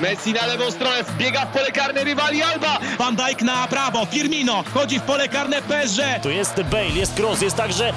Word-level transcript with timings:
Messi 0.00 0.32
na 0.32 0.46
lewą 0.46 0.70
stronę, 0.70 1.04
wbiega 1.04 1.46
w 1.46 1.52
pole 1.52 1.72
karne 1.72 2.04
rywali 2.04 2.42
Alba. 2.42 2.78
Van 2.98 3.16
Dijk 3.16 3.42
na 3.42 3.68
prawo, 3.68 4.06
Firmino 4.06 4.62
wchodzi 4.62 4.98
w 4.98 5.02
pole 5.02 5.28
karne 5.28 5.62
PSG. 5.62 6.00
Tu 6.22 6.30
jest 6.30 6.62
Bale, 6.62 6.88
jest 6.88 7.20
cross, 7.20 7.42
jest 7.42 7.56
także 7.56 7.92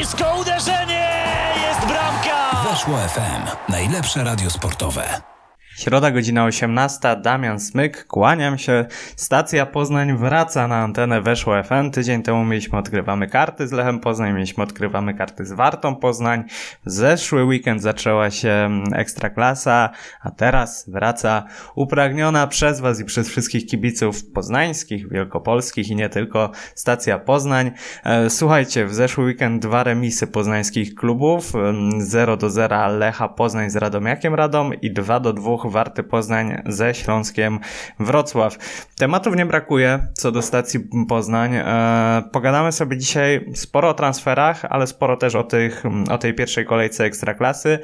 isko 0.00 0.36
uderzenie! 0.40 1.24
Jest 1.68 1.86
bramka! 1.86 2.70
Weszło 2.70 2.98
FM. 2.98 3.72
Najlepsze 3.72 4.24
radio 4.24 4.50
sportowe. 4.50 5.35
Środa, 5.76 6.10
godzina 6.10 6.44
18. 6.44 7.16
Damian 7.22 7.60
Smyk, 7.60 8.06
kłaniam 8.06 8.58
się. 8.58 8.86
Stacja 9.16 9.66
Poznań 9.66 10.16
wraca 10.16 10.68
na 10.68 10.76
antenę 10.76 11.22
Weszło 11.22 11.62
FM. 11.62 11.90
Tydzień 11.90 12.22
temu 12.22 12.44
mieliśmy 12.44 12.78
odkrywamy 12.78 13.26
karty 13.26 13.68
z 13.68 13.72
Lechem 13.72 14.00
Poznań, 14.00 14.34
mieliśmy 14.34 14.64
odkrywamy 14.64 15.14
karty 15.14 15.44
z 15.44 15.52
Wartą 15.52 15.96
Poznań. 15.96 16.44
Zeszły 16.86 17.44
weekend 17.44 17.82
zaczęła 17.82 18.30
się 18.30 18.70
Ekstraklasa, 18.94 19.90
a 20.20 20.30
teraz 20.30 20.90
wraca 20.90 21.44
upragniona 21.74 22.46
przez 22.46 22.80
Was 22.80 23.00
i 23.00 23.04
przez 23.04 23.28
wszystkich 23.28 23.66
kibiców 23.66 24.32
poznańskich, 24.32 25.08
wielkopolskich 25.10 25.88
i 25.88 25.96
nie 25.96 26.08
tylko 26.08 26.50
stacja 26.74 27.18
Poznań. 27.18 27.70
E, 28.04 28.30
słuchajcie, 28.30 28.86
w 28.86 28.94
zeszły 28.94 29.24
weekend 29.24 29.62
dwa 29.62 29.84
remisy 29.84 30.26
poznańskich 30.26 30.94
klubów. 30.94 31.52
0 31.98 32.36
do 32.36 32.50
0 32.50 32.88
Lecha 32.88 33.28
Poznań 33.28 33.70
z 33.70 33.76
Radomiakiem 33.76 34.34
Radom 34.34 34.74
i 34.74 34.92
2 34.92 35.20
do 35.20 35.32
2 35.32 35.65
Warty 35.70 36.02
Poznań 36.02 36.62
ze 36.66 36.94
Śląskiem 36.94 37.58
Wrocław. 38.00 38.58
Tematów 38.96 39.36
nie 39.36 39.46
brakuje 39.46 40.06
co 40.14 40.32
do 40.32 40.42
stacji 40.42 40.80
Poznań. 41.08 41.54
E, 41.54 42.22
pogadamy 42.32 42.72
sobie 42.72 42.98
dzisiaj 42.98 43.50
sporo 43.54 43.88
o 43.88 43.94
transferach, 43.94 44.64
ale 44.70 44.86
sporo 44.86 45.16
też 45.16 45.34
o, 45.34 45.44
tych, 45.44 45.82
o 46.10 46.18
tej 46.18 46.34
pierwszej 46.34 46.66
kolejce 46.66 47.04
Ekstraklasy. 47.04 47.78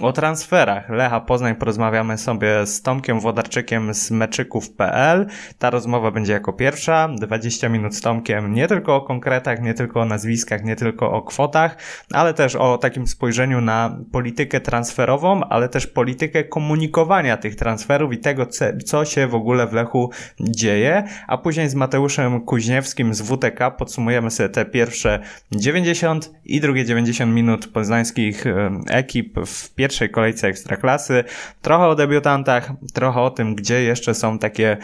O 0.00 0.12
transferach 0.12 0.88
Lecha 0.88 1.20
Poznań 1.20 1.54
porozmawiamy 1.54 2.18
sobie 2.18 2.66
z 2.66 2.82
Tomkiem 2.82 3.20
Włodarczykiem 3.20 3.94
z 3.94 4.10
meczyków.pl. 4.10 5.26
Ta 5.58 5.70
rozmowa 5.70 6.10
będzie 6.10 6.32
jako 6.32 6.52
pierwsza. 6.52 7.08
20 7.20 7.68
minut 7.68 7.94
z 7.94 8.00
Tomkiem 8.00 8.54
nie 8.54 8.68
tylko 8.68 8.96
o 8.96 9.00
konkretach, 9.00 9.62
nie 9.62 9.74
tylko 9.74 10.00
o 10.00 10.04
nazwiskach, 10.04 10.64
nie 10.64 10.76
tylko 10.76 11.12
o 11.12 11.22
kwotach, 11.22 11.76
ale 12.12 12.34
też 12.34 12.56
o 12.56 12.78
takim 12.78 13.06
spojrzeniu 13.06 13.60
na 13.60 13.98
politykę 14.12 14.60
transferową, 14.60 15.44
ale 15.44 15.68
też 15.68 15.86
politykę 15.86 16.44
komunikowania 16.44 17.23
tych 17.36 17.56
transferów 17.56 18.12
i 18.12 18.18
tego, 18.18 18.46
co 18.84 19.04
się 19.04 19.26
w 19.26 19.34
ogóle 19.34 19.66
w 19.66 19.72
Lechu 19.72 20.10
dzieje, 20.40 21.04
a 21.28 21.38
później 21.38 21.68
z 21.68 21.74
Mateuszem 21.74 22.40
Kuźniewskim 22.40 23.14
z 23.14 23.22
WTK 23.22 23.70
podsumujemy 23.70 24.30
sobie 24.30 24.48
te 24.48 24.64
pierwsze 24.64 25.20
90 25.52 26.30
i 26.44 26.60
drugie 26.60 26.84
90 26.84 27.34
minut 27.34 27.66
poznańskich 27.66 28.44
ekip 28.90 29.38
w 29.46 29.74
pierwszej 29.74 30.10
kolejce 30.10 30.48
Ekstraklasy. 30.48 31.24
Trochę 31.62 31.86
o 31.86 31.94
debiutantach, 31.94 32.72
trochę 32.94 33.20
o 33.20 33.30
tym, 33.30 33.54
gdzie 33.54 33.82
jeszcze 33.82 34.14
są 34.14 34.38
takie 34.38 34.76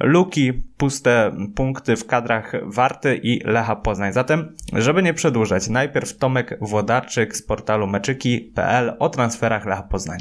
luki, 0.00 0.52
puste 0.76 1.32
punkty 1.56 1.96
w 1.96 2.06
kadrach 2.06 2.52
Warty 2.62 3.20
i 3.22 3.40
Lecha 3.44 3.76
Poznań. 3.76 4.12
Zatem, 4.12 4.56
żeby 4.72 5.02
nie 5.02 5.14
przedłużać, 5.14 5.68
najpierw 5.68 6.18
Tomek 6.18 6.58
Włodarczyk 6.60 7.36
z 7.36 7.42
portalu 7.42 7.86
meczyki.pl 7.86 8.96
o 8.98 9.08
transferach 9.08 9.66
Lecha 9.66 9.82
Poznań. 9.82 10.18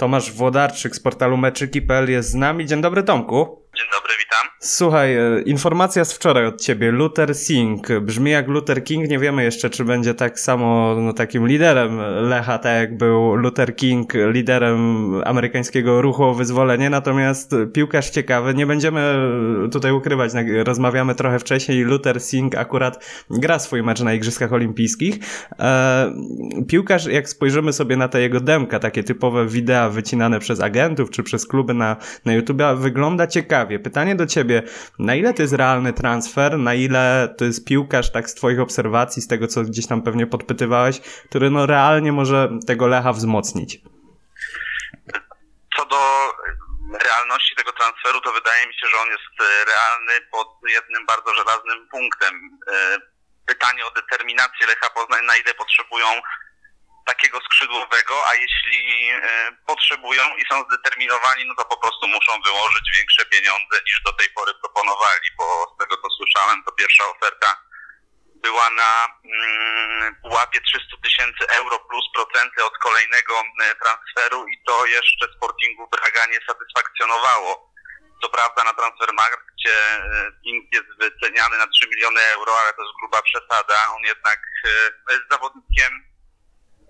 Tomasz 0.00 0.32
Włodarczyk 0.32 0.96
z 0.96 1.00
portalu 1.00 1.36
meczyki.pl 1.36 2.10
jest 2.10 2.30
z 2.30 2.34
nami. 2.34 2.66
Dzień 2.66 2.80
dobry 2.80 3.02
Tomku. 3.02 3.62
Dzień 3.76 3.86
dobry, 3.92 4.14
witam. 4.30 4.50
Słuchaj, 4.58 5.16
e, 5.16 5.42
informacja 5.42 6.04
z 6.04 6.12
wczoraj 6.12 6.46
od 6.46 6.60
ciebie. 6.60 6.90
Luther 6.90 7.34
Singh. 7.34 7.88
Brzmi 8.00 8.30
jak 8.30 8.48
Luther 8.48 8.84
King. 8.84 9.08
Nie 9.08 9.18
wiemy 9.18 9.44
jeszcze, 9.44 9.70
czy 9.70 9.84
będzie 9.84 10.14
tak 10.14 10.40
samo 10.40 10.96
no, 10.98 11.12
takim 11.12 11.46
liderem 11.46 12.00
Lecha, 12.28 12.58
tak 12.58 12.80
jak 12.80 12.96
był 12.96 13.34
Luther 13.34 13.76
King 13.76 14.12
liderem 14.14 15.14
amerykańskiego 15.24 16.02
ruchu 16.02 16.24
o 16.24 16.34
wyzwolenie. 16.34 16.90
Natomiast 16.90 17.54
piłkarz 17.72 18.10
ciekawy. 18.10 18.54
Nie 18.54 18.66
będziemy 18.66 19.14
tutaj 19.72 19.92
ukrywać. 19.92 20.32
Rozmawiamy 20.64 21.14
trochę 21.14 21.38
wcześniej. 21.38 21.82
Luther 21.82 22.20
Singh 22.20 22.58
akurat 22.58 23.04
gra 23.30 23.58
swój 23.58 23.82
mecz 23.82 24.00
na 24.00 24.14
Igrzyskach 24.14 24.52
Olimpijskich. 24.52 25.18
E, 25.58 26.12
piłkarz, 26.68 27.06
jak 27.06 27.28
spojrzymy 27.28 27.72
sobie 27.72 27.96
na 27.96 28.08
te 28.08 28.20
jego 28.20 28.40
demka, 28.40 28.78
takie 28.78 29.02
typowe 29.02 29.46
wideo 29.46 29.90
wycinane 29.90 30.38
przez 30.38 30.60
agentów 30.60 31.10
czy 31.10 31.22
przez 31.22 31.46
kluby 31.46 31.74
na, 31.74 31.96
na 32.24 32.32
YouTube, 32.32 32.62
wygląda 32.76 33.26
ciekawie. 33.26 33.78
Pytanie 33.78 34.19
do 34.20 34.26
ciebie 34.26 34.62
na 34.98 35.14
ile 35.14 35.34
to 35.34 35.42
jest 35.42 35.54
realny 35.54 35.92
transfer, 35.92 36.58
na 36.58 36.74
ile 36.74 37.34
to 37.38 37.44
jest 37.44 37.66
piłkarz, 37.68 38.12
tak 38.12 38.30
z 38.30 38.34
twoich 38.34 38.60
obserwacji, 38.60 39.22
z 39.22 39.28
tego 39.28 39.46
co 39.46 39.62
gdzieś 39.62 39.86
tam 39.86 40.02
pewnie 40.02 40.26
podpytywałeś, 40.26 41.00
który 41.00 41.50
no 41.50 41.66
realnie 41.66 42.12
może 42.12 42.48
tego 42.66 42.86
Lecha 42.86 43.12
wzmocnić? 43.12 43.78
Co 45.76 45.86
do 45.86 46.00
realności 47.04 47.56
tego 47.56 47.72
transferu, 47.72 48.20
to 48.20 48.32
wydaje 48.32 48.66
mi 48.66 48.74
się, 48.74 48.86
że 48.92 48.96
on 49.02 49.08
jest 49.08 49.34
e, 49.40 49.64
realny 49.72 50.14
pod 50.30 50.48
jednym 50.76 51.06
bardzo 51.06 51.34
żelaznym 51.34 51.88
punktem. 51.88 52.34
E, 52.72 52.98
pytanie 53.46 53.86
o 53.86 53.90
determinację 53.90 54.66
Lecha 54.66 54.90
Poznań, 54.90 55.24
na 55.26 55.36
ile 55.36 55.54
potrzebują 55.54 56.06
takiego 57.10 57.38
skrzydłowego, 57.40 58.14
a 58.28 58.34
jeśli 58.34 59.10
e, 59.10 59.18
potrzebują 59.66 60.24
i 60.40 60.42
są 60.50 60.64
zdeterminowani, 60.68 61.42
no 61.46 61.54
to 61.54 61.64
po 61.64 61.76
prostu 61.82 62.08
muszą 62.08 62.32
wyłożyć 62.46 62.86
większe 62.96 63.24
pieniądze 63.26 63.76
niż 63.86 64.02
do 64.02 64.12
tej 64.12 64.28
pory 64.36 64.52
proponowali, 64.62 65.28
bo 65.38 65.44
z 65.74 65.78
tego 65.80 65.94
co 66.02 66.08
słyszałem, 66.18 66.64
to 66.64 66.72
pierwsza 66.72 67.04
oferta 67.14 67.50
była 68.46 68.70
na 68.70 68.92
mm, 69.24 70.14
pułapie 70.22 70.60
300 70.60 70.96
tysięcy 71.04 71.42
euro 71.58 71.78
plus 71.78 72.06
procenty 72.14 72.64
od 72.64 72.78
kolejnego 72.78 73.34
e, 73.40 73.74
transferu 73.82 74.48
i 74.48 74.56
to 74.66 74.86
jeszcze 74.86 75.26
Sportingu 75.36 75.88
Braga 75.88 76.26
nie 76.26 76.40
satysfakcjonowało. 76.48 77.70
Co 78.22 78.28
prawda 78.28 78.64
na 78.64 78.72
Transfermarkcie 78.72 79.74
King 80.44 80.64
e, 80.64 80.76
jest 80.76 80.90
wyceniany 80.98 81.58
na 81.58 81.66
3 81.66 81.88
miliony 81.88 82.20
euro, 82.20 82.52
ale 82.60 82.72
to 82.72 82.82
jest 82.82 82.94
gruba 83.00 83.22
przesada. 83.22 83.78
On 83.96 84.02
jednak 84.02 84.40
jest 85.10 85.30
zawodnikiem 85.30 86.09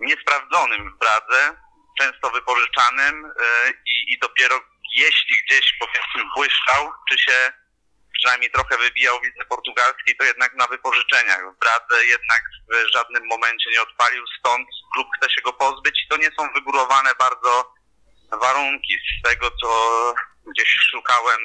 niesprawdzonym 0.00 0.90
w 0.90 0.98
Bradze, 0.98 1.56
często 1.98 2.30
wypożyczanym 2.30 3.24
e, 3.24 3.70
i, 3.70 4.12
i 4.12 4.18
dopiero 4.18 4.60
jeśli 4.94 5.34
gdzieś 5.44 5.74
powiedzmy 5.80 6.30
błyszczał, 6.36 6.92
czy 7.10 7.18
się 7.18 7.52
przynajmniej 8.18 8.50
trochę 8.50 8.76
wybijał 8.76 9.20
w 9.20 9.24
lidze 9.24 9.44
portugalskiej, 9.44 10.16
to 10.16 10.24
jednak 10.24 10.54
na 10.54 10.66
wypożyczeniach. 10.66 11.40
W 11.54 11.58
Bradze 11.58 12.04
jednak 12.04 12.42
w 12.70 12.92
żadnym 12.94 13.26
momencie 13.26 13.70
nie 13.70 13.82
odpalił, 13.82 14.24
stąd 14.38 14.68
klub 14.94 15.08
chce 15.16 15.30
się 15.30 15.40
go 15.40 15.52
pozbyć 15.52 16.02
i 16.04 16.08
to 16.08 16.16
nie 16.16 16.30
są 16.38 16.52
wygórowane 16.54 17.10
bardzo 17.18 17.74
warunki. 18.40 18.94
Z 18.94 19.28
tego, 19.28 19.50
co 19.62 19.68
gdzieś 20.46 20.76
szukałem 20.90 21.40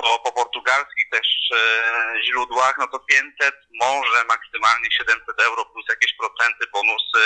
po, 0.00 0.18
po 0.18 0.32
portugalskich 0.32 1.10
też 1.10 1.28
e, 1.54 2.22
źródłach, 2.24 2.74
no 2.78 2.86
to 2.88 2.98
500, 2.98 3.54
może 3.80 4.24
maksymalnie 4.24 4.88
700 4.90 5.40
euro 5.40 5.64
plus 5.64 5.86
jakieś 5.88 6.16
procenty, 6.16 6.66
bonusy 6.72 7.22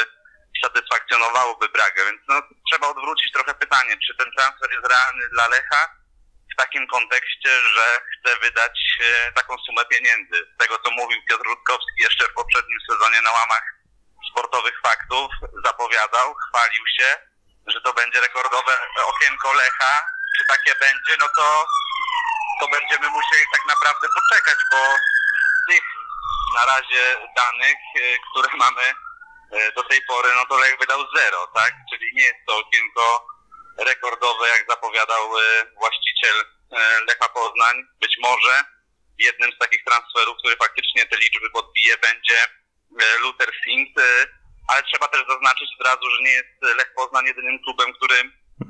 satysfakcjonowałoby 0.63 1.69
Bragę, 1.69 2.05
więc 2.05 2.21
no, 2.29 2.43
trzeba 2.71 2.89
odwrócić 2.89 3.33
trochę 3.33 3.55
pytanie, 3.55 3.97
czy 4.07 4.17
ten 4.17 4.33
transfer 4.37 4.71
jest 4.71 4.87
realny 4.93 5.29
dla 5.33 5.49
Lecha 5.49 5.83
w 6.53 6.57
takim 6.57 6.87
kontekście, 6.87 7.51
że 7.75 7.87
chce 8.13 8.37
wydać 8.41 8.79
e, 9.01 9.33
taką 9.33 9.57
sumę 9.67 9.85
pieniędzy. 9.85 10.37
Z 10.55 10.59
tego, 10.59 10.79
co 10.85 10.91
mówił 10.91 11.19
Piotr 11.29 11.45
Rutkowski 11.45 12.01
jeszcze 12.03 12.25
w 12.25 12.35
poprzednim 12.35 12.79
sezonie 12.91 13.23
na 13.23 13.33
łamach 13.33 13.65
sportowych 14.31 14.81
faktów, 14.83 15.29
zapowiadał, 15.65 16.35
chwalił 16.35 16.85
się, 16.97 17.09
że 17.67 17.81
to 17.81 17.93
będzie 17.95 18.21
rekordowe 18.21 18.79
okienko 19.07 19.53
Lecha. 19.53 20.07
Czy 20.39 20.45
takie 20.49 20.75
będzie, 20.81 21.17
no 21.21 21.29
to 21.37 21.67
to 22.61 22.69
będziemy 22.69 23.11
musieli 23.11 23.45
tak 23.53 23.65
naprawdę 23.69 24.07
poczekać, 24.19 24.59
bo 24.71 24.81
tych 25.69 25.85
na 26.55 26.65
razie 26.65 27.03
danych, 27.37 27.81
e, 27.97 28.01
które 28.31 28.49
mamy 28.65 28.83
e, 29.53 29.73
do 29.73 29.83
tej 29.83 30.01
pory, 30.03 30.29
no 30.35 30.47
to 30.47 30.59
Lech 30.59 30.79
wydał 30.79 31.01
zero, 31.17 31.47
tak? 31.55 31.73
Czyli 31.91 32.15
nie 32.15 32.23
jest 32.23 32.43
to 32.47 32.59
okienko 32.59 33.27
rekordowe, 33.79 34.49
jak 34.49 34.65
zapowiadał 34.69 35.39
e, 35.39 35.43
właściciel 35.81 36.37
Lecha 37.09 37.29
Poznań. 37.29 37.77
Być 38.01 38.17
może 38.23 38.65
jednym 39.19 39.53
z 39.53 39.59
takich 39.59 39.85
transferów, 39.85 40.37
który 40.39 40.57
faktycznie 40.57 41.07
te 41.07 41.17
liczby 41.17 41.51
podbije, 41.51 41.99
będzie 41.99 42.39
Luther 43.21 43.51
Singh, 43.65 43.91
ale 44.69 44.83
trzeba 44.83 45.09
też 45.09 45.23
zaznaczyć 45.29 45.69
od 45.81 45.87
razu, 45.87 46.11
że 46.11 46.23
nie 46.23 46.31
jest 46.31 46.77
Lech 46.79 46.95
Poznań 46.95 47.25
jedynym 47.27 47.59
klubem, 47.65 47.93
który 47.93 48.17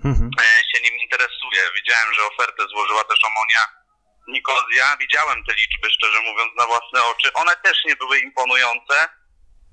mhm. 0.04 0.30
Się 0.74 0.82
nim 0.82 0.96
interesuje. 0.98 1.62
Widziałem, 1.74 2.14
że 2.14 2.22
ofertę 2.22 2.62
złożyła 2.68 3.04
też 3.04 3.18
Omonia 3.24 3.62
Nikozja. 4.28 4.96
Widziałem 5.00 5.44
te 5.44 5.54
liczby, 5.54 5.90
szczerze 5.90 6.20
mówiąc, 6.20 6.52
na 6.56 6.66
własne 6.66 7.04
oczy. 7.04 7.32
One 7.32 7.56
też 7.56 7.84
nie 7.84 7.96
były 7.96 8.18
imponujące, 8.18 9.08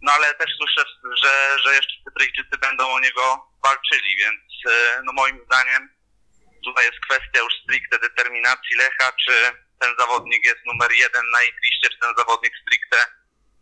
no 0.02 0.12
ale 0.12 0.34
też 0.34 0.50
słyszę, 0.58 0.84
że, 1.24 1.58
że 1.64 1.76
jeszcze 1.76 1.94
Cypryjczycy 2.06 2.58
będą 2.58 2.92
o 2.92 3.00
niego 3.00 3.48
walczyli, 3.64 4.16
więc 4.18 4.42
e, 4.76 5.02
no 5.04 5.14
moim 5.14 5.46
zdaniem 5.46 5.90
tutaj 6.66 6.86
jest 6.86 7.00
kwestia 7.00 7.40
już 7.40 7.54
stricte 7.64 8.00
determinacji 8.00 8.76
Lecha, 8.78 9.12
czy 9.26 9.34
ten 9.80 9.96
zawodnik 10.00 10.46
jest 10.46 10.66
numer 10.66 10.92
jeden 10.92 11.30
na 11.32 11.44
ich 11.44 11.56
liście, 11.64 11.90
czy 11.90 12.00
ten 12.00 12.14
zawodnik 12.18 12.54
stricte 12.62 13.06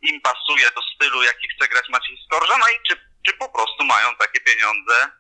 im 0.02 0.22
pasuje 0.22 0.72
do 0.72 0.82
stylu, 0.82 1.24
jaki 1.24 1.48
chce 1.56 1.68
grać 1.68 1.90
Maciej 1.90 2.18
Skorża, 2.26 2.58
no 2.58 2.66
i 2.70 2.78
czy, 2.88 2.94
czy 3.26 3.34
po 3.34 3.50
prostu 3.50 3.84
mają 3.84 4.16
takie 4.16 4.40
pieniądze 4.40 5.12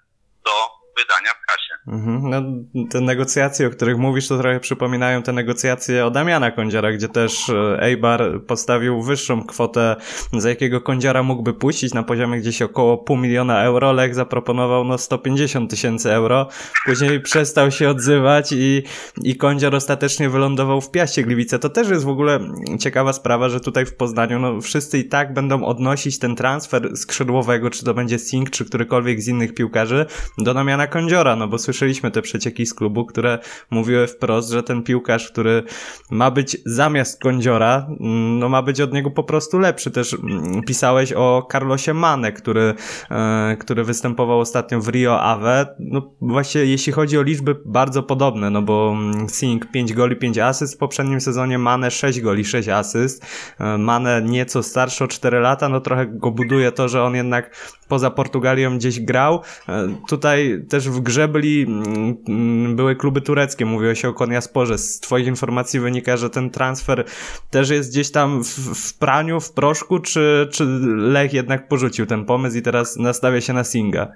do 0.45 0.78
wydania 0.97 1.29
w 1.29 1.45
kasie. 1.45 1.69
Mhm. 1.87 2.29
No, 2.29 2.41
te 2.89 3.01
negocjacje, 3.01 3.67
o 3.67 3.69
których 3.69 3.97
mówisz, 3.97 4.27
to 4.27 4.37
trochę 4.37 4.59
przypominają 4.59 5.23
te 5.23 5.33
negocjacje 5.33 6.05
o 6.05 6.11
Damiana 6.11 6.51
Kądziara, 6.51 6.91
gdzie 6.91 7.07
też 7.07 7.49
e, 7.49 7.81
Eibar 7.81 8.21
postawił 8.47 9.01
wyższą 9.01 9.43
kwotę, 9.43 9.95
za 10.33 10.49
jakiego 10.49 10.81
Kądziara 10.81 11.23
mógłby 11.23 11.53
puścić 11.53 11.93
na 11.93 12.03
poziomie 12.03 12.39
gdzieś 12.39 12.61
około 12.61 12.97
pół 12.97 13.17
miliona 13.17 13.63
euro. 13.63 13.91
Lech 13.91 14.15
zaproponował 14.15 14.83
no 14.83 14.97
150 14.97 15.69
tysięcy 15.69 16.11
euro. 16.11 16.47
Później 16.85 17.21
przestał 17.21 17.71
się 17.71 17.89
odzywać 17.89 18.51
i, 18.51 18.83
i 19.23 19.35
Kądziar 19.35 19.75
ostatecznie 19.75 20.29
wylądował 20.29 20.81
w 20.81 20.91
Piaście 20.91 21.23
Gliwice. 21.23 21.59
To 21.59 21.69
też 21.69 21.89
jest 21.89 22.05
w 22.05 22.09
ogóle 22.09 22.39
ciekawa 22.79 23.13
sprawa, 23.13 23.49
że 23.49 23.59
tutaj 23.59 23.85
w 23.85 23.95
Poznaniu 23.95 24.39
no, 24.39 24.61
wszyscy 24.61 24.97
i 24.97 25.09
tak 25.09 25.33
będą 25.33 25.63
odnosić 25.65 26.19
ten 26.19 26.35
transfer 26.35 26.97
skrzydłowego, 26.97 27.69
czy 27.69 27.85
to 27.85 27.93
będzie 27.93 28.19
Sink, 28.19 28.49
czy 28.49 28.65
którykolwiek 28.65 29.21
z 29.21 29.27
innych 29.27 29.53
piłkarzy, 29.53 30.05
do 30.37 30.53
Damiana 30.53 30.78
Kądziora, 30.87 31.35
no 31.35 31.47
bo 31.47 31.57
słyszeliśmy 31.57 32.11
te 32.11 32.21
przecieki 32.21 32.65
z 32.65 32.73
klubu, 32.73 33.05
które 33.05 33.39
mówiły 33.69 34.07
wprost, 34.07 34.49
że 34.49 34.63
ten 34.63 34.83
piłkarz, 34.83 35.31
który 35.31 35.63
ma 36.11 36.31
być 36.31 36.57
zamiast 36.65 37.21
Kądziora, 37.21 37.87
mm, 37.99 38.39
no 38.39 38.49
ma 38.49 38.61
być 38.61 38.81
od 38.81 38.93
niego 38.93 39.11
po 39.11 39.23
prostu 39.23 39.59
lepszy. 39.59 39.91
Też 39.91 40.13
mm, 40.13 40.63
pisałeś 40.63 41.13
o 41.13 41.47
Carlosie 41.51 41.93
Mane, 41.93 42.31
który, 42.31 42.73
e, 43.11 43.57
który 43.59 43.83
występował 43.83 44.39
ostatnio 44.39 44.79
w 44.79 44.87
Rio 44.87 45.21
Ave. 45.21 45.75
No 45.79 46.13
właśnie 46.21 46.65
jeśli 46.65 46.93
chodzi 46.93 47.17
o 47.17 47.21
liczby 47.21 47.55
bardzo 47.65 48.03
podobne, 48.03 48.49
no 48.49 48.61
bo 48.61 48.95
mm, 48.97 49.29
Sink 49.29 49.71
5 49.71 49.93
goli, 49.93 50.15
5 50.15 50.37
asyst 50.37 50.75
w 50.75 50.77
poprzednim 50.77 51.21
sezonie, 51.21 51.57
Mane 51.57 51.91
6 51.91 52.21
goli, 52.21 52.45
6 52.45 52.69
asyst. 52.69 53.25
E, 53.59 53.77
Mane 53.77 54.21
nieco 54.21 54.63
starszy 54.63 55.03
o 55.03 55.07
4 55.07 55.39
lata, 55.39 55.69
no 55.69 55.81
trochę 55.81 56.07
go 56.07 56.31
buduje 56.31 56.71
to, 56.71 56.89
że 56.89 57.03
on 57.03 57.15
jednak 57.15 57.55
poza 57.87 58.11
Portugalią 58.11 58.77
gdzieś 58.77 58.99
grał. 58.99 59.41
E, 59.69 59.95
Tutaj 60.07 60.65
też 60.69 60.89
w 60.89 60.99
grze 60.99 61.27
byli, 61.27 61.61
mm, 61.61 62.17
mm, 62.27 62.75
były 62.75 62.95
kluby 62.95 63.21
tureckie, 63.21 63.65
mówiłeś 63.65 64.05
o 64.05 64.13
Konyasporze. 64.13 64.77
Z 64.77 64.99
twoich 64.99 65.27
informacji 65.27 65.79
wynika, 65.79 66.17
że 66.17 66.29
ten 66.29 66.49
transfer 66.49 67.05
też 67.51 67.69
jest 67.69 67.91
gdzieś 67.91 68.11
tam 68.11 68.43
w, 68.43 68.47
w 68.87 68.99
praniu, 68.99 69.39
w 69.39 69.53
proszku, 69.53 69.99
czy, 69.99 70.49
czy 70.53 70.63
Lech 70.95 71.33
jednak 71.33 71.67
porzucił 71.67 72.05
ten 72.05 72.25
pomysł 72.25 72.57
i 72.57 72.61
teraz 72.61 72.95
nastawia 72.95 73.41
się 73.41 73.53
na 73.53 73.63
Singa? 73.63 74.07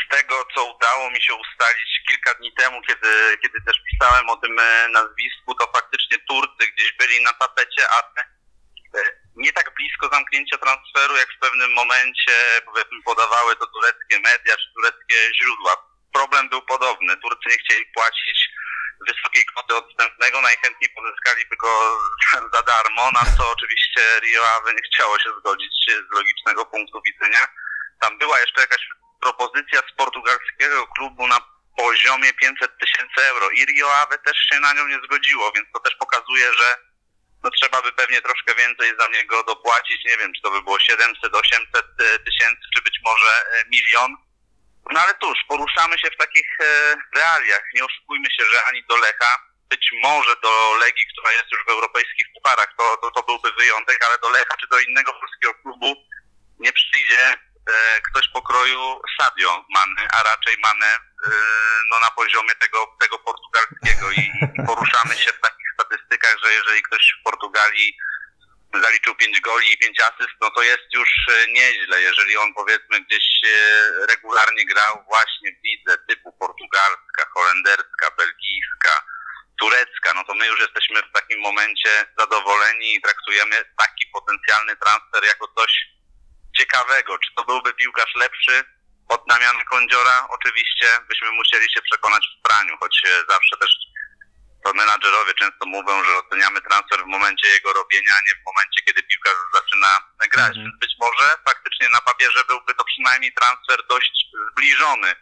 z 0.00 0.16
tego, 0.16 0.34
co 0.54 0.60
udało 0.74 1.10
mi 1.10 1.22
się 1.22 1.34
ustalić 1.34 1.90
kilka 2.08 2.34
dni 2.34 2.52
temu, 2.52 2.82
kiedy, 2.88 3.10
kiedy 3.42 3.58
też 3.66 3.76
pisałem 3.90 4.28
o 4.28 4.36
tym 4.36 4.58
e, 4.58 4.88
nazwisku, 4.88 5.54
to 5.54 5.64
faktycznie 5.74 6.18
Turcy 6.28 6.72
gdzieś 6.72 6.92
byli 6.98 7.24
na 7.24 7.32
tapecie, 7.32 7.82
ale 7.96 8.39
nie 9.36 9.52
tak 9.52 9.74
blisko 9.74 10.08
zamknięcia 10.12 10.58
transferu, 10.58 11.16
jak 11.16 11.30
w 11.32 11.38
pewnym 11.38 11.72
momencie 11.72 12.34
powiedzmy 12.64 13.02
podawały 13.04 13.56
to 13.56 13.66
tureckie 13.66 14.18
media 14.20 14.56
czy 14.56 14.72
tureckie 14.74 15.16
źródła. 15.34 15.76
Problem 16.12 16.48
był 16.48 16.62
podobny. 16.62 17.16
Turcy 17.16 17.48
nie 17.48 17.58
chcieli 17.58 17.86
płacić 17.94 18.48
wysokiej 19.08 19.44
kwoty 19.44 19.76
odstępnego, 19.76 20.40
najchętniej 20.40 20.90
pozyskaliby 20.90 21.56
go 21.56 21.98
za 22.54 22.62
darmo, 22.62 23.10
na 23.10 23.24
co 23.36 23.50
oczywiście 23.50 24.00
Rio 24.20 24.48
Ave 24.48 24.74
nie 24.74 24.82
chciało 24.82 25.18
się 25.18 25.30
zgodzić 25.38 25.74
z 25.86 26.14
logicznego 26.14 26.66
punktu 26.66 27.02
widzenia. 27.06 27.48
Tam 28.00 28.18
była 28.18 28.40
jeszcze 28.40 28.60
jakaś 28.60 28.88
propozycja 29.20 29.80
z 29.80 29.96
portugalskiego 29.96 30.86
klubu 30.86 31.26
na 31.26 31.38
poziomie 31.76 32.32
500 32.32 32.78
tysięcy 32.78 33.20
euro 33.30 33.50
i 33.50 33.66
Rio 33.66 33.94
Ave 33.94 34.18
też 34.18 34.36
się 34.36 34.60
na 34.60 34.72
nią 34.72 34.86
nie 34.86 35.00
zgodziło, 35.04 35.52
więc 35.52 35.68
to 35.72 35.80
też 35.80 35.94
pokazuje, 35.94 36.52
że 36.52 36.89
no 37.42 37.50
trzeba 37.50 37.82
by 37.82 37.92
pewnie 37.92 38.22
troszkę 38.22 38.54
więcej 38.54 38.92
za 39.00 39.06
niego 39.08 39.44
dopłacić, 39.44 40.04
nie 40.04 40.16
wiem, 40.18 40.32
czy 40.34 40.42
to 40.42 40.50
by 40.50 40.62
było 40.62 40.80
700, 40.80 41.34
800 41.34 41.86
tysięcy, 42.26 42.62
czy 42.74 42.82
być 42.82 43.00
może 43.04 43.32
e, 43.32 43.64
milion. 43.70 44.16
No 44.92 45.00
ale 45.00 45.14
cóż, 45.22 45.38
poruszamy 45.48 45.98
się 45.98 46.08
w 46.10 46.16
takich 46.16 46.60
e, 46.60 46.96
realiach. 47.14 47.64
Nie 47.74 47.84
oszukujmy 47.84 48.30
się, 48.30 48.44
że 48.52 48.64
ani 48.64 48.84
do 48.88 48.96
Lecha, 48.96 49.32
być 49.68 49.90
może 50.02 50.34
do 50.42 50.76
Legii, 50.80 51.06
która 51.12 51.32
jest 51.32 51.52
już 51.52 51.64
w 51.64 51.68
europejskich 51.68 52.26
pucharach, 52.34 52.74
to, 52.78 52.96
to, 53.02 53.10
to 53.10 53.22
byłby 53.22 53.52
wyjątek, 53.52 54.04
ale 54.06 54.18
do 54.18 54.30
Lecha 54.30 54.56
czy 54.60 54.66
do 54.66 54.80
innego 54.80 55.12
polskiego 55.12 55.54
klubu 55.54 55.96
nie 56.58 56.72
przyjdzie 56.72 57.22
e, 57.28 57.38
ktoś 58.10 58.28
pokroju 58.28 59.00
Sadio 59.20 59.64
Many, 59.74 60.08
a 60.18 60.22
raczej 60.22 60.56
Mane 60.62 60.86
e, 60.86 60.98
no, 61.90 62.00
na 62.00 62.10
poziomie 62.10 62.54
tego, 62.54 62.96
tego 63.00 63.18
portugalskiego 63.18 64.10
i, 64.10 64.20
i 64.54 64.66
poruszamy 64.66 65.14
się 65.16 65.32
w 65.32 65.40
takich 65.40 65.66
statystykach, 65.74 66.36
że 66.44 66.52
jeżeli 66.52 66.82
ktoś 66.82 67.14
w 67.20 67.24
Portugalii 67.24 67.96
zaliczył 68.74 69.14
5 69.14 69.40
goli 69.40 69.72
i 69.72 69.78
5 69.78 70.00
asyst, 70.00 70.36
no 70.40 70.50
to 70.50 70.62
jest 70.62 70.86
już 70.92 71.10
e, 71.28 71.52
nieźle. 71.52 72.02
Jeżeli 72.02 72.36
on 72.36 72.54
powiedzmy 72.54 73.00
gdzieś 73.00 73.24
e, 73.44 74.06
regularnie 74.06 74.64
grał 74.66 75.04
właśnie 75.08 75.52
w 75.52 75.64
lidze 75.64 75.98
typu 76.08 76.32
portugalska, 76.32 77.22
holenderska, 77.34 78.10
belgijska, 78.18 79.02
turecka, 79.60 80.14
no 80.14 80.24
to 80.24 80.34
my 80.34 80.46
już 80.46 80.60
jesteśmy 80.60 81.02
w 81.02 81.12
takim 81.12 81.40
momencie 81.40 81.90
zadowoleni 82.18 82.94
i 82.94 83.02
traktujemy 83.02 83.56
taki 83.78 84.06
potencjalny 84.06 84.76
transfer 84.76 85.24
jako 85.24 85.48
coś 85.58 85.72
ciekawego. 86.60 87.18
Czy 87.18 87.30
to 87.36 87.44
byłby 87.44 87.74
piłkarz 87.74 88.14
lepszy 88.14 88.64
od 89.08 89.20
Damiana 89.28 89.64
Kądziora? 89.64 90.28
Oczywiście 90.30 90.88
byśmy 91.08 91.30
musieli 91.32 91.66
się 91.74 91.82
przekonać 91.82 92.24
w 92.26 92.42
praniu, 92.48 92.76
choć 92.80 93.02
e, 93.06 93.24
zawsze 93.28 93.56
też 93.60 93.72
to 94.64 94.72
menadżerowie 94.72 95.34
często 95.34 95.66
mówią, 95.66 96.04
że 96.04 96.18
oceniamy 96.18 96.60
transfer 96.60 97.00
w 97.02 97.14
momencie 97.16 97.48
jego 97.48 97.72
robienia, 97.72 98.12
a 98.14 98.24
nie 98.26 98.34
w 98.34 98.46
momencie, 98.46 98.82
kiedy 98.86 99.02
piłkarz 99.02 99.40
zaczyna 99.54 99.90
grać. 100.32 100.54
Więc 100.56 100.78
być 100.80 100.92
może 101.00 101.26
faktycznie 101.48 101.88
na 101.88 102.00
papierze 102.00 102.44
byłby 102.48 102.74
to 102.74 102.84
przynajmniej 102.84 103.32
transfer 103.32 103.78
dość 103.88 104.12
zbliżony. 104.52 105.14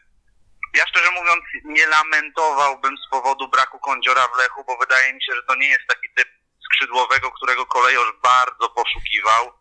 Ja 0.74 0.86
szczerze 0.86 1.10
mówiąc 1.10 1.44
nie 1.64 1.86
lamentowałbym 1.86 2.96
z 2.96 3.10
powodu 3.10 3.48
braku 3.48 3.78
kądziora 3.78 4.28
w 4.28 4.38
Lechu, 4.38 4.64
bo 4.64 4.76
wydaje 4.76 5.12
mi 5.14 5.24
się, 5.24 5.34
że 5.34 5.42
to 5.42 5.54
nie 5.54 5.68
jest 5.68 5.86
taki 5.88 6.08
typ 6.16 6.28
skrzydłowego, 6.64 7.30
którego 7.30 7.66
kolejorz 7.66 8.12
bardzo 8.22 8.70
poszukiwał. 8.70 9.57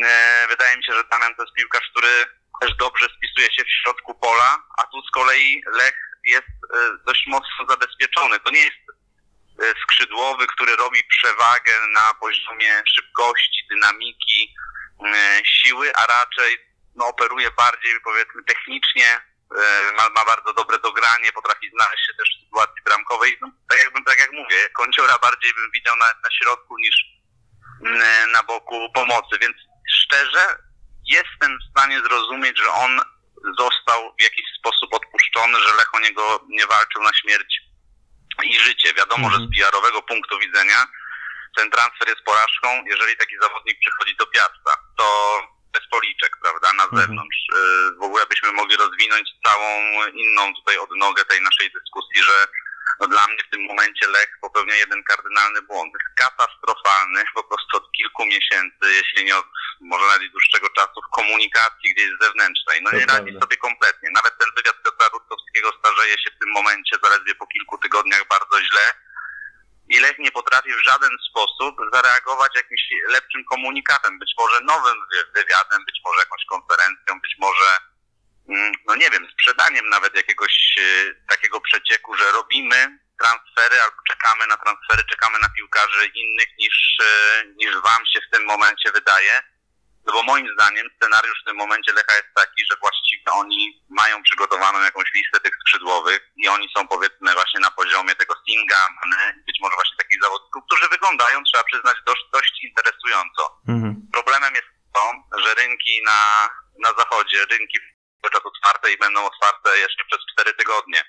E, 0.00 0.46
Wydaje 0.48 0.76
mi 0.76 0.84
się, 0.84 0.92
że 0.92 1.04
Damian 1.04 1.34
to 1.34 1.42
jest 1.42 1.54
piłkarz, 1.54 1.90
który 1.90 2.24
też 2.60 2.76
dobrze 2.76 3.06
spisuje 3.16 3.52
się 3.52 3.64
w 3.64 3.82
środku 3.82 4.14
pola, 4.14 4.62
a 4.78 4.82
tu 4.82 5.02
z 5.02 5.10
kolei 5.10 5.62
Lech 5.72 5.98
jest 6.24 6.48
e, 6.48 6.76
dość 7.06 7.26
mocno 7.26 7.66
zabezpieczony. 7.68 8.40
To 8.40 8.50
nie 8.50 8.60
jest 8.60 8.82
e, 9.62 9.74
skrzydłowy, 9.82 10.46
który 10.46 10.76
robi 10.76 11.04
przewagę 11.04 11.72
na 11.94 12.14
poziomie 12.20 12.82
szybkości, 12.94 13.66
dynamiki, 13.70 14.54
siły, 15.44 15.92
a 15.94 16.06
raczej 16.06 16.58
no, 16.94 17.06
operuje 17.06 17.50
bardziej 17.50 18.00
powiedzmy 18.04 18.44
technicznie, 18.44 19.20
ma, 19.96 20.08
ma 20.08 20.24
bardzo 20.24 20.52
dobre 20.52 20.78
dogranie, 20.78 21.32
potrafi 21.32 21.70
znaleźć 21.70 22.06
się 22.06 22.14
też 22.18 22.28
w 22.30 22.44
sytuacji 22.44 22.82
bramkowej. 22.84 23.38
No, 23.40 23.50
tak, 23.68 23.78
jakbym, 23.78 24.04
tak 24.04 24.18
jak 24.18 24.32
mówię, 24.32 24.68
kąciora 24.74 25.18
bardziej 25.18 25.54
bym 25.54 25.70
widział 25.70 25.96
na, 25.96 26.06
na 26.06 26.30
środku 26.38 26.78
niż 26.78 26.96
na 28.32 28.42
boku 28.42 28.92
pomocy, 28.92 29.38
więc 29.40 29.56
szczerze 30.00 30.44
jestem 31.06 31.58
w 31.58 31.70
stanie 31.70 32.00
zrozumieć, 32.00 32.58
że 32.58 32.68
on 32.68 33.00
został 33.58 34.14
w 34.18 34.22
jakiś 34.22 34.44
sposób 34.58 34.94
odpuszczony, 34.94 35.60
że 35.60 35.74
Lech 35.76 35.94
o 35.94 36.00
niego 36.00 36.44
nie 36.48 36.66
walczył 36.66 37.02
na 37.02 37.12
śmierć 37.12 37.60
i 38.44 38.58
życie. 38.58 38.94
Wiadomo, 38.94 39.30
że 39.30 39.36
z 39.36 39.48
PR-owego 39.56 40.02
punktu 40.02 40.38
widzenia 40.38 40.86
ten 41.56 41.70
transfer 41.70 42.08
jest 42.08 42.22
porażką, 42.22 42.68
jeżeli 42.86 43.16
taki 43.16 43.34
zawodnik 43.42 43.78
przychodzi 43.80 44.16
do 44.16 44.26
Piasta. 44.26 44.72
To 44.98 45.06
bez 45.72 45.88
policzek, 45.90 46.36
prawda, 46.42 46.72
na 46.72 46.86
zewnątrz. 46.98 47.38
Y, 47.54 47.96
W 48.00 48.02
ogóle 48.02 48.26
byśmy 48.26 48.52
mogli 48.52 48.76
rozwinąć 48.76 49.28
całą 49.46 49.68
inną 50.12 50.54
tutaj 50.54 50.78
odnogę 50.78 51.24
tej 51.24 51.40
naszej 51.42 51.70
dyskusji, 51.72 52.22
że 52.22 52.46
no 53.00 53.08
dla 53.08 53.26
mnie 53.26 53.42
w 53.46 53.50
tym 53.50 53.62
momencie 53.64 54.06
Lech 54.08 54.30
popełnia 54.40 54.74
jeden 54.74 55.04
kardynalny 55.04 55.62
błąd. 55.62 55.92
Jest 55.92 56.18
katastrofalny 56.24 57.24
po 57.34 57.44
prostu 57.44 57.76
od 57.76 57.92
kilku 57.92 58.26
miesięcy, 58.26 58.84
jeśli 59.00 59.24
nie 59.24 59.36
od 59.36 59.46
może 59.82 60.06
nawet 60.06 60.32
dłuższego 60.32 60.68
czasu 60.70 60.98
w 61.08 61.14
komunikacji 61.14 61.94
gdzieś 61.94 62.10
zewnętrznej. 62.20 62.82
No 62.82 62.90
To 62.90 62.96
nie 62.96 63.06
radzi 63.06 63.22
prawda. 63.30 63.40
sobie 63.40 63.56
kompletnie. 63.56 64.08
Nawet 64.14 64.38
ten 64.38 64.48
wywiad 64.56 64.76
Piotra 64.84 65.08
Rutkowskiego 65.12 65.72
starzeje 65.78 66.14
się 66.22 66.30
w 66.30 66.38
tym 66.40 66.50
momencie 66.52 66.96
zaledwie 67.02 67.34
po 67.34 67.46
kilku 67.46 67.78
tygodniach 67.78 68.24
bardzo 68.28 68.60
źle. 68.60 68.86
I 69.88 70.00
Lech 70.00 70.18
nie 70.18 70.30
potrafi 70.32 70.72
w 70.74 70.84
żaden 70.84 71.10
sposób 71.30 71.76
zareagować 71.92 72.52
jakimś 72.56 72.80
lepszym 73.08 73.44
komunikatem, 73.44 74.18
być 74.18 74.32
może 74.38 74.60
nowym 74.60 74.96
wy- 75.12 75.26
wywiadem, 75.40 75.84
być 75.84 76.00
może 76.04 76.18
jakąś 76.20 76.44
konferencją, 76.44 77.20
być 77.20 77.34
może, 77.38 77.68
mm, 78.48 78.72
no 78.86 78.94
nie 78.96 79.10
wiem, 79.10 79.28
sprzedaniem 79.32 79.88
nawet 79.88 80.16
jakiegoś 80.16 80.54
e, 80.80 81.14
takiego 81.28 81.60
przecieku, 81.60 82.16
że 82.16 82.32
robimy 82.32 82.98
transfery 83.20 83.82
albo 83.82 83.96
czekamy 84.08 84.46
na 84.46 84.56
transfery, 84.56 85.04
czekamy 85.10 85.38
na 85.38 85.48
piłkarzy 85.48 86.06
innych 86.06 86.48
niż, 86.58 86.98
e, 87.02 87.44
niż 87.56 87.74
wam 87.76 88.06
się 88.06 88.20
w 88.20 88.30
tym 88.36 88.44
momencie 88.44 88.92
wydaje. 88.92 89.42
No 90.06 90.12
bo 90.12 90.22
moim 90.22 90.48
zdaniem 90.54 90.86
scenariusz 90.96 91.40
w 91.42 91.46
tym 91.46 91.56
momencie 91.56 91.92
Lecha 91.92 92.14
jest 92.14 92.34
taki, 92.34 92.60
że 92.70 92.76
właściwie 92.80 93.30
oni 93.32 93.82
mają 93.88 94.22
przygotowaną 94.22 94.80
jakąś 94.80 95.08
listę 95.14 95.40
tych 95.40 95.54
skrzydłowych 95.60 96.20
i 96.36 96.48
oni 96.48 96.68
są 96.76 96.88
powiedzmy 96.88 97.34
właśnie 97.34 97.60
na 97.60 97.70
poziomie 97.70 98.14
tego 98.14 98.34
Singa, 98.44 98.88
być 99.46 99.58
może 99.60 99.74
właśnie 99.74 99.96
takich 99.96 100.22
zawodników, 100.22 100.62
którzy 100.66 100.88
wyglądają, 100.88 101.44
trzeba 101.44 101.64
przyznać, 101.64 101.96
dość, 102.06 102.24
dość 102.32 102.64
interesująco. 102.64 103.42
Mhm. 103.68 104.08
Problemem 104.12 104.54
jest 104.54 104.68
to, 104.94 105.04
że 105.42 105.54
rynki 105.54 106.02
na, 106.04 106.48
na 106.78 106.92
zachodzie, 106.98 107.46
rynki 107.50 107.78
cały 108.20 108.32
czas 108.32 108.42
otwarte 108.44 108.92
i 108.92 108.98
będą 108.98 109.24
otwarte 109.24 109.78
jeszcze 109.78 110.04
przez 110.04 110.20
cztery 110.32 110.54
tygodnie. 110.54 111.04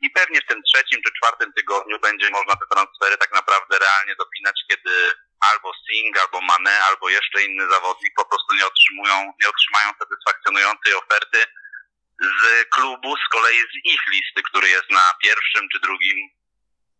I 0.00 0.10
pewnie 0.10 0.40
w 0.40 0.46
tym 0.46 0.62
trzecim 0.62 1.02
czy 1.02 1.10
czwartym 1.12 1.52
tygodniu 1.52 1.98
będzie 2.00 2.30
można 2.30 2.54
te 2.56 2.66
transfery 2.70 3.16
tak 3.18 3.32
naprawdę 3.34 3.78
realnie 3.78 4.14
dopinać, 4.16 4.64
kiedy 4.68 5.14
albo 5.40 5.72
Singh, 5.84 6.20
albo 6.20 6.40
Mane, 6.40 6.84
albo 6.84 7.08
jeszcze 7.08 7.42
inny 7.42 7.68
zawodnik 7.70 8.12
po 8.16 8.24
prostu 8.24 8.54
nie 8.54 8.66
otrzymują, 8.66 9.32
nie 9.42 9.48
otrzymają 9.48 9.88
satysfakcjonującej 9.98 10.94
oferty 10.94 11.44
z 12.20 12.64
klubu, 12.74 13.16
z 13.16 13.28
kolei 13.32 13.60
z 13.72 13.74
ich 13.84 14.02
listy, 14.12 14.42
który 14.42 14.68
jest 14.68 14.90
na 14.90 15.14
pierwszym 15.22 15.68
czy 15.72 15.80
drugim 15.80 16.18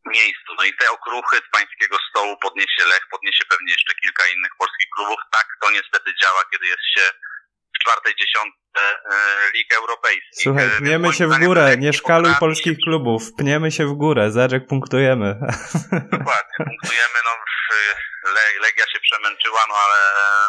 miejscu. 0.07 0.51
No 0.59 0.65
i 0.65 0.77
te 0.77 0.91
okruchy 0.91 1.37
z 1.37 1.51
pańskiego 1.51 1.97
stołu 2.11 2.37
podniesie 2.43 2.85
Lech, 2.85 3.07
podniesie 3.11 3.45
pewnie 3.51 3.73
jeszcze 3.73 3.95
kilka 3.95 4.27
innych 4.27 4.53
polskich 4.59 4.89
klubów. 4.97 5.21
Tak 5.33 5.47
to 5.63 5.71
niestety 5.71 6.15
działa, 6.23 6.43
kiedy 6.51 6.67
jest 6.67 6.87
się 6.95 7.05
czwartej 7.87 8.15
dziesiątce 8.21 8.83
e, 9.11 9.51
lig 9.55 9.75
europejskich. 9.75 10.43
Słuchaj, 10.43 10.67
E, 10.67 10.79
pniemy 10.79 11.13
się 11.13 11.27
w 11.27 11.39
górę, 11.39 11.77
nie 11.79 11.93
szkaluj 11.93 12.33
polskich 12.41 12.79
klubów, 12.85 13.23
pniemy 13.39 13.73
się 13.73 13.85
w 13.87 13.95
górę, 14.03 14.31
Zerek 14.31 14.67
punktujemy. 14.67 15.29
Dokładnie, 16.17 16.57
punktujemy, 16.71 17.19
no 17.25 17.33
Legia 18.61 18.87
się 18.93 19.01
przemęczyła, 19.01 19.63
no 19.69 19.75
ale 19.85 19.99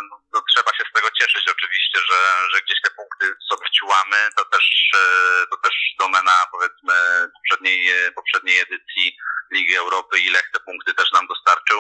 no, 0.10 0.16
no, 0.34 0.44
trzeba 0.52 0.72
się 0.78 0.84
z 0.90 0.94
tego 0.96 1.08
cieszyć 1.20 1.46
oczywiście, 1.56 2.00
że, 2.10 2.20
że 2.52 2.62
gdzieś 2.62 2.80
te 2.84 2.92
punkty 2.92 3.26
sobie 3.50 3.68
ciułamy, 3.78 4.18
to 4.38 4.46
też, 4.46 4.66
e, 4.96 5.48
to 5.52 5.58
też 5.58 5.76
domena 6.00 6.36
powiedzmy 6.52 6.96
poprzedniej, 7.36 7.80
poprzedniej 8.16 8.60
edycji 8.60 9.18
Ligi 9.52 9.76
Europy 9.76 10.20
i 10.20 10.30
Lech 10.30 10.50
te 10.54 10.60
punkty 10.60 10.94
też 10.94 11.12
nam 11.12 11.28
dostarczył. 11.28 11.80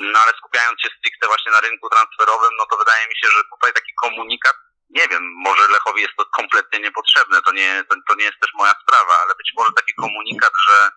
No 0.00 0.18
ale 0.22 0.32
skupiając 0.38 0.80
się 0.82 0.88
stricte 0.98 1.26
właśnie 1.26 1.52
na 1.52 1.60
rynku 1.60 1.88
transferowym, 1.90 2.50
no 2.58 2.64
to 2.70 2.76
wydaje 2.76 3.08
mi 3.08 3.16
się, 3.20 3.28
że 3.36 3.42
tutaj 3.52 3.72
taki 3.72 3.92
komunikat, 4.02 4.56
nie 4.90 5.08
wiem, 5.08 5.22
może 5.36 5.68
Lechowi 5.68 6.02
jest 6.02 6.16
to 6.16 6.24
kompletnie 6.26 6.78
niepotrzebne, 6.78 7.42
to 7.42 7.52
nie, 7.52 7.84
to, 7.88 7.94
to 8.08 8.14
nie 8.14 8.24
jest 8.24 8.40
też 8.40 8.50
moja 8.54 8.74
sprawa, 8.82 9.14
ale 9.24 9.34
być 9.34 9.52
może 9.56 9.72
taki 9.72 9.94
komunikat, 9.94 10.52
że 10.68 10.90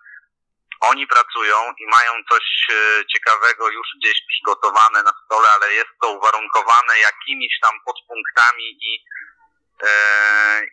oni 0.80 1.06
pracują 1.06 1.56
i 1.78 1.86
mają 1.86 2.12
coś 2.30 2.44
e, 2.70 3.06
ciekawego 3.12 3.68
już 3.68 3.86
gdzieś 3.98 4.18
przygotowane 4.28 5.02
na 5.02 5.12
stole, 5.24 5.48
ale 5.56 5.72
jest 5.72 5.90
to 6.02 6.10
uwarunkowane 6.10 6.98
jakimiś 6.98 7.60
tam 7.62 7.74
podpunktami 7.86 8.66
i, 8.80 9.04
e, 9.82 9.90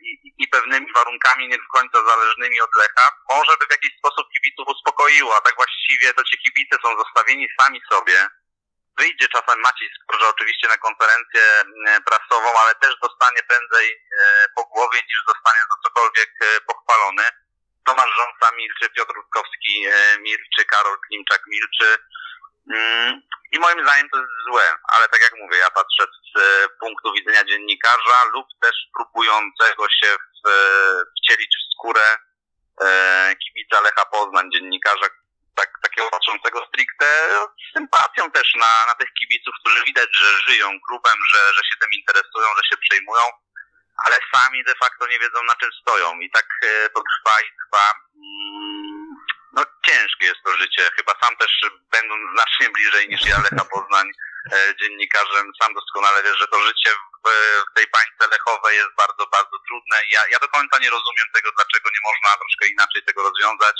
i, 0.02 0.34
i 0.38 0.48
pewnymi 0.48 0.92
warunkami 0.92 1.48
nie 1.48 1.58
do 1.58 1.68
końca 1.72 1.98
zależnymi 2.08 2.60
od 2.60 2.70
Lecha, 2.76 3.06
może 3.32 3.52
by 3.60 3.66
w 3.66 3.70
jakiś 3.70 3.90
sposób 3.98 4.26
kibiców 4.32 4.68
uspokoiło, 4.68 5.36
a 5.36 5.40
tak 5.40 5.54
właściwie 5.56 6.14
to 6.14 6.24
ci 6.24 6.38
kibice 6.38 6.76
są 6.82 6.88
zostawieni 6.96 7.48
sami 7.60 7.80
sobie. 7.92 8.28
Wyjdzie 9.00 9.28
czasem 9.28 9.60
Maciej 9.60 9.88
Skorża 9.94 10.28
oczywiście 10.28 10.68
na 10.68 10.78
konferencję 10.86 11.42
e, 11.42 12.00
prasową, 12.08 12.48
ale 12.62 12.74
też 12.74 12.94
dostanie 13.02 13.42
prędzej 13.48 13.86
e, 13.92 13.98
po 14.56 14.62
głowie 14.64 14.98
niż 15.08 15.18
zostanie 15.28 15.62
za 15.70 15.76
cokolwiek 15.84 16.30
e, 16.40 16.60
pochwalony. 16.60 17.24
Tomasz 17.86 18.12
Rząsa 18.16 18.56
milczy, 18.56 18.90
Piotr 18.96 19.14
Rutkowski 19.14 19.74
milczy, 20.20 20.64
Karol 20.64 20.98
Klimczak 21.06 21.42
milczy. 21.46 21.88
Mm, 22.74 23.20
I 23.52 23.58
moim 23.58 23.82
zdaniem 23.82 24.08
to 24.10 24.16
jest 24.18 24.32
złe, 24.48 24.66
ale 24.94 25.08
tak 25.08 25.20
jak 25.20 25.32
mówię, 25.42 25.58
ja 25.58 25.70
patrzę 25.70 26.04
z 26.30 26.38
punktu 26.80 27.12
widzenia 27.12 27.44
dziennikarza 27.44 28.18
lub 28.34 28.46
też 28.60 28.76
próbującego 28.96 29.88
się 29.88 30.16
w, 30.16 30.50
wcielić 31.16 31.56
w 31.56 31.72
skórę 31.74 32.06
kibica 33.44 33.80
Lecha 33.80 34.04
Poznań, 34.06 34.50
dziennikarza 34.52 35.06
tak, 35.56 35.70
takiego 35.82 36.10
patrzącego 36.10 36.66
stricte 36.68 37.06
z 37.62 37.72
sympatią 37.76 38.30
też 38.30 38.54
na, 38.54 38.86
na 38.86 38.94
tych 38.94 39.10
kibiców, 39.18 39.54
którzy 39.60 39.84
widać, 39.84 40.08
że 40.12 40.38
żyją 40.46 40.68
klubem, 40.88 41.18
że, 41.32 41.40
że 41.54 41.62
się 41.68 41.76
tym 41.80 41.92
interesują, 41.92 42.46
że 42.56 42.68
się 42.70 42.76
przejmują, 42.76 43.24
ale 44.06 44.16
sami 44.34 44.64
de 44.64 44.74
facto 44.74 45.06
nie 45.06 45.18
wiedzą 45.18 45.38
na 45.48 45.56
czym 45.56 45.70
stoją 45.82 46.20
i 46.20 46.30
tak 46.30 46.46
e, 46.62 46.88
to 46.88 47.00
trwa 47.10 47.36
i 47.40 47.48
trwa. 47.60 47.86
Mm, 48.16 49.10
No 49.52 49.62
ciężkie 49.86 50.26
jest 50.26 50.42
to 50.44 50.52
życie. 50.56 50.90
Chyba 50.96 51.12
sam 51.22 51.36
też 51.36 51.52
będąc 51.90 52.22
znacznie 52.34 52.66
bliżej 52.70 53.08
niż 53.08 53.20
ja 53.30 53.36
Lecha 53.44 53.64
Poznań 53.74 54.06
e, 54.52 54.74
dziennikarzem, 54.80 55.46
sam 55.60 55.74
doskonale 55.74 56.22
wiesz, 56.22 56.38
że 56.38 56.48
to 56.48 56.58
życie 56.68 56.90
w, 56.94 57.28
w 57.70 57.74
tej 57.76 57.86
bańce 57.94 58.24
lechowej 58.34 58.76
jest 58.76 58.94
bardzo, 59.02 59.26
bardzo 59.36 59.56
trudne. 59.66 59.96
Ja, 60.14 60.20
ja 60.32 60.38
do 60.38 60.48
końca 60.48 60.78
nie 60.78 60.90
rozumiem 60.90 61.28
tego, 61.34 61.48
dlaczego 61.56 61.86
nie 61.90 62.02
można 62.08 62.30
troszkę 62.40 62.64
inaczej 62.74 63.02
tego 63.02 63.20
rozwiązać. 63.28 63.76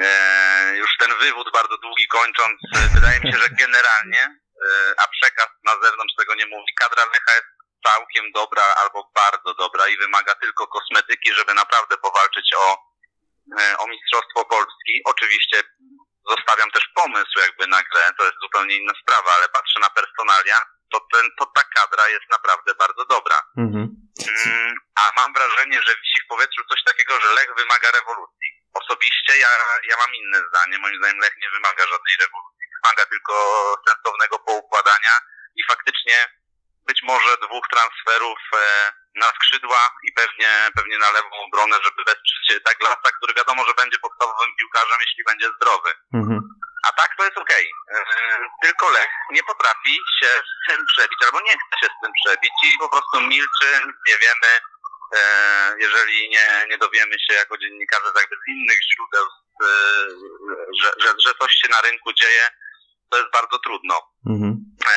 E, 0.00 0.76
już 0.76 0.90
ten 0.98 1.10
wywód 1.20 1.52
bardzo 1.52 1.78
długi 1.78 2.06
kończąc, 2.08 2.56
e, 2.76 2.88
wydaje 2.94 3.20
mi 3.20 3.32
się, 3.32 3.38
że 3.38 3.48
generalnie, 3.62 4.22
e, 4.22 4.94
a 5.02 5.08
przekaz 5.08 5.48
na 5.64 5.72
zewnątrz 5.82 6.14
tego 6.18 6.34
nie 6.34 6.46
mówi, 6.46 6.72
kadra 6.80 7.04
Lecha 7.04 7.32
jest 7.34 7.52
całkiem 7.86 8.32
dobra 8.32 8.64
albo 8.82 9.10
bardzo 9.14 9.54
dobra 9.54 9.88
i 9.88 9.96
wymaga 9.96 10.34
tylko 10.34 10.66
kosmetyki, 10.66 11.34
żeby 11.34 11.54
naprawdę 11.54 11.96
powalczyć 11.98 12.54
o, 12.56 12.66
o 13.78 13.86
Mistrzostwo 13.86 14.44
Polski. 14.44 14.94
Oczywiście 15.04 15.62
zostawiam 16.28 16.70
też 16.70 16.84
pomysł 16.94 17.38
jakby 17.40 17.66
na 17.66 17.82
grę, 17.82 18.12
to 18.18 18.24
jest 18.24 18.36
zupełnie 18.42 18.76
inna 18.76 18.92
sprawa, 19.02 19.30
ale 19.36 19.48
patrzę 19.48 19.80
na 19.80 19.90
personalia, 19.90 20.58
to, 20.92 20.98
ten, 21.12 21.26
to 21.38 21.46
ta 21.46 21.62
kadra 21.76 22.08
jest 22.08 22.28
naprawdę 22.30 22.74
bardzo 22.74 23.04
dobra. 23.04 23.38
Mhm. 23.56 23.84
Mm, 24.46 24.74
a 25.00 25.02
mam 25.20 25.32
wrażenie, 25.32 25.78
że 25.86 25.92
wisi 26.00 26.20
w 26.24 26.28
powietrzu 26.28 26.62
coś 26.70 26.80
takiego, 26.84 27.20
że 27.20 27.28
Lech 27.34 27.50
wymaga 27.56 27.88
rewolucji. 27.90 28.37
Osobiście 28.82 29.32
ja, 29.44 29.48
ja 29.90 29.96
mam 30.02 30.14
inne 30.14 30.38
zdanie. 30.48 30.78
Moim 30.78 30.98
zdaniem 30.98 31.18
Lech 31.18 31.36
nie 31.42 31.50
wymaga 31.50 31.82
żadnej 31.92 32.14
rewolucji. 32.20 32.66
Wymaga 32.82 33.06
tylko 33.06 33.34
sensownego 33.88 34.38
poukładania 34.38 35.14
i 35.56 35.62
faktycznie 35.70 36.16
być 36.88 37.02
może 37.02 37.30
dwóch 37.36 37.66
transferów 37.74 38.38
e, 38.54 38.92
na 39.14 39.26
skrzydła 39.26 39.80
i 40.08 40.12
pewnie, 40.12 40.50
pewnie 40.76 40.98
na 40.98 41.10
lewą 41.10 41.30
obronę, 41.46 41.76
żeby 41.84 42.04
wesprzeć 42.04 42.62
Douglasa, 42.64 43.08
który 43.16 43.34
wiadomo, 43.34 43.64
że 43.66 43.74
będzie 43.74 43.98
podstawowym 43.98 44.50
piłkarzem, 44.58 44.98
jeśli 45.00 45.24
będzie 45.24 45.48
zdrowy. 45.56 45.90
Mhm. 46.14 46.40
A 46.86 46.92
tak 46.92 47.10
to 47.16 47.24
jest 47.24 47.38
okej. 47.38 47.64
Yy, 47.92 48.48
Tylko 48.62 48.90
Lech 48.90 49.12
nie 49.30 49.42
potrafi 49.42 49.94
się 50.18 50.30
z 50.50 50.68
tym 50.68 50.86
przebić, 50.86 51.18
albo 51.24 51.40
nie 51.40 51.56
chce 51.60 51.74
się 51.80 51.88
z 51.94 52.00
tym 52.02 52.12
przebić 52.20 52.52
i 52.62 52.78
po 52.78 52.88
prostu 52.88 53.20
milczy, 53.20 53.70
nie 54.08 54.16
wiemy. 54.24 54.50
Yy, 55.12 55.18
Jeżeli 55.80 56.28
nie, 56.28 56.66
nie 56.70 56.78
dowiemy 56.78 57.14
się 57.26 57.34
jako 57.34 57.58
dziennikarze 57.58 58.06
jakby 58.20 58.36
z 58.36 58.48
innych 58.48 58.78
źródeł, 58.92 59.26
yy, 59.62 59.68
że, 60.82 60.90
że, 61.02 61.14
że 61.24 61.34
coś 61.40 61.52
się 61.52 61.68
na 61.70 61.80
rynku 61.80 62.12
dzieje, 62.12 62.48
to 63.10 63.18
jest 63.18 63.30
bardzo 63.32 63.58
trudno 63.58 63.96
Mhm. 64.26 64.52
e, 64.92 64.94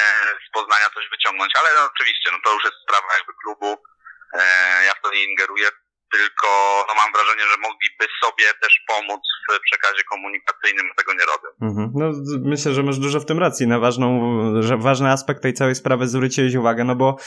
z 0.48 0.51
Poznania 0.53 0.89
coś 0.89 1.10
wyciągnąć, 1.10 1.51
ale 1.56 1.70
no, 1.75 1.89
oczywiście, 1.96 2.30
no 2.32 2.38
to 2.44 2.53
już 2.53 2.63
jest 2.63 2.77
sprawa 2.84 3.08
jakby 3.18 3.34
klubu, 3.41 3.84
e, 4.39 4.39
ja 4.86 4.94
w 4.94 5.01
to 5.01 5.12
nie 5.12 5.24
ingeruję, 5.24 5.70
tylko 6.12 6.48
no, 6.88 6.94
mam 7.01 7.12
wrażenie, 7.13 7.44
że 7.51 7.58
mogliby 7.68 8.06
sobie 8.24 8.46
też 8.62 8.74
pomóc 8.88 9.22
w 9.50 9.60
przekazie 9.68 10.03
komunikacyjnym, 10.12 10.86
a 10.91 10.96
tego 10.96 11.13
nie 11.13 11.25
robią. 11.32 11.50
Mhm. 11.62 11.91
No, 11.96 12.06
myślę, 12.50 12.74
że 12.74 12.84
masz 12.84 13.00
dużo 13.00 13.20
w 13.20 13.25
tym 13.25 13.39
racji. 13.39 13.68
Na 13.68 13.80
ważną, 13.80 14.08
że 14.62 14.77
ważny 14.77 15.12
aspekt 15.12 15.41
tej 15.41 15.53
całej 15.53 15.75
sprawy 15.75 16.08
zwróciłeś 16.08 16.56
uwagę, 16.56 16.84
no 16.84 16.96
bo 16.96 17.18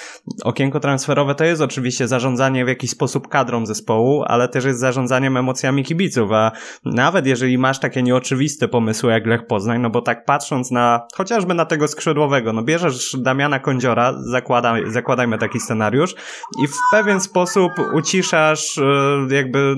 okienko 0.45 0.81
transferowe 0.81 1.35
to 1.35 1.45
jest 1.45 1.63
oczywiście 1.63 2.09
zarządzanie 2.09 2.65
w 2.65 2.69
jakiś 2.69 2.91
sposób 2.91 3.29
kadrą 3.29 3.67
zespołu, 3.67 4.25
ale 4.27 4.49
też 4.49 4.65
jest 4.65 4.81
zarządzaniem 4.81 5.37
emocjami 5.37 5.85
kibiców, 5.85 6.33
a 6.33 6.53
nawet 6.85 7.27
jeżeli 7.27 7.59
masz 7.59 7.81
takie 7.81 8.03
nieoczywiste 8.03 8.69
pomysły 8.69 9.13
jak 9.13 9.27
Lech 9.27 9.47
Poznań, 9.47 9.81
no 9.81 9.91
bo 9.91 10.03
tak 10.03 10.25
patrząc 10.25 10.71
na, 10.71 11.07
chociażby 11.15 11.55
na 11.55 11.65
tego 11.65 11.89
skrzydłowego, 11.89 12.53
no 12.53 12.63
bierzesz 12.63 13.17
Damiana 13.19 13.59
Kądziora, 13.59 14.15
zakładaj, 14.19 14.83
zakładajmy 14.87 15.39
taki 15.39 15.61
scenariusz 15.61 16.15
i 16.65 16.69
w 16.69 16.77
pewien 16.91 17.21
sposób 17.21 17.73
uciszasz 17.95 18.74
e, 18.79 19.35
jakby 19.35 19.75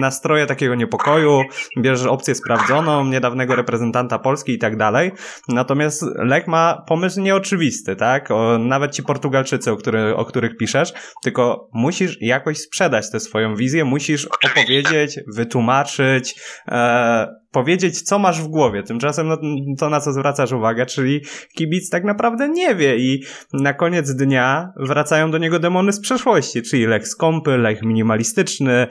nastroje 0.00 0.46
takiego 0.46 0.74
niepokoju, 0.74 1.42
bierzesz 1.78 2.06
opcję 2.06 2.34
sprawdzoną, 2.34 3.04
niedawnego 3.04 3.56
reprezentanta 3.56 4.18
Polski 4.18 4.52
i 4.52 4.58
tak 4.58 4.76
dalej. 4.76 5.12
Natomiast 5.48 6.04
Lech 6.16 6.46
ma 6.46 6.84
pomysł 6.88 7.20
nieoczywisty, 7.20 7.96
tak? 7.96 8.30
O, 8.30 8.58
nawet 8.58 8.94
ci 8.94 9.02
Portugalczycy, 9.02 9.72
o, 9.72 9.76
który, 9.76 10.16
o 10.16 10.24
których 10.24 10.56
piszesz, 10.56 10.92
tylko 11.22 11.68
musisz 11.72 12.16
jakoś 12.20 12.58
sprzedać 12.58 13.10
tę 13.10 13.20
swoją 13.20 13.56
wizję, 13.56 13.84
musisz 13.84 14.28
opowiedzieć, 14.44 15.20
wytłumaczyć, 15.34 16.34
e, 16.68 17.38
powiedzieć, 17.58 18.02
co 18.02 18.18
masz 18.18 18.42
w 18.42 18.48
głowie. 18.48 18.82
Tymczasem 18.82 19.28
no, 19.28 19.36
to, 19.78 19.90
na 19.90 20.00
co 20.00 20.12
zwracasz 20.12 20.52
uwagę, 20.52 20.86
czyli 20.86 21.20
kibic 21.54 21.90
tak 21.90 22.04
naprawdę 22.04 22.48
nie 22.48 22.74
wie 22.74 22.96
i 22.96 23.22
na 23.52 23.74
koniec 23.74 24.14
dnia 24.14 24.72
wracają 24.76 25.30
do 25.30 25.38
niego 25.38 25.58
demony 25.58 25.92
z 25.92 26.00
przeszłości, 26.00 26.62
czyli 26.62 26.86
Lech 26.86 27.08
skąpy, 27.08 27.58
Lech 27.58 27.82
minimalistyczny, 27.82 28.86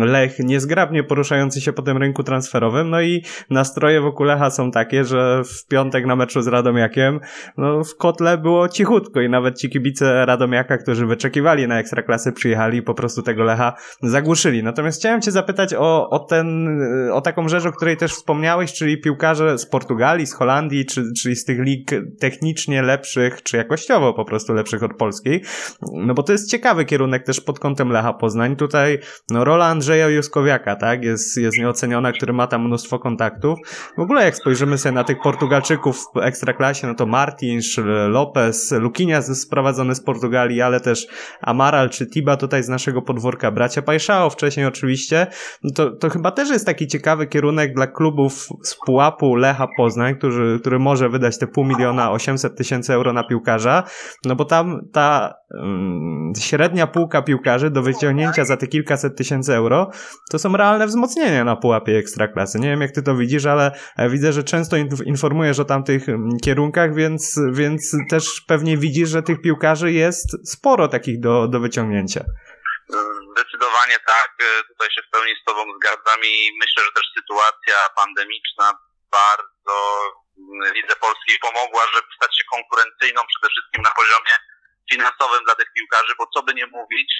Lech 0.00 0.38
niezgrabnie 0.38 1.04
poruszający 1.04 1.60
się 1.60 1.72
po 1.72 1.82
tym 1.82 1.96
rynku 1.96 2.22
transferowym, 2.22 2.90
no 2.90 3.02
i 3.02 3.24
nastroje 3.50 4.00
wokół 4.00 4.26
Lecha 4.26 4.50
są 4.50 4.70
takie, 4.70 5.04
że 5.04 5.42
w 5.44 5.66
piątek 5.66 6.06
na 6.06 6.16
meczu 6.16 6.42
z 6.42 6.46
Radomiakiem, 6.46 7.20
no 7.56 7.84
w 7.84 7.96
kotle 7.96 8.38
było 8.38 8.68
cichutko 8.68 9.20
i 9.20 9.28
nawet 9.28 9.58
ci 9.58 9.70
kibice 9.70 10.26
Radomiaka, 10.26 10.78
którzy 10.78 11.06
wyczekiwali 11.06 11.68
na 11.68 11.78
Ekstraklasy, 11.78 12.32
przyjechali 12.32 12.78
i 12.78 12.82
po 12.82 12.94
prostu 12.94 13.22
tego 13.22 13.44
Lecha 13.44 13.72
zagłuszyli. 14.02 14.62
Natomiast 14.62 14.98
chciałem 14.98 15.20
cię 15.20 15.30
zapytać 15.30 15.74
o, 15.74 16.10
o 16.10 16.18
ten, 16.18 16.78
o 17.12 17.20
taką 17.20 17.48
rzecz, 17.48 17.66
o 17.66 17.72
której 17.72 17.96
też 18.02 18.12
wspomniałeś, 18.12 18.72
czyli 18.72 19.00
piłkarze 19.00 19.58
z 19.58 19.66
Portugalii, 19.66 20.26
z 20.26 20.34
Holandii, 20.34 20.86
czy, 20.86 21.04
czyli 21.22 21.36
z 21.36 21.44
tych 21.44 21.58
lig 21.58 21.90
technicznie 22.20 22.82
lepszych, 22.82 23.42
czy 23.42 23.56
jakościowo 23.56 24.14
po 24.14 24.24
prostu 24.24 24.52
lepszych 24.54 24.82
od 24.82 24.96
polskiej. 24.96 25.42
No 25.92 26.14
bo 26.14 26.22
to 26.22 26.32
jest 26.32 26.50
ciekawy 26.50 26.84
kierunek 26.84 27.26
też 27.26 27.40
pod 27.40 27.58
kątem 27.58 27.88
Lecha 27.88 28.12
Poznań. 28.12 28.56
Tutaj 28.56 28.98
no, 29.30 29.44
rola 29.44 29.66
Andrzeja 29.66 30.08
Juskowiaka, 30.08 30.76
tak, 30.76 31.04
jest, 31.04 31.36
jest 31.36 31.58
nieoceniona, 31.58 32.12
który 32.12 32.32
ma 32.32 32.46
tam 32.46 32.64
mnóstwo 32.64 32.98
kontaktów. 32.98 33.58
W 33.96 34.00
ogóle 34.00 34.24
jak 34.24 34.36
spojrzymy 34.36 34.78
sobie 34.78 34.92
na 34.92 35.04
tych 35.04 35.16
Portugalczyków 35.22 36.04
w 36.14 36.16
Ekstraklasie, 36.16 36.86
no 36.86 36.94
to 36.94 37.06
Martins, 37.06 37.76
Lopez, 38.08 38.72
Lukinias 38.72 39.40
sprowadzony 39.40 39.94
z 39.94 40.00
Portugalii, 40.00 40.62
ale 40.62 40.80
też 40.80 41.06
Amaral 41.40 41.90
czy 41.90 42.06
Tiba 42.06 42.36
tutaj 42.36 42.62
z 42.62 42.68
naszego 42.68 43.02
podwórka, 43.02 43.50
bracia 43.50 43.82
Pajszao 43.82 44.30
wcześniej 44.30 44.66
oczywiście, 44.66 45.26
no 45.62 45.70
to, 45.74 45.90
to 45.90 46.10
chyba 46.10 46.30
też 46.30 46.50
jest 46.50 46.66
taki 46.66 46.86
ciekawy 46.86 47.26
kierunek 47.26 47.74
dla 47.74 47.81
klubów 47.86 48.48
z 48.62 48.76
pułapu 48.86 49.34
Lecha 49.34 49.68
Poznań, 49.76 50.16
który, 50.16 50.58
który 50.60 50.78
może 50.78 51.08
wydać 51.08 51.38
te 51.38 51.46
pół 51.46 51.64
miliona, 51.64 52.12
800 52.12 52.56
tysięcy 52.56 52.92
euro 52.92 53.12
na 53.12 53.24
piłkarza, 53.24 53.82
no 54.24 54.36
bo 54.36 54.44
tam 54.44 54.80
ta 54.92 55.34
um, 55.50 56.32
średnia 56.38 56.86
półka 56.86 57.22
piłkarzy 57.22 57.70
do 57.70 57.82
wyciągnięcia 57.82 58.44
za 58.44 58.56
te 58.56 58.66
kilkaset 58.66 59.16
tysięcy 59.16 59.54
euro, 59.54 59.90
to 60.30 60.38
są 60.38 60.56
realne 60.56 60.86
wzmocnienia 60.86 61.44
na 61.44 61.56
pułapie 61.56 61.98
ekstraklasy. 61.98 62.58
Nie 62.58 62.68
wiem 62.68 62.80
jak 62.80 62.90
ty 62.90 63.02
to 63.02 63.16
widzisz, 63.16 63.46
ale 63.46 63.72
widzę, 64.10 64.32
że 64.32 64.44
często 64.44 64.76
informujesz 65.04 65.58
o 65.58 65.64
tamtych 65.64 66.06
kierunkach, 66.42 66.94
więc, 66.94 67.40
więc 67.52 67.96
też 68.10 68.44
pewnie 68.48 68.76
widzisz, 68.76 69.08
że 69.08 69.22
tych 69.22 69.40
piłkarzy 69.40 69.92
jest 69.92 70.48
sporo 70.50 70.88
takich 70.88 71.20
do, 71.20 71.48
do 71.48 71.60
wyciągnięcia. 71.60 72.24
Zdecydowanie 73.32 73.98
tak, 73.98 74.30
tutaj 74.68 74.88
się 74.90 75.02
w 75.02 75.10
pełni 75.10 75.34
z 75.36 75.44
Tobą 75.44 75.62
zgadzam 75.76 76.20
i 76.24 76.34
myślę, 76.60 76.84
że 76.84 76.92
też 76.92 77.06
sytuacja 77.18 77.76
pandemiczna 77.96 78.72
bardzo 79.10 79.76
Lidze 80.74 80.96
Polskiej 80.96 81.38
pomogła, 81.38 81.82
żeby 81.94 82.08
stać 82.16 82.36
się 82.38 82.44
konkurencyjną 82.44 83.20
przede 83.26 83.48
wszystkim 83.52 83.82
na 83.82 83.90
poziomie 83.90 84.34
finansowym 84.90 85.44
dla 85.44 85.54
tych 85.54 85.72
piłkarzy, 85.72 86.14
bo 86.18 86.26
co 86.34 86.42
by 86.42 86.54
nie 86.54 86.66
mówić, 86.66 87.10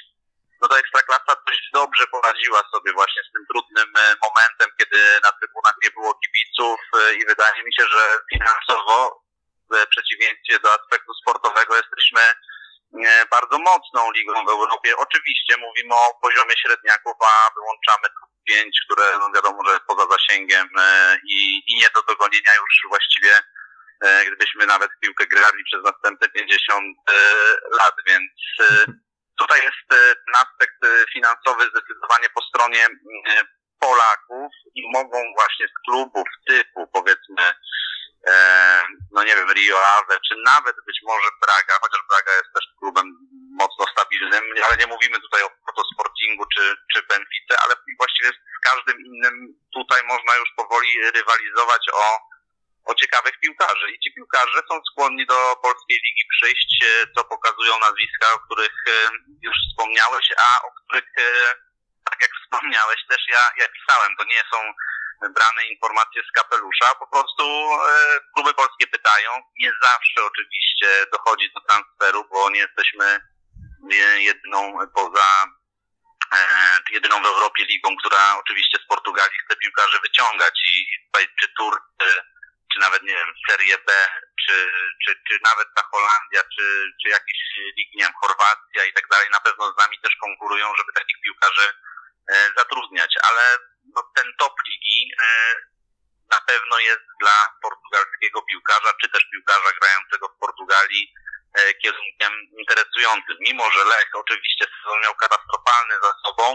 no 0.63 0.67
to 0.67 0.79
Ekstraklasa 0.79 1.33
dość 1.47 1.69
dobrze 1.73 2.07
poradziła 2.07 2.63
sobie 2.71 2.93
właśnie 2.93 3.21
z 3.23 3.31
tym 3.33 3.43
trudnym 3.49 3.89
e, 3.97 4.15
momentem, 4.25 4.69
kiedy 4.79 4.99
na 5.23 5.31
trybunach 5.31 5.75
nie 5.83 5.91
było 5.91 6.19
kibiców 6.21 6.79
e, 6.93 7.13
i 7.13 7.25
wydaje 7.25 7.63
mi 7.63 7.73
się, 7.73 7.85
że 7.93 8.03
finansowo 8.33 9.23
w 9.71 9.87
przeciwieństwie 9.87 10.59
do 10.59 10.73
aspektu 10.73 11.13
sportowego 11.13 11.75
jesteśmy 11.75 12.21
e, 12.21 12.35
bardzo 13.31 13.59
mocną 13.59 14.11
ligą 14.11 14.45
w 14.45 14.49
Europie. 14.49 14.97
Oczywiście 14.97 15.57
mówimy 15.57 15.95
o 15.95 16.19
poziomie 16.21 16.55
średniaków, 16.57 17.13
a 17.21 17.49
wyłączamy 17.55 18.03
top 18.03 18.29
5, 18.47 18.81
które 18.85 19.03
no 19.19 19.31
wiadomo, 19.35 19.59
że 19.65 19.73
jest 19.73 19.85
poza 19.87 20.07
zasięgiem 20.07 20.67
i, 21.29 21.63
i 21.67 21.75
nie 21.75 21.89
do 21.95 22.01
dogonienia 22.03 22.51
już 22.61 22.89
właściwie 22.89 23.31
gdybyśmy 24.27 24.65
nawet 24.65 24.91
piłkę 25.01 25.27
grali 25.27 25.63
przez 25.63 25.83
następne 25.83 26.29
50 26.29 26.97
lat, 27.71 27.95
więc 28.07 28.31
tutaj 29.39 29.61
jest 29.63 29.87
ten 30.25 30.35
aspekt 30.35 30.79
finansowy 31.13 31.63
zdecydowanie 31.69 32.29
po 32.29 32.41
stronie 32.41 32.87
Polaków 33.79 34.51
i 34.75 34.81
mogą 34.93 35.17
właśnie 35.37 35.67
z 35.67 35.85
klubów 35.85 36.27
typu 36.47 36.87
powiedzmy 36.87 37.53
no 39.11 39.23
nie 39.23 39.35
wiem, 39.35 39.51
Rio 39.53 39.77
Ave, 39.87 40.19
czy 40.27 40.35
nawet 40.45 40.75
być 40.85 40.99
może 41.03 41.27
Braga, 41.41 41.73
chociaż 41.81 42.01
Braga 42.09 42.31
jest 42.31 42.53
też 42.53 42.65
klubem 42.79 43.05
mocno 43.61 43.85
stabilnym, 43.91 44.43
ale 44.65 44.77
nie 44.77 44.87
mówimy 44.87 45.19
tutaj 45.19 45.43
o, 45.43 45.49
Sportingu 45.93 46.45
czy, 46.55 46.75
czy 46.93 47.01
Benfice, 47.01 47.53
ale 47.63 47.75
właściwie 47.97 48.29
z 48.29 48.69
każdym 48.69 48.97
innym 49.05 49.35
tutaj 49.73 50.01
można 50.03 50.35
już 50.35 50.49
powoli 50.57 50.89
rywalizować 51.15 51.83
o, 51.93 52.19
o 52.85 52.95
ciekawych 52.95 53.39
piłkarzy. 53.39 53.91
I 53.91 53.99
ci 53.99 54.13
piłkarze 54.13 54.61
są 54.69 54.81
skłonni 54.91 55.25
do 55.25 55.55
polskiej 55.63 55.97
ligi 56.05 56.25
przyjść, 56.31 56.85
co 57.15 57.23
pokazują 57.23 57.79
nazwiska, 57.79 58.33
o 58.33 58.39
których 58.39 58.75
już 59.41 59.55
wspomniałeś, 59.69 60.25
a 60.37 60.67
o 60.67 60.71
których, 60.71 61.09
tak 61.15 61.72
jak 62.25 62.31
wspomniałeś, 62.41 62.99
też 63.09 63.21
ja, 63.35 63.43
ja 63.61 63.67
pisałem. 63.75 64.11
To 64.17 64.23
nie 64.23 64.43
są 64.51 64.57
brane 65.39 65.61
informacje 65.73 66.21
z 66.23 66.31
kapelusza, 66.31 66.95
po 66.99 67.07
prostu 67.07 67.43
e, 67.43 68.19
kluby 68.33 68.53
polskie 68.53 68.87
pytają. 68.87 69.29
Nie 69.59 69.71
zawsze 69.81 70.19
oczywiście 70.23 70.89
dochodzi 71.11 71.51
do 71.53 71.61
transferu, 71.61 72.27
bo 72.31 72.49
nie 72.49 72.59
jesteśmy 72.59 73.21
jedyną 74.29 74.59
poza 74.95 75.27
e, 76.33 76.37
jedyną 76.91 77.21
w 77.23 77.25
Europie 77.25 77.65
ligą, 77.65 77.95
która 77.95 78.37
oczywiście 78.37 78.77
z 78.83 78.87
Portugalii 78.87 79.39
chce 79.45 79.55
piłkarzy 79.55 79.99
wyciągać 79.99 80.55
i 80.67 81.05
tutaj 81.05 81.27
czy 81.39 81.47
Tur, 81.57 81.73
czy 82.73 82.79
nawet 82.79 83.03
nie 83.03 83.15
wiem, 83.17 83.33
Serie 83.49 83.77
B, 83.77 83.93
czy, 84.41 84.71
czy, 85.05 85.15
czy 85.27 85.39
nawet 85.43 85.67
ta 85.75 85.83
Holandia, 85.91 86.41
czy, 86.55 86.65
czy 87.01 87.09
jakiś 87.09 87.39
lig, 87.77 87.89
nie 87.95 88.03
wiem, 88.03 88.13
Chorwacja 88.21 88.85
i 88.85 88.93
tak 88.93 89.07
dalej, 89.07 89.29
na 89.31 89.39
pewno 89.39 89.73
z 89.73 89.77
nami 89.77 89.99
też 89.99 90.15
konkurują, 90.15 90.75
żeby 90.77 90.93
takich 90.93 91.21
piłkarzy 91.21 91.73
zatrudniać, 92.57 93.15
ale 93.23 93.57
no, 93.95 94.03
ten 94.15 94.27
top 94.39 94.53
ligi 94.67 95.11
e, 95.21 95.25
na 96.31 96.39
pewno 96.47 96.79
jest 96.79 97.05
dla 97.21 97.37
portugalskiego 97.61 98.41
piłkarza, 98.41 98.91
czy 99.01 99.09
też 99.09 99.23
piłkarza 99.31 99.69
grającego 99.79 100.27
w 100.27 100.39
Portugalii 100.39 101.13
e, 101.53 101.73
kierunkiem 101.73 102.33
interesującym. 102.59 103.35
Mimo, 103.39 103.71
że 103.71 103.83
Lech 103.83 104.09
oczywiście 104.13 104.65
sezon 104.65 105.01
miał 105.01 105.15
katastrofalny 105.15 105.95
za 106.05 106.13
sobą, 106.25 106.45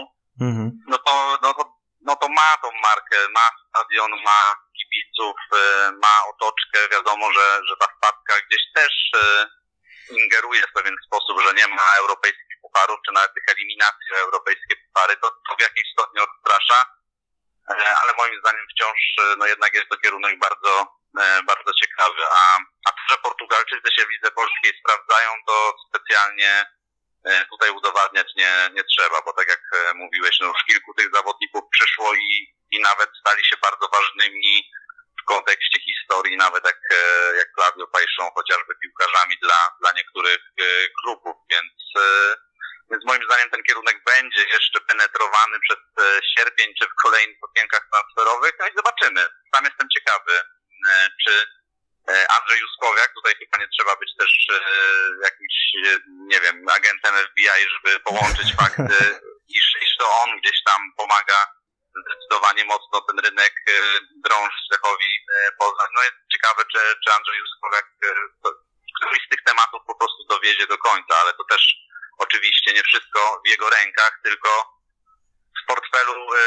mhm. 0.41 0.71
no, 0.87 0.97
to, 0.97 1.39
no, 1.41 1.53
to, 1.53 1.63
no 2.01 2.15
to 2.15 2.29
ma 2.29 2.57
tą 2.61 2.69
markę, 2.71 3.17
ma 3.29 3.45
stadion, 3.69 4.11
ma 4.23 4.41
kibiców, 4.77 5.37
e, 5.53 5.91
ma 5.91 6.15
otoczkę. 6.31 6.79
Wiadomo, 6.91 7.33
że, 7.33 7.61
że 7.67 7.75
ta 7.81 7.87
wpadka 7.87 8.33
gdzieś 8.45 8.63
też 8.75 8.93
ingeruje 10.09 10.61
w 10.67 10.73
pewien 10.73 10.95
sposób, 11.05 11.41
że 11.41 11.53
nie 11.53 11.67
ma 11.67 11.87
europejskich 11.99 12.48
pucharów, 12.71 12.99
czy 13.05 13.11
nawet 13.11 13.33
tych 13.33 13.55
eliminacji 13.55 14.07
europejskie 14.25 14.75
puchary, 14.83 15.15
to, 15.17 15.27
to 15.49 15.55
w 15.57 15.61
jakimś 15.61 15.87
stopniu 15.93 16.23
odstrasza 16.23 16.99
E, 17.69 17.95
ale 18.01 18.13
moim 18.17 18.39
zdaniem 18.39 18.65
wciąż 18.71 18.99
e, 19.21 19.35
no 19.37 19.45
jednak 19.47 19.73
jest 19.73 19.89
to 19.89 19.97
kierunek 19.97 20.39
bardzo, 20.39 20.71
e, 21.21 21.43
bardzo 21.43 21.73
ciekawy. 21.73 22.21
A, 22.31 22.57
a 22.87 22.89
to, 22.91 23.01
że 23.09 23.17
Portugalczycy 23.17 23.89
się 23.95 24.05
w 24.05 24.09
lidze 24.09 24.31
polskiej 24.31 24.73
sprawdzają, 24.79 25.29
to 25.47 25.75
specjalnie 25.89 26.65
tutaj 27.49 27.69
udowadniać 27.69 28.27
nie, 28.35 28.69
nie 28.73 28.83
trzeba, 28.83 29.21
bo 29.21 29.33
tak 29.33 29.47
jak 29.47 29.61
mówiłeś, 29.95 30.39
no 30.39 30.47
już 30.47 30.63
kilku 30.67 30.93
tych 30.93 31.09
zawodników 31.13 31.61
przyszło 31.71 32.13
i, 32.13 32.55
i 32.71 32.79
nawet 32.81 33.09
stali 33.19 33.45
się 33.45 33.55
bardzo 33.57 33.87
ważnymi 33.87 34.71
w 35.21 35.25
kontekście 35.25 35.79
historii, 35.79 36.37
nawet 36.37 36.65
jak, 36.65 36.79
jak 37.37 37.47
Claudio 37.55 37.87
Pajszą 37.87 38.31
chociażby 38.35 38.73
piłkarzami 38.81 39.35
dla, 39.41 39.59
dla 39.79 39.91
niektórych 39.91 40.39
klubów, 41.01 41.35
więc 41.49 41.73
więc 42.91 43.05
moim 43.05 43.23
zdaniem 43.23 43.49
ten 43.49 43.63
kierunek 43.63 44.03
będzie 44.21 44.43
jeszcze 44.55 44.79
penetrowany 44.81 45.57
przez 45.65 45.77
e, 45.77 46.19
sierpień 46.33 46.67
czy 46.77 46.85
w 46.85 47.01
kolejnych 47.03 47.37
okienkach 47.41 47.83
transferowych. 47.91 48.53
No 48.59 48.67
i 48.67 48.73
zobaczymy. 48.75 49.21
Sam 49.53 49.65
jestem 49.65 49.87
ciekawy, 49.95 50.33
e, 50.89 51.09
czy 51.23 51.33
e, 52.09 52.31
Andrzej 52.35 52.59
Juskowiak, 52.59 53.11
tutaj 53.13 53.33
chyba 53.39 53.57
nie 53.57 53.69
trzeba 53.75 53.95
być 53.95 54.11
też 54.19 54.31
jakimś, 55.23 55.57
nie 56.33 56.39
wiem, 56.41 56.65
agentem 56.77 57.13
FBI, 57.27 57.61
żeby 57.73 57.99
połączyć 57.99 58.49
fakty, 58.61 58.97
iż, 59.57 59.65
iż 59.85 59.91
to 59.99 60.05
on 60.21 60.29
gdzieś 60.39 60.57
tam 60.69 60.81
pomaga 60.97 61.39
zdecydowanie 62.03 62.63
mocno 62.65 63.01
ten 63.01 63.19
rynek 63.19 63.53
drążyć 64.25 64.65
Lechowi 64.71 65.11
Poznań. 65.59 65.89
No 65.95 66.01
jest 66.03 66.17
ciekawe, 66.33 66.61
czy, 66.71 66.79
czy 67.03 67.13
Andrzej 67.13 67.37
Juskowiak 67.39 67.85
któryś 68.97 69.21
z 69.25 69.29
tych 69.29 69.43
tematów 69.43 69.81
po 69.87 69.95
prostu 69.95 70.21
dowiezie 70.29 70.67
do 70.67 70.77
końca, 70.77 71.13
ale 71.21 71.33
to 71.33 71.43
też 71.43 71.63
Oczywiście 72.25 72.73
nie 72.73 72.83
wszystko 72.83 73.38
w 73.38 73.38
jego 73.49 73.69
rękach, 73.69 74.19
tylko 74.23 74.49
w 75.63 75.67
portfelu 75.67 76.13
y, 76.13 76.37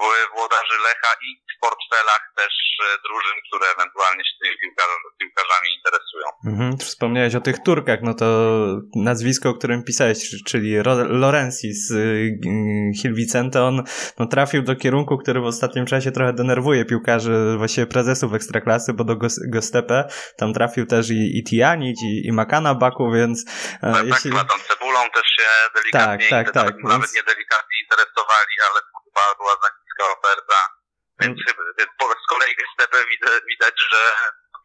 w- 0.00 0.30
włodarzy 0.34 0.78
Lecha 0.78 1.12
i 1.20 1.28
w 1.56 1.60
portfelach 1.60 2.32
też 2.36 2.54
e, 2.84 2.98
drużyn, 3.06 3.36
które 3.46 3.66
ewentualnie 3.70 4.24
się 4.24 4.34
tymi 4.42 4.58
piłkarzami, 4.58 5.00
piłkarzami 5.18 5.68
interesują. 5.78 6.26
Mhm, 6.46 6.67
wspomniałeś 6.84 7.34
o 7.34 7.40
tych 7.40 7.58
Turkach, 7.58 7.98
no 8.02 8.14
to 8.14 8.26
nazwisko, 8.96 9.48
o 9.48 9.54
którym 9.54 9.82
pisałeś, 9.84 10.30
czyli 10.46 10.76
Lorenzi 11.08 11.72
z 11.72 11.90
y, 11.90 12.30
Hill 13.02 13.14
Vicente, 13.14 13.62
on 13.64 13.82
no, 14.18 14.26
trafił 14.26 14.62
do 14.62 14.76
kierunku, 14.76 15.18
który 15.18 15.40
w 15.40 15.44
ostatnim 15.44 15.86
czasie 15.86 16.12
trochę 16.12 16.32
denerwuje 16.32 16.84
piłkarzy, 16.84 17.54
właściwie 17.58 17.86
prezesów 17.86 18.34
Ekstraklasy, 18.34 18.92
bo 18.92 19.04
do 19.04 19.14
Gos- 19.16 19.50
Gostepe 19.52 20.04
tam 20.38 20.52
trafił 20.52 20.86
też 20.86 21.10
i, 21.10 21.38
i 21.38 21.44
Tijanić, 21.44 22.02
i, 22.02 22.26
i 22.28 22.32
Makana 22.32 22.74
Baku, 22.74 23.12
więc 23.12 23.44
e, 23.82 23.92
tak, 23.92 24.06
jeśli... 24.06 24.30
tą 24.30 24.58
cebulą 24.68 25.00
też 25.14 25.26
się 25.38 25.48
delikatnie, 25.74 26.26
Tak, 26.30 26.46
tak, 26.46 26.46
tak, 26.54 26.64
nawet, 26.64 26.82
nawet 26.84 27.00
więc- 27.00 27.14
nie 27.14 27.22
delikatnie 27.22 27.76
interesowali, 27.84 28.54
ale 28.70 28.78
chyba 29.04 29.24
była 29.38 29.52
za 29.62 29.68
niska 29.84 30.04
oferta. 30.18 30.58
Więc 31.20 31.38
Mm. 31.40 31.56
więc 31.78 31.90
po- 31.98 32.18
z 32.24 32.26
kolei 32.32 32.52
widać, 33.12 33.32
widać, 33.52 33.74
że 33.92 34.00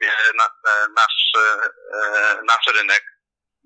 sobie 0.05 0.33
na, 0.37 0.45
e, 0.45 0.87
nasz, 0.95 1.31
e, 1.35 2.41
nasz 2.43 2.65
rynek 2.75 3.12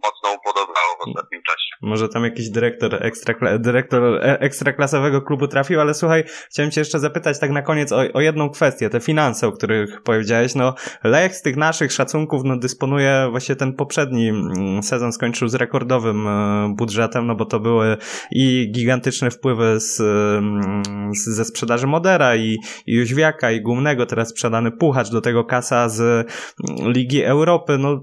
mocno 0.03 0.39
upodobało 0.39 0.97
w 0.99 1.07
ostatnim 1.07 1.41
czasie. 1.47 1.67
Może 1.81 2.09
tam 2.09 2.23
jakiś 2.23 2.49
dyrektor, 2.49 2.91
ekstrakla- 2.91 3.59
dyrektor 3.59 4.03
e- 4.03 4.39
ekstraklasowego 4.39 5.21
klubu 5.21 5.47
trafił, 5.47 5.81
ale 5.81 5.93
słuchaj, 5.93 6.23
chciałem 6.49 6.71
cię 6.71 6.81
jeszcze 6.81 6.99
zapytać 6.99 7.39
tak 7.39 7.51
na 7.51 7.61
koniec 7.61 7.91
o, 7.91 7.97
o 8.13 8.21
jedną 8.21 8.49
kwestię, 8.49 8.89
te 8.89 8.99
finanse, 8.99 9.47
o 9.47 9.51
których 9.51 10.01
powiedziałeś. 10.03 10.55
No, 10.55 10.73
Lech 11.03 11.35
z 11.35 11.41
tych 11.41 11.55
naszych 11.55 11.91
szacunków 11.91 12.43
no, 12.43 12.57
dysponuje 12.57 13.27
właśnie 13.31 13.55
ten 13.55 13.73
poprzedni 13.73 14.29
mm, 14.29 14.83
sezon 14.83 15.13
skończył 15.13 15.47
z 15.47 15.55
rekordowym 15.55 16.27
e, 16.27 16.73
budżetem, 16.75 17.27
no 17.27 17.35
bo 17.35 17.45
to 17.45 17.59
były 17.59 17.97
i 18.31 18.71
gigantyczne 18.71 19.31
wpływy 19.31 19.79
z, 19.79 19.99
mm, 19.99 21.13
z, 21.15 21.25
ze 21.25 21.45
sprzedaży 21.45 21.87
Modera 21.87 22.35
i, 22.35 22.57
i 22.85 22.95
Jóźwiaka 22.95 23.51
i 23.51 23.61
Gumnego, 23.61 24.05
teraz 24.05 24.29
sprzedany 24.29 24.71
Puchacz, 24.71 25.09
do 25.09 25.21
tego 25.21 25.45
kasa 25.45 25.89
z 25.89 26.01
mm, 26.01 26.91
Ligi 26.91 27.23
Europy, 27.23 27.77
no 27.77 28.01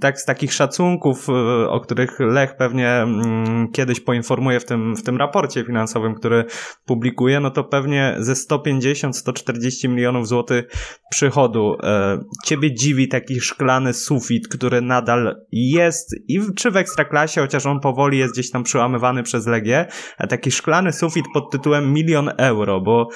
tak 0.00 0.20
z 0.20 0.24
takich 0.24 0.52
szacunków, 0.52 1.23
e, 1.28 1.68
o 1.68 1.80
których 1.80 2.20
Lech 2.20 2.56
pewnie 2.56 2.88
mm, 2.88 3.72
kiedyś 3.72 4.00
poinformuje 4.00 4.60
w 4.60 4.64
tym, 4.64 4.96
w 4.96 5.02
tym 5.02 5.16
raporcie 5.16 5.64
finansowym, 5.64 6.14
który 6.14 6.44
publikuje, 6.84 7.40
no 7.40 7.50
to 7.50 7.64
pewnie 7.64 8.14
ze 8.18 8.32
150-140 8.32 9.88
milionów 9.88 10.28
złotych 10.28 10.64
przychodu. 11.14 11.76
E, 11.82 12.18
Ciebie 12.44 12.74
dziwi 12.74 13.08
taki 13.08 13.40
szklany 13.40 13.94
sufit, 13.94 14.48
który 14.48 14.80
nadal 14.80 15.36
jest 15.52 16.14
i 16.28 16.40
czy 16.56 16.70
w 16.70 16.76
Ekstraklasie, 16.76 17.40
chociaż 17.40 17.66
on 17.66 17.80
powoli 17.80 18.18
jest 18.18 18.34
gdzieś 18.34 18.50
tam 18.50 18.62
przełamywany 18.62 19.22
przez 19.22 19.46
Legię, 19.46 19.86
taki 20.28 20.50
szklany 20.50 20.92
sufit 20.92 21.24
pod 21.34 21.50
tytułem 21.52 21.92
milion 21.92 22.30
euro, 22.36 22.80
bo 22.80 23.08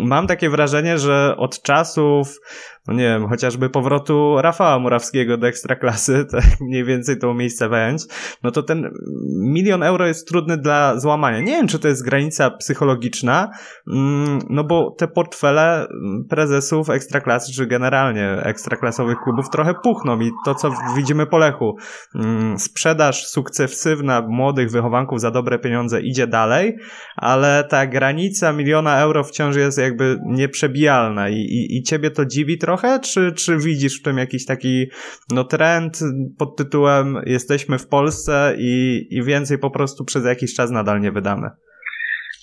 mam 0.00 0.26
takie 0.26 0.50
wrażenie, 0.50 0.98
że 0.98 1.34
od 1.36 1.62
czasów 1.62 2.40
no 2.88 2.94
nie 2.94 3.04
wiem, 3.04 3.28
chociażby 3.28 3.70
powrotu 3.70 4.36
Rafała 4.40 4.78
Murawskiego 4.78 5.36
do 5.36 5.48
Ekstraklasy, 5.48 6.24
tak 6.32 6.44
mniej 6.60 6.84
więcej 6.84 7.18
to 7.18 7.30
umiejscowiając, 7.30 8.08
no 8.42 8.50
to 8.50 8.62
ten 8.62 8.90
milion 9.36 9.82
euro 9.82 10.06
jest 10.06 10.28
trudny 10.28 10.56
dla 10.56 11.00
złamania. 11.00 11.40
Nie 11.40 11.52
wiem, 11.52 11.68
czy 11.68 11.78
to 11.78 11.88
jest 11.88 12.04
granica 12.04 12.50
psychologiczna, 12.50 13.50
mm, 13.92 14.38
no 14.50 14.64
bo 14.64 14.94
te 14.98 15.08
portfele 15.08 15.76
mm, 15.76 16.24
prezesów 16.30 16.90
Ekstraklasy, 16.90 17.29
czy 17.38 17.66
generalnie 17.66 18.30
ekstraklasowych 18.42 19.18
klubów 19.24 19.50
trochę 19.50 19.74
puchną 19.82 20.20
i 20.20 20.30
to, 20.44 20.54
co 20.54 20.70
widzimy 20.96 21.26
po 21.26 21.38
Lechu, 21.38 21.76
mm, 22.14 22.58
sprzedaż 22.58 23.26
sukcesywna 23.26 24.22
młodych 24.28 24.70
wychowanków 24.70 25.20
za 25.20 25.30
dobre 25.30 25.58
pieniądze 25.58 26.00
idzie 26.00 26.26
dalej, 26.26 26.76
ale 27.16 27.64
ta 27.64 27.86
granica 27.86 28.52
miliona 28.52 29.00
euro 29.00 29.24
wciąż 29.24 29.56
jest 29.56 29.78
jakby 29.78 30.18
nieprzebijalna 30.26 31.28
i, 31.28 31.34
i, 31.34 31.76
i 31.76 31.82
ciebie 31.82 32.10
to 32.10 32.26
dziwi 32.26 32.58
trochę, 32.58 33.00
czy, 33.00 33.32
czy 33.32 33.56
widzisz 33.58 34.00
w 34.00 34.02
tym 34.02 34.18
jakiś 34.18 34.46
taki 34.46 34.86
no 35.30 35.44
trend 35.44 35.98
pod 36.38 36.56
tytułem 36.56 37.22
jesteśmy 37.26 37.78
w 37.78 37.86
Polsce 37.86 38.54
i, 38.58 39.06
i 39.10 39.22
więcej 39.22 39.58
po 39.58 39.70
prostu 39.70 40.04
przez 40.04 40.24
jakiś 40.24 40.54
czas 40.54 40.70
nadal 40.70 41.00
nie 41.00 41.12
wydamy? 41.12 41.50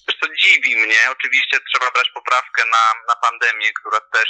Co, 0.06 0.28
dziwi 0.28 0.76
mnie. 1.08 1.16
Oczywiście 1.20 1.60
trzeba 1.60 1.92
brać 1.92 2.10
poprawkę 2.14 2.66
na, 2.66 2.86
na 3.08 3.16
pandemię, 3.16 3.74
która 3.74 4.00
też 4.02 4.30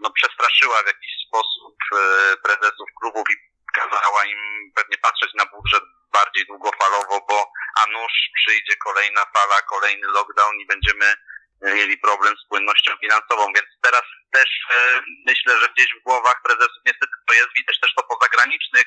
no, 0.00 0.10
przestraszyła 0.10 0.82
w 0.82 0.86
jakiś 0.86 1.12
sposób 1.28 1.76
e, 1.92 2.36
prezesów 2.36 2.88
klubów 3.00 3.26
i 3.30 3.36
kazała 3.74 4.24
im 4.24 4.72
pewnie 4.76 4.98
patrzeć 4.98 5.30
na 5.34 5.46
budżet 5.46 5.84
bardziej 6.12 6.46
długofalowo, 6.46 7.26
bo 7.28 7.52
a 7.80 7.86
nuż 7.86 8.12
przyjdzie 8.34 8.76
kolejna 8.76 9.24
fala, 9.34 9.62
kolejny 9.62 10.06
lockdown 10.06 10.54
i 10.60 10.66
będziemy 10.66 11.14
mieli 11.62 11.98
problem 11.98 12.34
z 12.36 12.48
płynnością 12.48 12.90
finansową, 13.00 13.52
więc 13.56 13.68
teraz 13.82 14.02
też 14.32 14.48
e, 14.70 15.00
myślę, 15.26 15.60
że 15.60 15.68
gdzieś 15.68 15.88
w 15.94 16.02
głowach 16.02 16.42
prezesów 16.42 16.80
niestety 16.86 17.16
to 17.28 17.34
jest, 17.34 17.48
widać 17.56 17.80
też 17.80 17.94
to 17.94 18.02
po 18.02 18.18
zagranicznych 18.22 18.86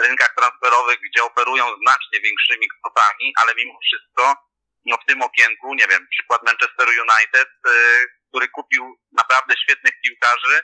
rynkach 0.00 0.34
transferowych, 0.36 0.98
gdzie 1.00 1.24
operują 1.24 1.64
znacznie 1.82 2.20
większymi 2.20 2.66
kwotami, 2.68 3.34
ale 3.40 3.54
mimo 3.54 3.78
wszystko 3.86 4.34
no 4.86 4.96
w 4.96 5.06
tym 5.08 5.22
okienku, 5.22 5.74
nie 5.74 5.86
wiem, 5.88 6.06
przykład 6.10 6.42
Manchester 6.42 6.86
United, 6.88 7.48
y, 7.66 7.70
który 8.28 8.48
kupił 8.48 8.98
naprawdę 9.12 9.54
świetnych 9.62 9.94
piłkarzy 10.04 10.60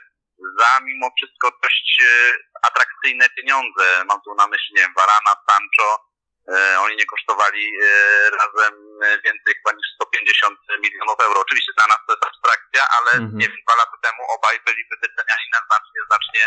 za 0.59 0.79
mimo 0.83 1.07
wszystko 1.17 1.51
dość 1.63 2.01
y, 2.01 2.33
atrakcyjne 2.61 3.29
pieniądze. 3.29 4.03
Mam 4.05 4.21
tu 4.21 4.35
na 4.35 4.47
myśli, 4.47 4.71
nie 4.75 4.81
wiem, 4.81 4.93
Varana, 4.97 5.33
Sancho, 5.49 5.89
y, 6.49 6.79
oni 6.79 6.95
nie 6.95 7.05
kosztowali 7.05 7.63
razem 8.41 8.73
więcej 9.25 9.53
chyba 9.57 9.71
niż 9.77 9.87
150 9.95 10.59
milionów 10.83 11.19
euro. 11.19 11.41
Oczywiście 11.41 11.71
dla 11.77 11.87
nas 11.87 11.99
to 12.07 12.13
jest 12.13 12.25
abstrakcja, 12.25 12.81
ale 12.97 13.11
Mhm. 13.11 13.37
nie 13.37 13.47
wiem, 13.49 13.57
dwa 13.65 13.75
lata 13.75 13.97
temu 14.01 14.21
obaj 14.35 14.59
byliby 14.65 14.95
wyceniani 15.01 15.47
na 15.53 15.59
znacznie, 15.67 15.99
znacznie 16.09 16.43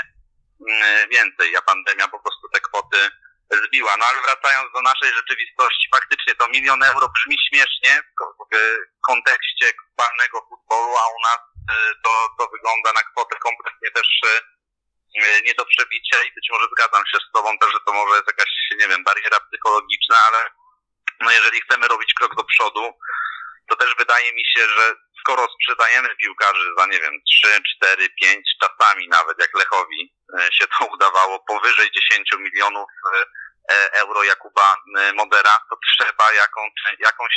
mm, 0.68 1.08
więcej, 1.14 1.56
a 1.56 1.62
pandemia 1.62 2.08
po 2.08 2.20
prostu 2.22 2.48
te 2.54 2.60
kwoty 2.60 2.98
zbiła. 3.50 3.96
No 3.96 4.04
ale 4.07 4.22
wracając 4.22 4.72
do 4.72 4.83
naszej 4.83 5.11
rzeczywistości, 5.14 5.88
faktycznie 5.96 6.35
to 6.35 6.48
milion 6.48 6.83
euro 6.83 7.09
brzmi 7.09 7.37
śmiesznie 7.48 8.02
w 8.02 8.14
ko- 8.18 8.35
w 8.52 9.07
kontekście 9.11 9.66
globalnego 9.78 10.46
futbolu, 10.48 10.96
a 11.02 11.04
u 11.16 11.18
nas 11.28 11.40
y, 11.40 11.94
to, 12.04 12.11
to 12.38 12.48
wygląda 12.52 12.92
na 12.92 13.02
kwotę 13.02 13.37
kompletnie 13.38 13.90
też 13.90 14.09
y, 14.26 15.42
nie 15.46 15.54
do 15.54 15.64
przebicia 15.66 16.22
i 16.22 16.35
być 16.35 16.46
może 16.50 16.66
zgadzam 16.74 17.07
się 17.07 17.18
z 17.18 17.33
Tobą 17.35 17.59
też, 17.59 17.72
że 17.72 17.78
to 17.87 17.92
może 17.92 18.14
jest 18.16 18.26
jakaś, 18.26 18.50
nie 18.80 18.88
wiem, 18.88 19.04
bariera 19.04 19.38
psychologiczna, 19.40 20.16
ale 20.28 20.50
no 21.20 21.30
jeżeli 21.30 21.61
chcemy 21.61 21.88
robić 21.88 22.14
krok 22.14 22.35
do 22.35 22.44
przodu, 22.44 22.92
to 23.68 23.77
też 23.77 23.94
wydaje 23.98 24.33
mi 24.33 24.44
się, 24.44 24.68
że 24.68 24.94
skoro 25.20 25.48
sprzedajemy 25.55 26.09
piłkarzy 26.16 26.66
za, 26.79 26.87
nie 26.87 27.00
wiem, 27.00 27.20
3, 27.44 27.62
4, 27.77 28.09
5, 28.11 28.48
czasami 28.62 29.09
nawet 29.09 29.38
jak 29.40 29.55
Lechowi 29.55 30.14
e, 30.38 30.48
się 30.53 30.66
to 30.66 30.85
udawało, 30.94 31.44
powyżej 31.48 31.90
10 31.90 32.29
milionów 32.38 32.88
e, 33.14 33.27
e, 33.74 33.92
euro 33.92 34.24
Jakuba 34.24 34.77
Modera, 35.14 35.59
to 35.70 35.77
trzeba 35.88 36.33
jakąś, 36.33 36.72
jakąś 36.98 37.35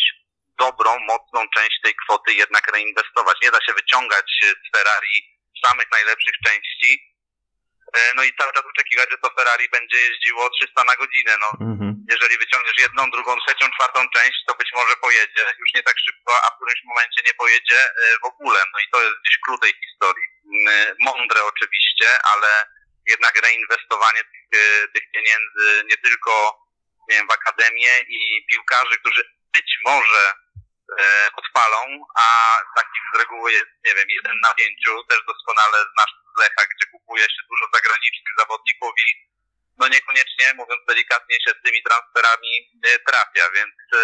dobrą, 0.60 1.00
mocną 1.00 1.50
część 1.56 1.82
tej 1.84 1.96
kwoty 1.96 2.34
jednak 2.34 2.72
reinwestować. 2.72 3.38
Nie 3.44 3.52
da 3.52 3.62
się 3.62 3.74
wyciągać 3.74 4.26
z 4.44 4.78
Ferrari 4.78 5.38
samych 5.66 5.92
najlepszych 5.92 6.36
części, 6.46 7.17
no 8.16 8.24
i 8.24 8.34
cały 8.40 8.54
czas 8.54 8.64
oczekiwać, 8.66 9.08
że 9.12 9.18
to 9.18 9.30
Ferrari 9.36 9.70
będzie 9.70 9.98
jeździło 9.98 10.50
300 10.50 10.84
na 10.84 10.96
godzinę. 10.96 11.38
No, 11.44 11.50
Mhm. 11.62 12.06
jeżeli 12.14 12.38
wyciągniesz 12.38 12.78
jedną, 12.86 13.12
drugą, 13.12 13.32
trzecią, 13.40 13.66
czwartą 13.76 14.00
część, 14.16 14.40
to 14.48 14.56
być 14.56 14.70
może 14.76 14.96
pojedzie 14.96 15.44
już 15.60 15.70
nie 15.76 15.84
tak 15.84 15.96
szybko, 16.06 16.32
a 16.44 16.48
w 16.52 16.56
którymś 16.56 16.82
momencie 16.86 17.22
nie 17.26 17.34
pojedzie 17.34 17.80
e, 17.80 17.94
w 18.24 18.26
ogóle. 18.26 18.60
No 18.74 18.80
i 18.80 18.90
to 18.94 19.02
jest 19.02 19.16
gdzieś 19.22 19.38
klucz 19.46 19.62
tej 19.62 19.74
historii. 19.86 20.28
Mm, 20.68 20.96
Mądre 21.00 21.44
oczywiście, 21.44 22.08
ale 22.34 22.50
jednak 23.14 23.34
reinwestowanie 23.46 24.22
tych, 24.32 24.62
e, 24.62 24.88
tych 24.88 25.12
pieniędzy 25.12 25.84
nie 25.90 25.98
tylko 25.98 26.34
nie 27.10 27.16
wiem, 27.16 27.28
w 27.28 27.32
akademię 27.32 28.00
i 28.08 28.46
piłkarzy, 28.50 28.98
którzy 29.00 29.24
być 29.54 29.70
może 29.86 30.34
e, 31.00 31.30
odpalą, 31.36 32.06
a 32.20 32.26
takich 32.76 33.04
z 33.14 33.18
reguły 33.18 33.52
jest, 33.52 33.72
nie 33.86 33.94
wiem, 33.96 34.10
jeden 34.10 34.40
na 34.44 34.54
pięciu, 34.54 35.04
też 35.04 35.20
doskonale 35.28 35.78
znasz 35.94 36.14
Lecha, 36.44 36.62
gdzie 36.72 36.86
kupuje 36.94 37.24
się 37.34 37.42
dużo 37.52 37.66
zagranicznych 37.76 38.36
zawodników 38.42 38.92
i 39.06 39.08
no 39.80 39.86
niekoniecznie, 39.88 40.46
mówiąc 40.54 40.82
delikatnie, 40.88 41.36
się 41.44 41.52
z 41.56 41.64
tymi 41.66 41.80
transferami 41.88 42.52
e, 42.88 43.00
trafia, 43.08 43.46
więc 43.58 43.76
e, 43.94 44.02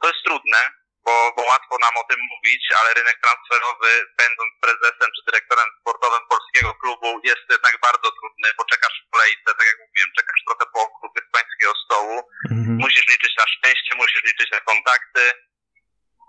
to 0.00 0.04
jest 0.10 0.22
trudne, 0.26 0.60
bo, 1.06 1.14
bo 1.36 1.42
łatwo 1.52 1.74
nam 1.84 1.94
o 1.96 2.04
tym 2.10 2.20
mówić, 2.32 2.62
ale 2.78 2.88
rynek 2.94 3.18
transferowy, 3.24 3.90
będąc 4.22 4.52
prezesem 4.64 5.08
czy 5.14 5.22
dyrektorem 5.26 5.68
sportowym 5.80 6.24
polskiego 6.32 6.70
klubu, 6.82 7.08
jest 7.30 7.46
jednak 7.50 7.74
bardzo 7.88 8.08
trudny, 8.18 8.48
bo 8.58 8.64
czekasz 8.72 8.96
w 9.06 9.10
kolejce, 9.14 9.48
tak 9.58 9.66
jak 9.70 9.78
mówiłem, 9.84 10.10
czekasz 10.18 10.40
trochę 10.46 10.64
po 10.74 10.80
okruchy 10.86 11.20
z 11.26 11.32
pańskiego 11.34 11.72
stołu, 11.84 12.16
Mhm. 12.50 12.76
musisz 12.84 13.06
liczyć 13.12 13.32
na 13.42 13.46
szczęście, 13.54 13.90
musisz 14.02 14.22
liczyć 14.30 14.48
na 14.56 14.60
kontakty. 14.60 15.22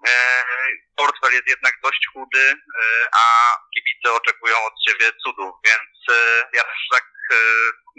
E, 0.07 0.43
portfel 0.97 1.33
jest 1.33 1.47
jednak 1.47 1.73
dość 1.83 2.07
chudy, 2.13 2.45
e, 2.49 2.55
a 3.23 3.25
kibice 3.73 4.13
oczekują 4.13 4.55
od 4.65 4.73
ciebie 4.87 5.11
cudów, 5.23 5.51
więc 5.65 6.17
e, 6.17 6.49
ja 6.53 6.63
też 6.63 6.81
tak 6.91 7.03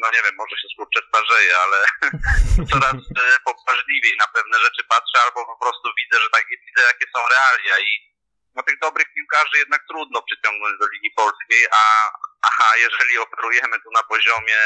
no 0.03 0.07
nie 0.15 0.23
wiem, 0.25 0.37
może 0.37 0.57
się 0.57 0.69
skurczę 0.75 1.01
starzeję, 1.09 1.53
ale 1.65 1.79
coraz 2.71 2.99
poważliwiej 3.45 4.15
na 4.19 4.29
pewne 4.35 4.59
rzeczy 4.65 4.83
patrzę, 4.89 5.17
albo 5.25 5.41
po 5.47 5.59
prostu 5.63 5.87
widzę, 5.99 6.17
że 6.23 6.31
tak 6.31 6.45
widzę, 6.67 6.83
jakie 6.83 7.07
są 7.15 7.21
realia. 7.35 7.75
I 7.79 7.91
no 8.55 8.63
tych 8.63 8.79
dobrych 8.79 9.09
piłkarzy 9.15 9.59
jednak 9.59 9.83
trudno 9.89 10.23
przyciągnąć 10.23 10.75
do 10.81 10.87
Ligi 10.93 11.11
Polskiej, 11.17 11.63
a 11.73 11.83
aha, 12.43 12.69
jeżeli 12.77 13.19
operujemy 13.19 13.77
tu 13.85 13.91
na 13.99 14.03
poziomie, 14.03 14.61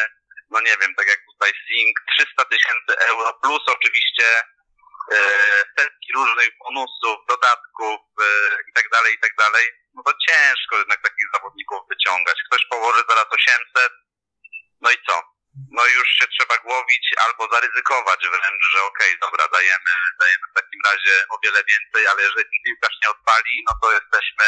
no 0.51 0.61
nie 0.61 0.77
wiem, 0.81 0.95
tak 0.95 1.07
jak 1.09 1.21
tutaj 1.31 1.53
Sing, 1.67 1.95
300 2.19 2.45
tysięcy 2.45 2.93
euro 3.11 3.39
plus 3.43 3.63
oczywiście 3.67 4.27
setki 5.79 6.09
różnych 6.15 6.51
bonusów, 6.65 7.17
dodatków 7.29 8.01
e, 8.21 8.27
i 8.69 8.73
tak 8.73 8.87
dalej, 8.95 9.15
i 9.15 9.21
tak 9.21 9.35
dalej, 9.43 9.65
no 9.95 10.03
to 10.07 10.13
ciężko 10.27 10.77
jednak 10.77 11.03
takich 11.03 11.29
zawodników 11.35 11.81
wyciągać. 11.89 12.39
Ktoś 12.47 12.67
położy 12.67 13.03
zaraz 13.09 13.27
800, 13.31 13.93
no 14.81 14.91
i 14.91 14.99
co? 15.09 15.23
No 15.77 15.87
już 15.87 16.09
się 16.19 16.27
trzeba 16.29 16.59
głowić 16.59 17.05
albo 17.27 17.55
zaryzykować 17.55 18.21
wręcz, 18.21 18.65
że 18.73 18.83
okej, 18.83 19.19
dobra, 19.21 19.49
dajemy, 19.49 19.93
dajemy 20.21 20.45
w 20.51 20.57
takim 20.59 20.81
razie 20.91 21.15
o 21.33 21.39
wiele 21.45 21.61
więcej, 21.71 22.07
ale 22.07 22.23
jeżeli 22.23 22.63
piłkarz 22.65 22.97
nie 23.03 23.11
odpali, 23.11 23.65
no 23.69 23.73
to 23.83 23.93
jesteśmy 23.93 24.47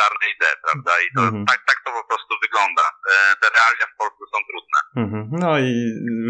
czarnej 0.00 0.32
D, 0.40 0.46
prawda? 0.64 0.92
I 1.04 1.14
to, 1.16 1.22
Mhm. 1.22 1.46
tak, 1.46 1.60
tak 1.66 1.76
to 1.84 1.90
po 2.02 2.08
prostu 2.08 2.34
wygląda. 2.42 2.82
E, 2.82 3.36
Te 3.40 3.46
realia 3.56 3.86
w 3.94 3.96
Polsce 3.98 4.24
są 4.32 4.38
trudne. 4.50 4.78
Mhm. 5.04 5.28
No 5.42 5.58
i 5.58 5.72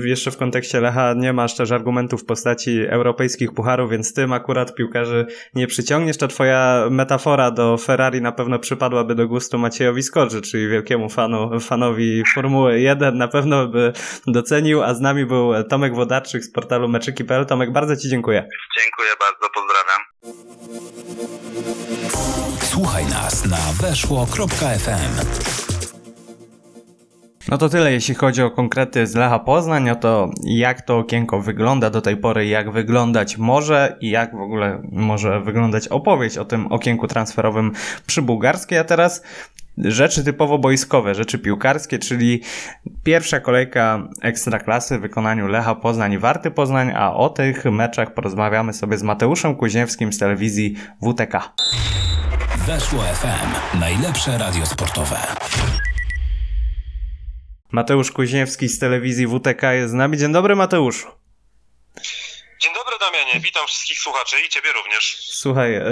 jeszcze 0.09 0.31
w 0.31 0.37
kontekście 0.37 0.81
Lecha 0.81 1.15
nie 1.17 1.33
masz 1.33 1.57
też 1.57 1.71
argumentów 1.73 2.23
w 2.23 2.27
postaci 2.27 2.87
europejskich 2.89 3.53
pucharów, 3.55 3.91
więc 3.91 4.15
tym 4.15 4.33
akurat 4.33 4.75
piłkarzy 4.75 5.27
nie 5.55 5.67
przyciągniesz. 5.67 6.19
Ta 6.19 6.29
twoja 6.29 6.87
metafora 6.91 7.51
do 7.51 7.77
Ferrari 7.79 8.21
na 8.23 8.33
pewno 8.33 8.59
przypadłaby 8.59 9.15
do 9.15 9.29
gustu 9.29 9.59
Maciejowi 9.59 10.03
Skorży, 10.03 10.41
czyli 10.43 10.69
wielkiemu 10.69 11.09
fanu, 11.09 11.61
fanowi 11.61 12.23
Formuły 12.35 12.81
1. 12.81 13.19
Na 13.19 13.29
pewno 13.29 13.67
by 13.69 13.93
docenił, 14.27 14.83
a 14.83 14.95
z 14.95 15.01
nami 15.01 15.27
był 15.27 15.65
Tomek 15.65 15.95
Wodarczyk 15.95 16.43
z 16.45 16.53
portalu 16.53 16.89
meczyki.pl. 16.89 17.47
Tomek, 17.47 17.73
bardzo 17.73 17.97
Ci 17.97 18.09
dziękuję. 18.09 18.49
Dziękuję 18.81 19.11
bardzo, 19.21 19.50
Słuchaj 22.81 23.07
nas 23.07 23.45
na 23.45 23.73
weszło.fm. 23.81 25.27
No 27.49 27.59
to 27.59 27.69
tyle, 27.69 27.93
jeśli 27.93 28.15
chodzi 28.15 28.43
o 28.43 28.51
konkrety 28.51 29.07
z 29.07 29.15
Lecha 29.15 29.39
Poznań, 29.39 29.91
o 29.91 29.97
to 29.97 30.31
jak 30.45 30.83
to 30.83 30.99
okienko 30.99 31.41
wygląda 31.41 31.91
do 31.91 32.01
tej 32.01 32.17
pory, 32.17 32.47
jak 32.47 32.73
wyglądać 32.73 33.39
może 33.39 33.97
i 34.01 34.11
jak 34.11 34.37
w 34.37 34.41
ogóle 34.41 34.83
może 34.93 35.41
wyglądać 35.41 35.89
opowieść 35.89 36.39
o 36.39 36.45
tym 36.45 36.67
okienku 36.67 37.07
transferowym 37.07 37.73
przy 38.07 38.23
Bułgarskiej, 38.23 38.79
a 38.79 38.85
teraz 38.85 39.23
rzeczy 39.79 40.25
typowo 40.25 40.59
boiskowe, 40.59 41.15
rzeczy 41.15 41.39
piłkarskie, 41.39 41.99
czyli 41.99 42.43
pierwsza 43.05 43.41
kolejka 43.41 44.09
Ekstraklasy 44.23 44.99
w 44.99 45.01
wykonaniu 45.01 45.49
Lecha 45.49 45.75
Poznań 45.75 46.13
i 46.13 46.19
Warty 46.19 46.51
Poznań, 46.51 46.93
a 46.97 47.15
o 47.15 47.29
tych 47.29 47.65
meczach 47.65 48.15
porozmawiamy 48.15 48.73
sobie 48.73 48.99
z 48.99 49.03
Mateuszem 49.03 49.57
Kuźniewskim 49.57 50.13
z 50.13 50.19
telewizji 50.19 50.77
WTK. 51.03 51.53
Weszło 52.67 53.03
FM. 53.03 53.79
Najlepsze 53.81 54.39
radio 54.39 54.67
sportowe. 54.67 55.17
Mateusz 57.73 58.13
Kuźniewski 58.13 58.69
z 58.69 58.79
telewizji 58.79 59.27
WTK 59.27 59.63
jest 59.63 59.91
z 59.91 59.95
nami. 59.95 60.19
Dzień 60.19 60.33
dobry 60.33 60.57
Mateuszu. 60.57 61.09
Dzień 62.61 62.73
dobry 62.75 62.97
Damianie, 63.01 63.41
witam 63.41 63.67
wszystkich 63.67 63.99
słuchaczy 63.99 64.37
i 64.47 64.49
Ciebie 64.49 64.69
również. 64.73 65.19
Słuchaj, 65.21 65.75
e, 65.75 65.85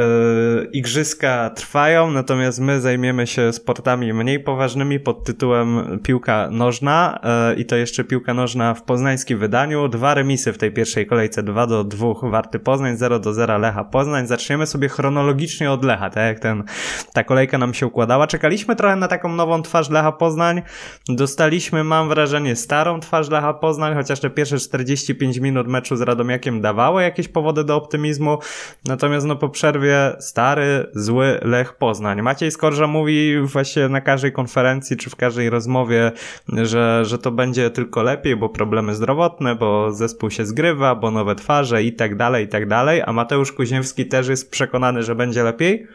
igrzyska 0.73 1.51
trwają, 1.51 2.11
natomiast 2.11 2.61
my 2.61 2.81
zajmiemy 2.81 3.27
się 3.27 3.53
sportami 3.53 4.13
mniej 4.13 4.41
poważnymi 4.41 5.01
pod 5.01 5.25
tytułem 5.25 6.01
piłka 6.05 6.49
nożna 6.51 7.21
e, 7.23 7.55
i 7.55 7.67
to 7.67 7.77
jeszcze 7.77 8.05
piłka 8.05 8.35
nożna 8.35 8.75
w 8.75 8.83
poznańskim 8.83 9.39
wydaniu. 9.39 9.89
Dwa 9.89 10.15
remisy 10.15 10.53
w 10.53 10.59
tej 10.59 10.73
pierwszej 10.73 11.07
kolejce, 11.07 11.43
2 11.43 11.67
do 11.67 11.85
2 11.85 12.07
Warty 12.23 12.59
Poznań, 12.59 12.97
0 12.97 13.19
do 13.19 13.35
0 13.35 13.59
Lecha 13.59 13.85
Poznań. 13.85 14.27
Zaczniemy 14.27 14.67
sobie 14.67 14.89
chronologicznie 14.89 15.71
od 15.71 15.85
Lecha, 15.85 16.11
tak 16.11 16.25
jak 16.25 16.41
ten, 16.41 16.65
ta 17.13 17.25
kolejka 17.25 17.59
nam 17.59 17.75
się 17.75 17.87
układała. 17.87 18.27
Czekaliśmy 18.27 18.77
trochę 18.77 18.97
na 18.97 19.09
taką 19.09 19.29
nową 19.29 19.63
twarz 19.63 19.91
Lecha 19.91 20.13
Poznań. 20.13 20.63
Dostaliśmy, 21.09 21.85
mam 21.85 22.09
wrażenie, 22.09 22.57
starą 22.57 23.01
twarz 23.01 23.31
Lecha 23.31 23.55
Poznań, 23.55 23.95
chociaż 23.95 24.21
te 24.21 24.31
pierwsze 24.31 24.59
45 24.59 25.39
minut 25.39 25.69
meczu 25.69 25.97
z 25.97 26.01
Radomiakiem 26.01 26.58
dawało 26.61 27.01
jakieś 27.01 27.29
powody 27.29 27.65
do 27.65 27.77
optymizmu. 27.77 28.39
Natomiast 28.85 29.27
no 29.27 29.37
po 29.37 29.49
przerwie 29.49 30.17
stary, 30.21 30.91
zły 30.95 31.39
Lech 31.43 31.75
Poznań. 31.75 32.23
Maciej 32.23 32.51
Skorża 32.51 32.87
mówi 32.87 33.41
właśnie 33.41 33.89
na 33.89 34.01
każdej 34.01 34.33
konferencji 34.33 34.97
czy 34.97 35.11
w 35.11 35.17
każdej 35.17 35.51
rozmowie, 35.51 36.13
że, 36.49 37.05
że 37.05 37.19
to 37.19 37.31
będzie 37.31 37.71
tylko 37.71 38.03
lepiej, 38.03 38.37
bo 38.37 38.49
problemy 38.49 38.95
zdrowotne, 38.95 39.55
bo 39.55 39.93
zespół 39.93 40.31
się 40.31 40.47
zgrywa, 40.47 40.95
bo 40.95 41.11
nowe 41.11 41.35
twarze 41.35 41.83
i 41.83 41.93
tak 41.93 42.17
dalej, 42.17 42.45
i 42.45 42.49
tak 42.49 42.69
dalej. 42.69 43.03
A 43.07 43.13
Mateusz 43.13 43.53
Kuźniewski 43.53 44.07
też 44.07 44.29
jest 44.29 44.51
przekonany, 44.51 45.03
że 45.03 45.15
będzie 45.15 45.43
lepiej. 45.43 45.87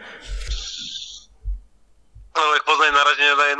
No, 2.35 2.41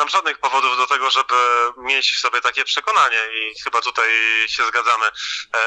Poznań 0.03 0.23
na 0.23 0.31
razie 0.31 0.33
nie 0.33 0.33
daje 0.33 0.33
nam 0.33 0.33
żadnych 0.33 0.39
powodów 0.39 0.77
do 0.77 0.87
tego, 0.87 1.09
żeby 1.09 1.35
mieć 1.77 2.11
w 2.11 2.19
sobie 2.19 2.41
takie 2.41 2.63
przekonanie 2.63 3.19
i 3.33 3.59
chyba 3.63 3.81
tutaj 3.81 4.09
się 4.47 4.65
zgadzamy. 4.65 5.05
E, 5.05 5.59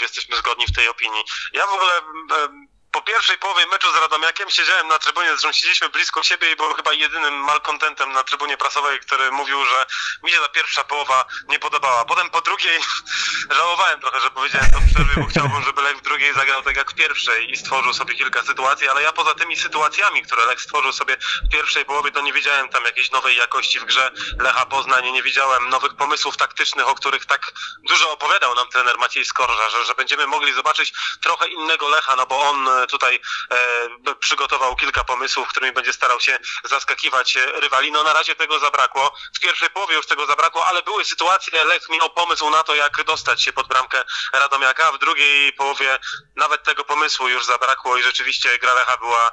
jesteśmy 0.00 0.36
zgodni 0.36 0.66
w 0.66 0.76
tej 0.76 0.88
opinii. 0.88 1.24
Ja 1.52 1.66
w 1.66 1.74
ogóle 1.74 1.92
e, 1.98 2.68
po 2.92 3.02
pierwszej 3.02 3.38
połowie 3.38 3.66
meczu 3.66 3.92
z 3.92 3.96
Radomiakiem 3.96 4.50
siedziałem 4.50 4.88
na 4.88 4.98
trybunie, 4.98 5.28
zresztą 5.28 5.52
siedzieliśmy 5.52 5.88
blisko 5.88 6.22
siebie 6.22 6.52
i 6.52 6.56
byłem 6.56 6.74
chyba 6.74 6.92
jedynym 6.92 7.34
malkontentem 7.34 8.12
na 8.12 8.24
trybunie 8.24 8.56
prasowej, 8.56 9.00
który 9.00 9.30
mówił, 9.30 9.64
że 9.64 9.86
mi 10.22 10.30
się 10.30 10.38
ta 10.38 10.48
pierwsza 10.48 10.84
połowa 10.84 11.24
nie 11.48 11.58
podobała. 11.58 12.04
Potem 12.04 12.30
po 12.30 12.40
drugiej 12.40 12.80
żałowałem 13.56 14.00
trochę, 14.00 14.20
że 14.20 14.30
powiedziałem 14.30 14.70
to 14.70 14.78
w 14.80 14.94
przerwie, 14.94 15.22
bo 15.22 15.26
chciałbym, 15.26 15.62
żeby 15.64 15.82
Lech 15.82 15.96
w 15.96 16.00
drugiej 16.00 16.34
zagrał 16.34 16.62
tak 16.62 16.76
jak 16.76 16.90
w 16.90 16.94
pierwszej 16.94 17.50
i 17.50 17.56
stworzył 17.56 17.94
sobie 17.94 18.14
kilka 18.14 18.42
sytuacji, 18.42 18.88
ale 18.88 19.02
ja 19.02 19.12
poza 19.12 19.34
tymi 19.34 19.56
sytuacjami, 19.56 20.22
które 20.22 20.46
Lech 20.46 20.60
stworzył 20.60 20.92
sobie 20.92 21.16
w 21.48 21.52
pierwszej 21.52 21.84
połowie, 21.84 22.12
to 22.12 22.20
nie 22.20 22.32
widziałem 22.32 22.68
tam 22.68 22.84
jakiejś 22.84 23.10
nowej 23.10 23.36
jakości 23.36 23.80
w 23.80 23.84
grze 23.84 24.10
Lecha 24.38 24.66
Poznań, 24.66 25.10
nie 25.12 25.22
widziałem 25.22 25.68
nowych 25.68 25.94
pomysłów 25.94 26.36
taktycznych, 26.36 26.88
o 26.88 26.94
których 26.94 27.26
tak 27.26 27.52
dużo 27.88 28.10
opowiadał 28.10 28.54
nam 28.54 28.68
trener 28.68 28.98
Maciej 28.98 29.24
Skorża, 29.24 29.70
że, 29.70 29.84
że 29.84 29.94
będziemy 29.94 30.26
mogli 30.26 30.52
zobaczyć 30.52 30.92
trochę 31.22 31.48
innego 31.48 31.88
Lecha, 31.88 32.16
no 32.16 32.26
bo 32.26 32.40
on 32.40 32.79
tutaj 32.86 33.20
e, 33.50 34.14
przygotował 34.14 34.76
kilka 34.76 35.04
pomysłów, 35.04 35.48
którymi 35.48 35.72
będzie 35.72 35.92
starał 35.92 36.20
się 36.20 36.38
zaskakiwać 36.64 37.36
e, 37.36 37.60
rywali. 37.60 37.92
No 37.92 38.02
na 38.02 38.12
razie 38.12 38.34
tego 38.36 38.58
zabrakło. 38.58 39.14
W 39.36 39.40
pierwszej 39.40 39.70
połowie 39.70 39.94
już 39.94 40.06
tego 40.06 40.26
zabrakło, 40.26 40.66
ale 40.66 40.82
były 40.82 41.04
sytuacje, 41.04 41.64
Lech 41.64 41.88
miał 41.88 42.10
pomysł 42.10 42.50
na 42.50 42.62
to, 42.62 42.74
jak 42.74 43.04
dostać 43.04 43.42
się 43.42 43.52
pod 43.52 43.68
bramkę 43.68 44.04
Radomiaka, 44.32 44.92
w 44.92 44.98
drugiej 44.98 45.52
połowie 45.52 45.98
nawet 46.36 46.62
tego 46.62 46.84
pomysłu 46.84 47.28
już 47.28 47.44
zabrakło 47.44 47.96
i 47.96 48.02
rzeczywiście 48.02 48.58
gra 48.58 48.74
Lecha 48.74 48.96
była 48.96 49.30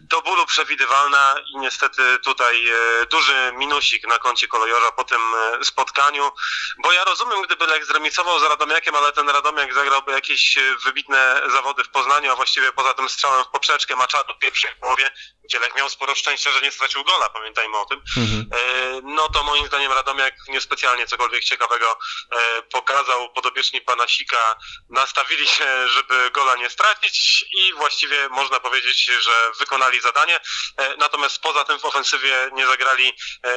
do 0.00 0.22
bólu 0.22 0.46
przewidywalna 0.46 1.34
i 1.54 1.58
niestety 1.58 2.18
tutaj 2.18 2.70
e, 2.70 3.06
duży 3.06 3.52
minusik 3.52 4.08
na 4.08 4.18
koncie 4.18 4.48
kolejorza 4.48 4.92
po 4.92 5.04
tym 5.04 5.20
e, 5.60 5.64
spotkaniu, 5.64 6.30
bo 6.78 6.92
ja 6.92 7.04
rozumiem, 7.04 7.42
gdyby 7.42 7.66
Lech 7.66 7.84
zremisował 7.84 8.40
z 8.40 8.42
Radomiakiem, 8.42 8.94
ale 8.94 9.12
ten 9.12 9.28
Radomiak 9.28 9.74
zagrałby 9.74 10.12
jakieś 10.12 10.58
e, 10.58 10.76
wybitne 10.84 11.42
zawody 11.52 11.84
w 11.84 11.88
Poznaniu, 11.88 12.32
a 12.32 12.36
właściwie 12.36 12.72
poza 12.72 12.87
tym 12.94 13.08
strzałem 13.08 13.44
w 13.44 13.48
poprzeczkę 13.48 13.96
Machado 13.96 14.34
w 14.34 14.38
pierwszej 14.38 14.70
połowie, 14.80 15.10
gdzie 15.48 15.58
Lech 15.58 15.74
miał 15.74 15.90
sporo 15.90 16.14
szczęścia, 16.14 16.50
że 16.50 16.60
nie 16.60 16.72
stracił 16.72 17.04
gola, 17.04 17.28
pamiętajmy 17.30 17.76
o 17.78 17.84
tym, 17.84 18.02
Mhm. 18.16 18.48
E, 18.52 19.00
no 19.02 19.28
to 19.28 19.42
moim 19.42 19.66
zdaniem 19.66 19.92
Radomiak 19.92 20.34
niespecjalnie 20.48 21.06
cokolwiek 21.06 21.44
ciekawego 21.44 21.98
e, 22.32 22.62
pokazał. 22.62 23.32
Podopieczni 23.32 23.80
Panasika 23.80 24.56
nastawili 24.90 25.48
się, 25.48 25.88
żeby 25.88 26.30
gola 26.30 26.56
nie 26.56 26.70
stracić 26.70 27.44
i 27.52 27.72
właściwie 27.74 28.28
można 28.28 28.60
powiedzieć, 28.60 29.04
że 29.04 29.50
wykonali 29.58 30.00
zadanie. 30.00 30.40
E, 30.76 30.96
Natomiast 30.96 31.38
poza 31.38 31.64
tym 31.64 31.78
w 31.78 31.84
ofensywie 31.84 32.50
nie 32.52 32.66
zagrali 32.66 33.12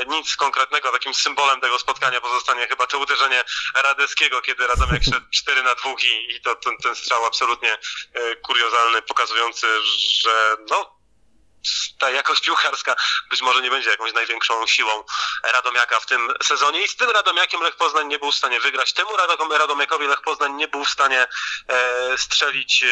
nic 0.08 0.36
konkretnego. 0.36 0.92
Takim 0.92 1.14
symbolem 1.14 1.62
tego 1.62 1.80
spotkania 1.80 2.22
pozostanie 2.22 2.68
chyba 2.68 2.88
to 2.88 3.00
uderzenie 3.00 3.44
Radeskiego, 3.76 4.42
kiedy 4.42 4.68
Radomiak 4.68 5.04
szedł 5.04 5.26
4 5.42 5.64
na 5.64 5.76
2 5.76 5.90
i, 6.30 6.42
to 6.42 6.56
ten, 6.56 6.78
ten 6.78 6.96
strzał 6.96 7.26
absolutnie 7.26 7.78
kuriozalny, 8.44 9.02
pokazujący, 9.02 9.68
że 10.22 10.58
no 10.70 11.01
ta 12.00 12.10
jakość 12.10 12.42
piłkarska 12.46 12.96
być 13.30 13.42
może 13.42 13.62
nie 13.62 13.70
będzie 13.70 13.90
jakąś 13.90 14.14
największą 14.14 14.68
siłą 14.68 15.04
Radomiaka 15.54 16.00
w 16.00 16.06
tym 16.06 16.34
sezonie 16.44 16.84
i 16.84 16.88
z 16.88 16.96
tym 16.96 17.10
Radomiakiem 17.10 17.62
Lech 17.62 17.76
Poznań 17.76 18.08
nie 18.08 18.20
był 18.20 18.32
w 18.32 18.36
stanie 18.36 18.60
wygrać. 18.60 18.94
Temu 18.94 19.10
Radom- 19.18 19.58
Radomiakowi 19.58 20.08
Lech 20.08 20.22
Poznań 20.22 20.54
nie 20.54 20.68
był 20.68 20.86
w 20.86 20.90
stanie 20.90 21.28
e, 21.68 22.18
strzelić 22.18 22.84
e, 22.84 22.88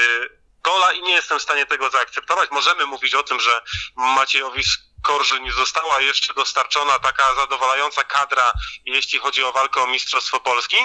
gola 0.63 0.91
i 0.91 1.01
nie 1.01 1.13
jestem 1.13 1.39
w 1.39 1.43
stanie 1.43 1.65
tego 1.65 1.89
zaakceptować. 1.89 2.51
Możemy 2.51 2.85
mówić 2.85 3.13
o 3.15 3.23
tym, 3.23 3.39
że 3.39 3.61
Maciejowi 3.95 4.63
Korży 5.09 5.39
nie 5.39 5.51
została 5.51 6.01
jeszcze 6.01 6.33
dostarczona 6.33 6.99
taka 6.99 7.35
zadowalająca 7.35 8.03
kadra, 8.03 8.51
jeśli 8.85 9.19
chodzi 9.19 9.43
o 9.43 9.51
walkę 9.51 9.81
o 9.81 9.87
Mistrzostwo 9.87 10.39
Polski. 10.39 10.75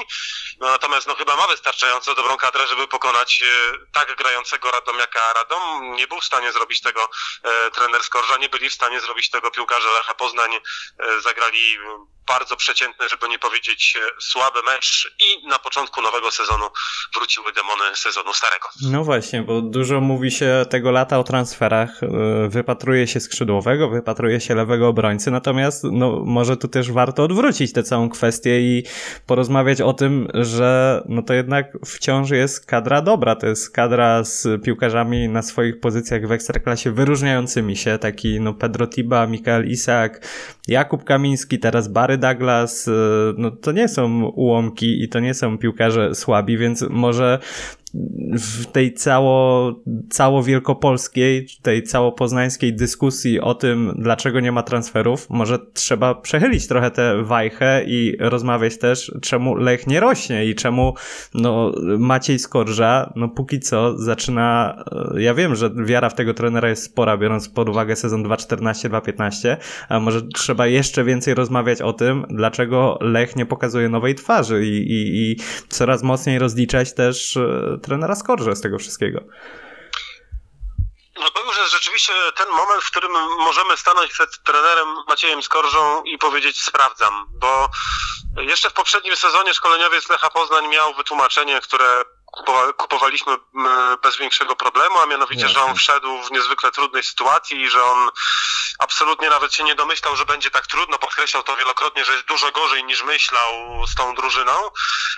No, 0.61 0.67
natomiast 0.67 1.07
no, 1.07 1.15
chyba 1.15 1.37
ma 1.37 1.47
wystarczająco 1.47 2.15
dobrą 2.15 2.37
kadrę, 2.37 2.67
żeby 2.67 2.89
pokonać 2.89 3.43
e, 3.43 3.79
tak 3.93 4.17
grającego 4.17 4.71
Radomiaka. 4.71 5.33
Radom 5.33 5.93
nie 5.97 6.07
był 6.07 6.21
w 6.21 6.25
stanie 6.25 6.53
zrobić 6.53 6.81
tego 6.81 7.09
e, 7.43 7.71
trener 7.71 8.03
Skorża, 8.03 8.37
nie 8.37 8.49
byli 8.49 8.71
w 8.71 8.75
stanie 8.75 9.01
zrobić 9.01 9.31
tego 9.31 9.51
piłkarze 9.51 9.89
Lecha 9.89 10.15
Poznań. 10.15 10.51
E, 10.55 11.21
zagrali 11.21 11.79
bardzo 12.27 12.57
przeciętny, 12.57 13.09
żeby 13.09 13.29
nie 13.29 13.39
powiedzieć 13.39 13.97
e, 13.97 14.21
słaby 14.21 14.59
mecz 14.63 15.15
i 15.21 15.49
na 15.49 15.59
początku 15.59 16.03
nowego 16.03 16.31
sezonu 16.31 16.65
wróciły 17.15 17.53
demony 17.53 17.97
sezonu 17.97 18.35
starego. 18.35 18.69
No 18.83 19.05
właśnie, 19.05 19.43
bo 19.43 19.61
dużo 19.61 20.01
mówi 20.01 20.31
się 20.31 20.67
tego 20.71 20.91
lata 20.91 21.19
o 21.19 21.25
transferach, 21.25 22.03
e, 22.03 22.09
wypatruje 22.49 23.07
się 23.07 23.21
skrzydłowego, 23.21 23.89
wypatruje 23.89 24.41
się 24.41 24.55
lewego 24.55 24.89
obrońcy, 24.89 25.31
natomiast 25.31 25.85
no, 25.85 26.23
może 26.25 26.57
tu 26.57 26.69
też 26.69 26.93
warto 26.93 27.23
odwrócić 27.23 27.73
tę 27.73 27.83
całą 27.83 28.09
kwestię 28.09 28.61
i 28.61 28.83
porozmawiać 29.27 29.81
o 29.81 29.93
tym, 29.93 30.29
że 30.35 31.03
no 31.09 31.23
to 31.23 31.35
jednak 31.35 31.67
wciąż 31.87 32.31
jest 32.31 32.67
kadra 32.67 33.03
dobra, 33.03 33.37
to 33.37 33.47
jest 33.47 33.75
kadra 33.75 34.25
z 34.25 34.63
piłkarzami 34.65 35.29
na 35.29 35.43
swoich 35.43 35.81
pozycjach 35.81 36.27
w 36.27 36.33
Ekstraklasie 36.33 36.91
wyróżniającymi 36.91 37.77
się, 37.77 37.99
taki 37.99 38.41
no 38.41 38.55
Pedro 38.55 38.87
Tiba, 38.87 39.27
Mikael 39.27 39.71
Isak, 39.71 40.21
Jakub 40.69 41.05
Kamiński, 41.05 41.59
teraz 41.59 41.89
Barry 41.89 42.19
Douglas, 42.19 42.89
y, 42.89 42.93
no 43.39 43.51
to 43.51 43.73
nie 43.73 43.89
są 43.89 44.25
ułomki 44.25 45.03
i 45.03 45.09
to 45.09 45.21
nie 45.21 45.35
są 45.35 45.59
piłkarze 45.59 46.15
słabi, 46.15 46.59
więc 46.59 46.85
może 46.91 47.39
w 48.39 48.67
tej 48.67 48.95
cało, 48.95 49.73
cało 50.11 50.43
wielkopolskiej, 50.43 51.47
tej 51.63 51.83
całopoznańskiej 51.83 52.75
dyskusji 52.77 53.41
o 53.41 53.55
tym, 53.55 53.95
dlaczego 53.99 54.41
nie 54.41 54.53
ma 54.53 54.63
transferów, 54.63 55.31
może 55.31 55.59
trzeba 55.73 56.15
przechylić 56.15 56.67
trochę 56.67 56.91
tę 56.91 57.23
wajchę 57.23 57.85
i 57.87 58.17
rozmawiać 58.21 58.79
też, 58.79 59.13
czemu 59.23 59.55
Lech 59.55 59.87
nie 59.87 60.01
rośnie 60.01 60.47
i 60.47 60.55
czemu 60.55 60.95
no, 61.35 61.73
Maciej 61.99 62.39
Skorża, 62.39 63.13
no 63.17 63.29
póki 63.29 63.61
co 63.61 63.99
zaczyna, 63.99 64.77
ja 65.17 65.35
wiem, 65.35 65.55
że 65.55 65.71
wiara 65.85 66.09
w 66.09 66.15
tego 66.15 66.35
trenera 66.35 66.69
jest 66.69 66.83
spora, 66.83 67.17
biorąc 67.17 67.49
pod 67.49 67.69
uwagę 67.69 67.97
sezon 67.97 68.23
2.14-2.15, 68.25 69.57
a 69.89 70.01
może 70.01 70.23
trzeba 70.23 70.67
jeszcze 70.67 71.05
więcej 71.05 71.35
rozmawiać 71.35 71.83
o 71.83 71.93
tym, 71.93 72.25
dlaczego 72.31 72.99
Lech 73.01 73.37
nie 73.37 73.47
pokazuje 73.47 73.89
nowej 73.89 74.15
twarzy 74.15 74.67
i, 74.67 74.93
i, 74.93 75.31
i 75.31 75.37
coraz 75.69 76.03
mocniej 76.03 76.39
rozliczać 76.39 76.95
też 76.95 77.39
trenera 77.85 78.15
Skorże 78.15 78.57
z 78.57 78.61
tego 78.61 78.79
wszystkiego. 78.79 79.21
No 81.17 81.31
to 81.31 81.45
już 81.45 81.59
jest 81.59 81.73
rzeczywiście 81.73 82.13
ten 82.37 82.49
moment, 82.49 82.83
w 82.83 82.91
którym 82.91 83.13
możemy 83.39 83.77
stanąć 83.77 84.13
przed 84.13 84.43
trenerem 84.43 84.89
Maciejem 85.09 85.43
Skorżą 85.43 86.03
i 86.03 86.19
powiedzieć 86.19 86.63
sprawdzam, 86.63 87.27
bo 87.41 87.69
jeszcze 88.37 88.71
w 88.71 88.73
poprzednim 88.73 89.17
sezonie 89.17 89.55
szkoleniowiec 89.55 90.09
Lecha 90.09 90.31
Poznań 90.31 90.69
miał 90.69 90.95
wytłumaczenie, 90.95 91.61
które 91.61 92.05
kupowaliśmy 92.77 93.37
bez 94.03 94.17
większego 94.17 94.57
problemu, 94.57 94.99
a 94.99 95.07
mianowicie, 95.07 95.49
że 95.49 95.63
on 95.63 95.75
wszedł 95.75 96.23
w 96.23 96.31
niezwykle 96.31 96.71
trudnej 96.71 97.03
sytuacji 97.03 97.61
i 97.61 97.71
że 97.71 97.83
on 97.85 98.11
absolutnie 98.79 99.31
nawet 99.31 99.55
się 99.55 99.65
nie 99.65 99.75
domyślał, 99.75 100.17
że 100.17 100.25
będzie 100.25 100.51
tak 100.51 100.67
trudno. 100.67 100.99
Podkreślał 100.99 101.43
to 101.43 101.57
wielokrotnie, 101.57 102.05
że 102.05 102.13
jest 102.13 102.25
dużo 102.25 102.53
gorzej 102.53 102.85
niż 102.85 103.03
myślał 103.03 103.53
z 103.87 103.95
tą 103.95 104.15
drużyną. 104.15 104.71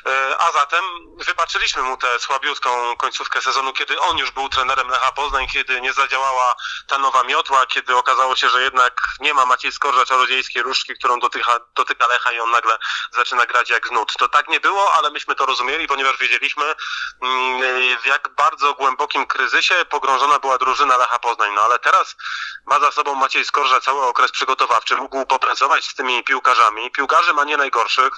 E, 0.07 0.37
a 0.39 0.53
zatem 0.53 0.85
wybaczyliśmy 1.17 1.83
mu 1.83 1.97
tę 1.97 2.21
słabiutką 2.21 2.97
końcówkę 2.97 3.43
sezonu, 3.43 3.73
kiedy 3.73 4.01
on 4.01 4.19
już 4.19 4.31
był 4.31 4.49
trenerem 4.49 4.89
Lecha 4.89 5.13
Poznań, 5.13 5.47
kiedy 5.53 5.81
nie 5.81 5.93
zadziałała 5.93 6.55
ta 6.87 6.99
nowa 6.99 7.23
miotła, 7.23 7.67
kiedy 7.67 7.97
okazało 7.97 8.37
się, 8.37 8.49
że 8.49 8.63
jednak 8.63 9.01
nie 9.21 9.35
ma 9.35 9.47
Maciej 9.47 9.73
Skorża 9.73 10.05
czarodziejskiej 10.05 10.63
różdżki, 10.63 10.95
którą 10.95 11.21
dotyka, 11.21 11.61
dotyka 11.77 12.07
Lecha 12.07 12.33
i 12.33 12.41
on 12.41 12.51
nagle 12.51 12.79
zaczyna 13.13 13.47
grać 13.47 13.71
jak 13.71 13.89
znud. 13.89 14.13
To 14.19 14.29
tak 14.29 14.49
nie 14.49 14.61
było, 14.61 14.95
ale 14.95 15.11
myśmy 15.11 15.35
to 15.35 15.47
rozumieli, 15.47 15.87
ponieważ 15.87 16.19
wiedzieliśmy, 16.19 16.75
w 18.03 18.07
jak 18.07 18.29
bardzo 18.29 18.75
głębokim 18.75 19.27
kryzysie 19.27 19.75
pogrążona 19.91 20.39
była 20.39 20.59
drużyna 20.59 20.97
Lecha 20.97 21.19
Poznań. 21.19 21.51
No 21.55 21.63
ale 21.63 21.79
teraz 21.79 22.17
ma 22.67 22.81
za 22.81 22.93
sobą 22.93 23.15
Maciej 23.15 23.45
Skorża 23.45 23.81
cały 23.81 24.03
okres 24.03 24.33
przygotowawczy, 24.33 24.97
mógł 24.97 25.27
popracować 25.27 25.85
z 25.85 25.95
tymi 25.95 26.25
piłkarzami. 26.25 26.91
Piłkarzy 26.91 27.33
ma 27.33 27.45
nie 27.45 27.57
najgorszych. 27.57 28.13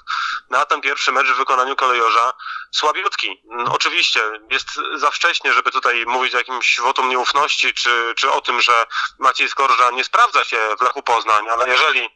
Na 0.50 0.64
ten 0.64 0.80
pierwszy 0.80 1.12
mecz 1.12 1.26
w 1.26 1.36
wykonaniu 1.36 1.76
kolejorza 1.76 2.32
słabiutki. 2.72 3.42
Mm, 3.50 3.68
oczywiście 3.72 4.20
jest 4.50 4.68
za 4.94 5.10
wcześnie, 5.10 5.52
żeby 5.52 5.70
tutaj 5.70 6.06
mówić 6.06 6.34
o 6.34 6.38
jakimś 6.38 6.80
wotum 6.80 7.08
nieufności, 7.08 7.74
czy, 7.74 8.14
czy 8.16 8.30
o 8.32 8.40
tym, 8.40 8.60
że 8.60 8.86
Maciej 9.18 9.48
Skorża 9.48 9.90
nie 9.90 10.04
sprawdza 10.04 10.44
się 10.44 10.58
w 10.78 10.82
Lechu 10.82 11.02
Poznań, 11.02 11.48
ale 11.48 11.68
jeżeli 11.68 12.10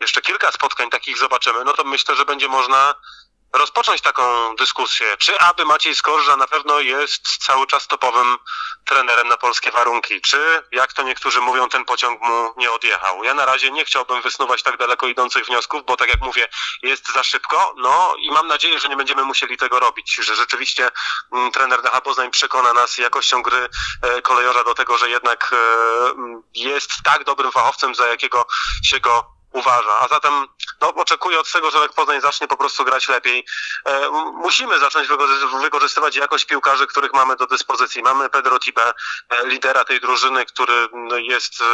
jeszcze 0.00 0.20
kilka 0.20 0.52
spotkań 0.52 0.90
takich 0.90 1.18
zobaczymy, 1.18 1.64
no 1.64 1.72
to 1.72 1.84
myślę, 1.84 2.16
że 2.16 2.24
będzie 2.24 2.48
można 2.48 2.94
rozpocząć 3.52 4.00
taką 4.00 4.56
dyskusję, 4.56 5.16
czy 5.16 5.38
aby 5.38 5.64
Maciej 5.64 5.94
Skorża 5.94 6.36
na 6.36 6.46
pewno 6.46 6.80
jest 6.80 7.44
cały 7.46 7.66
czas 7.66 7.86
topowym 7.86 8.38
trenerem 8.84 9.28
na 9.28 9.36
polskie 9.36 9.70
warunki, 9.70 10.20
czy 10.20 10.62
jak 10.72 10.92
to 10.92 11.02
niektórzy 11.02 11.40
mówią, 11.40 11.68
ten 11.68 11.84
pociąg 11.84 12.20
mu 12.20 12.54
nie 12.56 12.70
odjechał. 12.70 13.24
Ja 13.24 13.34
na 13.34 13.44
razie 13.44 13.70
nie 13.70 13.84
chciałbym 13.84 14.22
wysnuwać 14.22 14.62
tak 14.62 14.76
daleko 14.76 15.06
idących 15.06 15.46
wniosków, 15.46 15.82
bo 15.86 15.96
tak 15.96 16.08
jak 16.08 16.20
mówię, 16.20 16.48
jest 16.82 17.12
za 17.12 17.22
szybko, 17.22 17.74
no 17.76 18.14
i 18.18 18.30
mam 18.30 18.46
nadzieję, 18.46 18.80
że 18.80 18.88
nie 18.88 18.96
będziemy 18.96 19.24
musieli 19.24 19.56
tego 19.56 19.80
robić, 19.80 20.14
że 20.14 20.36
rzeczywiście 20.36 20.84
m, 20.84 20.92
mm, 21.32 21.52
trener 21.52 21.84
Lecha 21.84 22.00
Poznań 22.00 22.30
przekona 22.30 22.72
nas 22.72 22.98
jakością 22.98 23.42
gry 23.42 23.68
e, 24.02 24.22
kolejorza 24.22 24.64
do 24.64 24.74
tego, 24.74 24.98
że 24.98 25.10
jednak 25.10 25.50
e, 25.52 25.56
jest 26.54 26.90
tak 27.04 27.24
dobrym 27.24 27.52
fachowcem, 27.52 27.94
za 27.94 28.06
jakiego 28.06 28.46
się 28.84 29.00
go 29.00 29.37
uważa. 29.52 29.98
A 30.00 30.08
zatem 30.08 30.46
no, 30.80 30.94
oczekuję 30.94 31.40
od 31.40 31.52
tego, 31.52 31.70
że 31.70 31.78
Lech 31.78 31.92
Poznań 31.92 32.20
zacznie 32.20 32.48
po 32.48 32.56
prostu 32.56 32.84
grać 32.84 33.08
lepiej. 33.08 33.46
E, 33.84 34.10
musimy 34.32 34.78
zacząć 34.78 35.08
wykorzystywać 35.60 36.16
jakość 36.16 36.44
piłkarzy, 36.44 36.86
których 36.86 37.12
mamy 37.14 37.36
do 37.36 37.46
dyspozycji. 37.46 38.02
Mamy 38.02 38.30
Pedro 38.30 38.58
Tibe, 38.58 38.92
e, 39.28 39.46
lidera 39.46 39.84
tej 39.84 40.00
drużyny, 40.00 40.46
który 40.46 40.88
no, 40.92 41.16
jest 41.16 41.60
e, 41.60 41.64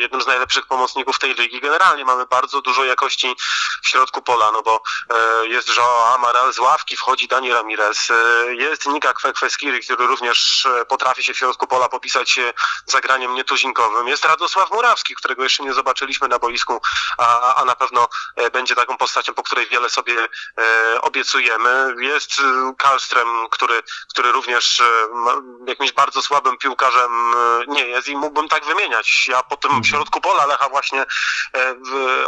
jednym 0.00 0.22
z 0.22 0.26
najlepszych 0.26 0.66
pomocników 0.66 1.18
tej 1.18 1.34
ligi. 1.34 1.60
Generalnie 1.60 2.04
mamy 2.04 2.26
bardzo 2.26 2.60
dużo 2.60 2.84
jakości 2.84 3.36
w 3.82 3.88
środku 3.88 4.22
pola, 4.22 4.50
no 4.52 4.62
bo 4.62 4.82
e, 5.10 5.46
jest 5.46 5.76
Joao 5.76 6.14
Amaral 6.14 6.52
z 6.52 6.58
ławki, 6.58 6.96
wchodzi 6.96 7.28
Dani 7.28 7.52
Ramirez, 7.52 8.10
e, 8.10 8.14
jest 8.54 8.86
Nika 8.86 9.12
Kwekweskiri, 9.12 9.80
który 9.80 10.06
również 10.06 10.66
e, 10.66 10.84
potrafi 10.84 11.24
się 11.24 11.34
w 11.34 11.38
środku 11.38 11.66
pola 11.66 11.88
popisać 11.88 12.40
zagraniem 12.86 13.34
nietuzinkowym. 13.34 14.08
Jest 14.08 14.24
Radosław 14.24 14.70
Murawski, 14.70 15.14
którego 15.14 15.42
jeszcze 15.42 15.62
nie 15.62 15.74
zobaczyliśmy 15.74 16.28
na 16.28 16.38
boisku, 16.38 16.80
a, 17.24 17.54
a 17.54 17.64
na 17.64 17.74
pewno 17.74 18.08
e, 18.36 18.50
będzie 18.50 18.74
taką 18.74 18.96
postacią, 18.96 19.34
po 19.34 19.42
której 19.42 19.66
wiele 19.66 19.90
sobie 19.90 20.28
e, 20.58 21.00
obiecujemy. 21.00 21.94
Jest 21.98 22.30
e, 22.40 22.74
Kalstrem, 22.78 23.28
który, 23.50 23.82
który 24.10 24.32
również 24.32 24.82
jakimś 25.66 25.92
bardzo 25.92 26.22
słabym 26.22 26.58
piłkarzem 26.58 27.34
nie 27.68 27.86
jest 27.86 28.08
i 28.08 28.16
mógłbym 28.16 28.48
tak 28.48 28.64
wymieniać. 28.64 29.26
Ja 29.28 29.42
po 29.42 29.56
tym 29.56 29.70
mhm. 29.70 29.84
środku 29.84 30.20
pola 30.20 30.46
Lecha 30.46 30.68
właśnie 30.68 31.06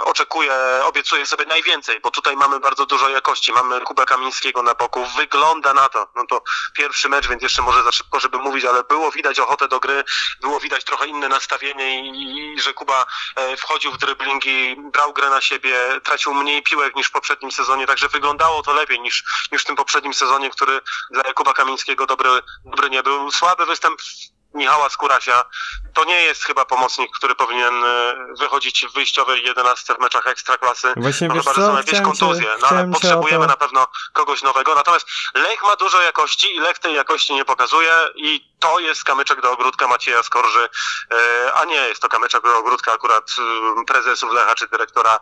oczekuję, 0.04 0.54
obiecuję 0.85 1.26
sobie 1.26 1.46
najwięcej, 1.46 2.00
bo 2.00 2.11
tutaj 2.11 2.37
mamy 2.37 2.61
bardzo 2.61 2.87
dużo 2.87 3.09
jakości. 3.09 3.52
Mamy 3.52 3.80
Kubę 3.80 4.04
Kamińskiego 4.04 4.62
na 4.62 4.74
boku. 4.74 5.06
Wygląda 5.16 5.74
na 5.74 5.88
to, 5.88 6.09
no 6.16 6.26
to 6.26 6.42
pierwszy 6.74 7.09
mecz, 7.09 7.28
więc 7.28 7.42
jeszcze 7.42 7.62
może 7.62 7.82
za 7.82 7.92
szybko, 7.92 8.20
żeby 8.20 8.38
mówić, 8.38 8.64
ale 8.64 8.85
było 8.85 9.11
widać 9.11 9.40
ochotę 9.40 9.68
do 9.68 9.80
gry, 9.80 10.04
było 10.40 10.61
widać 10.61 10.85
trochę 10.85 11.06
inne 11.06 11.28
nastawienie 11.28 12.11
i, 12.11 12.54
i 12.54 12.61
że 12.61 12.74
Kuba 12.74 13.06
wchodził 13.56 13.92
w 13.92 13.98
dryblingi, 13.98 14.76
brał 14.90 15.12
grę 15.12 15.31
na 15.31 15.40
siebie, 15.40 16.01
tracił 16.05 16.35
mniej 16.35 16.62
piłek 16.62 16.96
niż 16.96 17.07
w 17.07 17.11
poprzednim 17.11 17.53
sezonie, 17.53 17.87
także 17.87 18.09
wyglądało 18.09 18.62
to 18.62 18.75
lepiej 18.75 19.01
niż, 19.01 19.25
niż 19.53 19.62
w 19.62 19.64
tym 19.64 19.77
poprzednim 19.77 20.14
sezonie, 20.14 20.51
który 20.51 20.81
dla 21.11 21.22
Jakuba 21.27 21.53
Kamińskiego 21.53 22.07
dobry, 22.07 22.31
dobry 22.64 22.90
nie 22.90 23.03
był. 23.03 23.31
Słaby 23.31 23.66
występ 23.66 24.01
Michała 24.56 24.88
Skurasia. 24.88 25.44
To 25.94 26.04
nie 26.04 26.22
jest 26.22 26.44
chyba 26.44 26.64
pomocnik, 26.64 27.10
który 27.18 27.34
powinien 27.34 27.84
e, 27.84 28.14
wychodzić 28.38 28.86
w 28.86 28.94
wyjściowej 28.94 29.44
11 29.44 29.94
w 29.94 29.98
meczach 29.98 30.26
ekstraklasy. 30.26 30.92
Właśnie 30.96 31.28
no 31.28 31.34
wiesz 31.34 31.44
chyba, 31.44 31.66
są 31.66 31.76
jakieś 31.76 32.00
kontuzje, 32.00 32.48
no 32.60 32.68
ale 32.68 32.90
potrzebujemy 32.92 33.46
na 33.46 33.56
pewno 33.56 33.86
kogoś 34.12 34.42
nowego. 34.42 34.74
Natomiast 34.74 35.06
Lech 35.34 35.62
ma 35.62 35.76
dużo 35.76 36.02
jakości 36.02 36.56
i 36.56 36.60
Lech 36.60 36.78
tej 36.78 36.94
jakości 36.94 37.34
nie 37.34 37.44
pokazuje 37.44 37.92
i 38.14 38.56
to 38.60 38.80
jest 38.80 39.04
kamyczek 39.04 39.42
do 39.42 39.52
ogródka 39.52 39.88
Macieja 39.88 40.22
Skorży, 40.22 40.68
e, 41.12 41.52
a 41.54 41.64
nie 41.64 41.74
jest 41.88 42.02
to 42.02 42.08
kamyczek 42.08 42.42
do 42.42 42.58
ogródka 42.58 42.92
akurat 42.92 43.30
e, 43.38 43.84
prezesów 43.84 44.32
Lecha 44.32 44.54
czy 44.54 44.68
dyrektora 44.68 45.18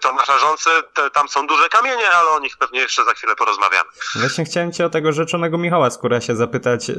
Tomasza 0.00 0.38
Rzący. 0.38 0.70
Tam 1.12 1.28
są 1.28 1.46
duże 1.46 1.68
kamienie, 1.68 2.10
ale 2.10 2.30
o 2.30 2.40
nich 2.40 2.56
pewnie 2.56 2.80
jeszcze 2.80 3.04
za 3.04 3.14
chwilę 3.14 3.36
porozmawiamy. 3.36 3.90
Właśnie 4.14 4.44
chciałem 4.44 4.72
cię 4.72 4.86
o 4.86 4.90
tego 4.90 5.12
rzeczonego 5.12 5.58
Michała 5.58 5.90
Skórasia 5.90 6.34
zapytać. 6.34 6.90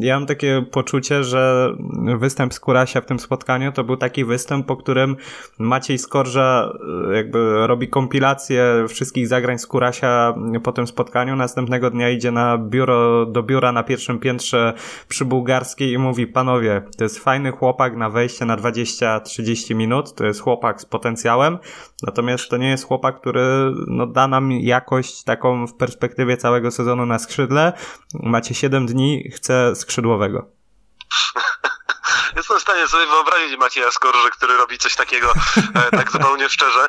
Ja 0.00 0.18
mam 0.18 0.26
takie 0.26 0.66
poczucie, 0.82 1.24
że 1.24 1.74
występ 2.18 2.54
Skórasia 2.54 3.00
w 3.00 3.06
tym 3.06 3.20
spotkaniu 3.20 3.72
to 3.72 3.84
był 3.84 3.96
taki 3.96 4.24
występ, 4.24 4.66
po 4.66 4.76
którym 4.76 5.16
Maciej 5.58 5.98
Skorża 5.98 6.72
e, 7.10 7.16
jakby 7.16 7.66
robi 7.66 7.88
kompilację 7.88 8.84
wszystkich 8.88 9.28
zagrań 9.28 9.58
Skórasia 9.58 10.34
po 10.62 10.72
tym 10.72 10.86
spotkaniu. 10.86 11.36
Następnego 11.36 11.90
dnia 11.90 12.10
idzie 12.10 12.30
na 12.30 12.58
biuro, 12.58 13.26
do 13.26 13.42
biura 13.42 13.72
na 13.72 13.82
pierwszym 13.82 14.18
piętrze 14.18 14.72
przy 15.08 15.24
Bułgarskiej 15.24 15.92
i 15.92 15.98
mówi, 15.98 16.26
panowie, 16.26 16.82
to 16.98 17.04
jest 17.04 17.18
fajny 17.18 17.50
chłopak 17.50 17.96
na 17.96 18.10
wejście 18.10 18.44
na 18.44 18.56
20-30 18.56 19.74
minut, 19.74 20.14
to 20.14 20.26
jest 20.26 20.40
chłopak 20.40 20.80
z 20.80 20.86
potencjałem, 20.86 21.58
natomiast 22.02 22.48
to 22.48 22.56
nie 22.56 22.68
jest 22.68 22.84
chłopak, 22.84 23.20
który 23.20 23.42
no, 23.86 24.06
da 24.06 24.28
nam 24.28 24.52
jakość 24.52 25.24
taką 25.24 25.66
w 25.66 25.74
perspektywie 25.74 26.36
całego 26.36 26.70
sezonu 26.70 27.06
na 27.06 27.18
skrzydle. 27.18 27.72
Macie 28.14 28.54
7 28.54 28.86
dni, 28.86 29.30
chce 29.30 29.76
skrzydłowego. 29.76 30.62
Jest 32.36 32.36
jestem 32.36 32.58
w 32.58 32.62
stanie 32.62 32.88
sobie 32.88 33.06
wyobrazić 33.06 33.58
Macieja 33.58 33.90
Skorży, 33.90 34.30
który 34.30 34.56
robi 34.56 34.78
coś 34.78 34.94
takiego 34.96 35.32
e, 35.74 35.96
tak 35.96 36.10
zupełnie 36.12 36.48
szczerze. 36.48 36.88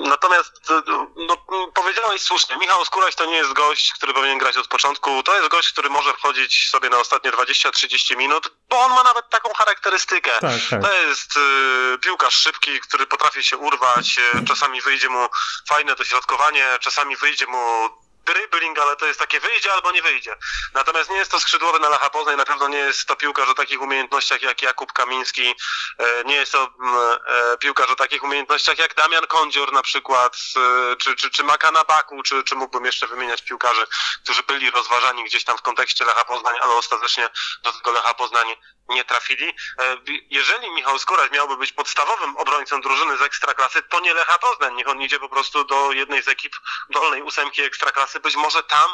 Natomiast 0.00 0.70
e, 0.70 0.82
no, 1.16 1.36
powiedziałeś 1.74 2.22
słusznie, 2.22 2.56
Michał 2.56 2.84
Skóraś 2.84 3.14
to 3.14 3.24
nie 3.24 3.36
jest 3.36 3.52
gość, 3.52 3.92
który 3.92 4.14
powinien 4.14 4.38
grać 4.38 4.56
od 4.56 4.66
początku. 4.68 5.22
To 5.22 5.36
jest 5.36 5.48
gość, 5.48 5.72
który 5.72 5.90
może 5.90 6.12
wchodzić 6.12 6.68
sobie 6.70 6.90
na 6.90 6.98
ostatnie 6.98 7.32
20-30 7.32 8.16
minut, 8.16 8.50
bo 8.68 8.80
on 8.80 8.92
ma 8.92 9.02
nawet 9.02 9.30
taką 9.30 9.54
charakterystykę. 9.54 10.30
Tak, 10.40 10.60
tak. 10.70 10.82
To 10.82 10.92
jest 10.92 11.36
y, 11.36 11.98
piłkarz 11.98 12.34
szybki, 12.34 12.80
który 12.80 13.06
potrafi 13.06 13.44
się 13.44 13.56
urwać. 13.56 14.16
Czasami 14.48 14.80
wyjdzie 14.80 15.08
mu 15.08 15.28
fajne 15.68 15.94
dośrodkowanie, 15.94 16.66
czasami 16.80 17.16
wyjdzie 17.16 17.46
mu 17.46 17.88
dribbling, 18.26 18.78
ale 18.78 18.96
to 18.96 19.06
jest 19.06 19.20
takie 19.20 19.40
wyjdzie 19.40 19.72
albo 19.72 19.92
nie 19.92 20.02
wyjdzie. 20.02 20.36
Natomiast 20.74 21.10
nie 21.10 21.16
jest 21.16 21.30
to 21.30 21.40
skrzydłowy 21.40 21.80
na 21.80 21.88
Lecha 21.88 22.10
Poznań, 22.10 22.36
na 22.36 22.44
pewno 22.44 22.68
nie 22.68 22.78
jest 22.78 23.06
to 23.06 23.16
piłkarz 23.16 23.48
o 23.48 23.54
takich 23.54 23.82
umiejętnościach 23.82 24.42
jak 24.42 24.62
Jakub 24.62 24.92
Kamiński, 24.92 25.54
e, 25.98 26.24
nie 26.24 26.34
jest 26.34 26.52
to 26.52 26.74
mm, 26.80 27.18
e, 27.26 27.58
piłkarz 27.58 27.90
o 27.90 27.96
takich 27.96 28.22
umiejętnościach 28.22 28.78
jak 28.78 28.94
Damian 28.94 29.26
Kondzior 29.26 29.72
na 29.72 29.82
przykład, 29.82 30.36
e, 30.56 30.96
czy, 30.96 31.16
czy, 31.16 31.30
czy 31.30 31.44
Maka 31.44 31.70
na 31.70 31.84
Baku, 31.84 32.22
czy, 32.22 32.44
czy 32.44 32.54
mógłbym 32.54 32.84
jeszcze 32.84 33.06
wymieniać 33.06 33.42
piłkarzy, 33.42 33.86
którzy 34.22 34.42
byli 34.42 34.70
rozważani 34.70 35.24
gdzieś 35.24 35.44
tam 35.44 35.58
w 35.58 35.62
kontekście 35.62 36.04
Lecha 36.04 36.24
Poznań, 36.24 36.54
ale 36.60 36.74
ostatecznie 36.74 37.28
do 37.62 37.72
tego 37.72 37.92
Lecha 37.92 38.14
Poznań 38.14 38.46
nie 38.88 39.04
trafili. 39.04 39.48
E, 39.78 39.96
Jeżeli 40.30 40.70
Michał 40.70 40.98
Skóraś 40.98 41.30
miałby 41.30 41.56
być 41.56 41.72
podstawowym 41.72 42.36
obrońcą 42.36 42.80
drużyny 42.80 43.16
z 43.16 43.22
Ekstraklasy, 43.22 43.82
to 43.82 44.00
nie 44.00 44.14
Lecha 44.14 44.38
Poznań. 44.38 44.74
Niech 44.74 44.88
on 44.88 45.02
idzie 45.02 45.18
po 45.18 45.28
prostu 45.28 45.64
do 45.64 45.92
jednej 45.92 46.22
z 46.22 46.28
ekip 46.28 46.56
dolnej 46.90 47.22
ósemki 47.22 47.62
Ekstraklasy. 47.62 48.20
Być 48.20 48.36
może 48.36 48.62
tam 48.62 48.90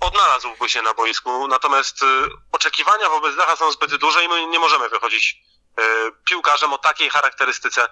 odnalazłby 0.00 0.68
się 0.68 0.82
na 0.82 0.94
boisku. 0.94 1.48
Natomiast 1.48 2.02
e, 2.02 2.06
oczekiwania 2.52 3.08
wobec 3.08 3.36
Lecha 3.36 3.56
są 3.56 3.72
zbyt 3.72 3.96
duże 3.96 4.24
i 4.24 4.28
my 4.28 4.46
nie 4.46 4.58
możemy 4.58 4.88
wychodzić 4.88 5.36
e, 5.78 5.82
piłkarzem 6.28 6.72
o 6.72 6.78
takiej 6.78 7.10
charakterystyce 7.10 7.88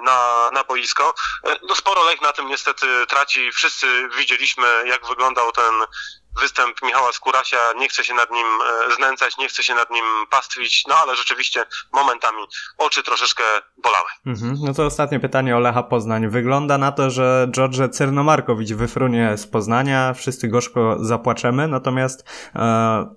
na, 0.00 0.50
na 0.52 0.64
boisko. 0.64 1.14
No 1.62 1.76
sporo 1.76 2.04
Lech 2.04 2.20
na 2.20 2.32
tym 2.32 2.48
niestety 2.48 3.06
traci. 3.06 3.52
Wszyscy 3.52 4.08
widzieliśmy, 4.08 4.82
jak 4.86 5.06
wyglądał 5.06 5.52
ten 5.52 5.74
występ 6.40 6.82
Michała 6.82 7.12
Skórasia. 7.12 7.58
Nie 7.76 7.88
chcę 7.88 8.04
się 8.04 8.14
nad 8.14 8.30
nim 8.30 8.46
e, 8.46 8.94
znęcać, 8.96 9.38
nie 9.38 9.48
chcę 9.48 9.62
się 9.62 9.74
nad 9.74 9.90
nim 9.90 10.04
pastwić, 10.30 10.84
no 10.88 10.94
ale 11.02 11.16
rzeczywiście 11.16 11.66
momentami 11.92 12.38
oczy 12.78 13.02
troszeczkę 13.02 13.42
bolały. 13.82 14.08
Mhm. 14.26 14.56
No 14.62 14.74
to 14.74 14.86
ostatnie 14.86 15.20
pytanie 15.20 15.56
o 15.56 15.60
Lecha 15.60 15.82
Poznań. 15.82 16.28
Wygląda 16.28 16.78
na 16.78 16.92
to, 16.92 17.10
że 17.10 17.48
George 17.50 17.92
Cyrnomarkowicz 17.92 18.72
wyfrunie 18.72 19.38
z 19.38 19.46
Poznania, 19.46 20.14
wszyscy 20.14 20.48
gorzko 20.48 20.96
zapłaczemy, 21.00 21.68
natomiast 21.68 22.24
e, 22.54 23.14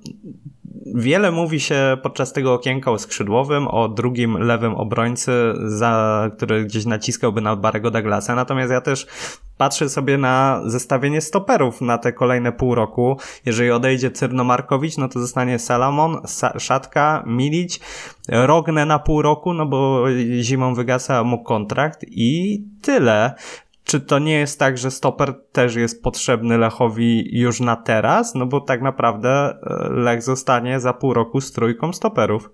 wiele 0.95 1.31
mówi 1.31 1.59
się 1.59 1.97
podczas 2.03 2.33
tego 2.33 2.53
okienka 2.53 2.91
o 2.91 2.99
skrzydłowym, 2.99 3.67
o 3.67 3.89
drugim 3.89 4.37
lewym 4.37 4.75
obrońcy, 4.75 5.31
za, 5.65 6.29
który 6.37 6.65
gdzieś 6.65 6.85
naciskałby 6.85 7.41
na 7.41 7.55
Barego 7.55 7.91
Douglasa, 7.91 8.35
natomiast 8.35 8.71
ja 8.71 8.81
też 8.81 9.07
patrzę 9.57 9.89
sobie 9.89 10.17
na 10.17 10.61
zestawienie 10.65 11.21
stoperów 11.21 11.81
na 11.81 11.97
te 11.97 12.13
kolejne 12.13 12.51
pół 12.51 12.75
roku. 12.75 13.17
Jeżeli 13.45 13.71
odejdzie 13.71 14.11
Cyrnomarkowicz, 14.11 14.97
no 14.97 15.09
to 15.09 15.19
zostanie 15.19 15.59
Salamon, 15.59 16.15
Sa- 16.15 16.59
Szatka, 16.59 17.23
Milić, 17.27 17.79
Rogne 18.29 18.85
na 18.85 18.99
pół 18.99 19.21
roku, 19.21 19.53
no 19.53 19.65
bo 19.65 20.03
zimą 20.41 20.73
wygasa 20.75 21.23
mu 21.23 21.43
kontrakt 21.43 22.05
i 22.07 22.61
tyle. 22.81 23.33
Czy 23.87 24.01
to 24.01 24.19
nie 24.19 24.33
jest 24.33 24.59
tak, 24.59 24.77
że 24.77 24.91
stoper 24.91 25.33
też 25.51 25.75
jest 25.75 26.03
potrzebny 26.03 26.57
Lechowi 26.57 27.39
już 27.39 27.59
na 27.59 27.75
teraz? 27.75 28.35
No 28.35 28.45
bo 28.45 28.61
tak 28.61 28.81
naprawdę 28.81 29.29
e, 29.29 29.89
Lech 29.89 30.21
zostanie 30.21 30.79
za 30.79 30.93
pół 30.93 31.13
roku 31.13 31.41
z 31.41 31.51
trójką 31.51 31.93
stoperów. 31.93 32.49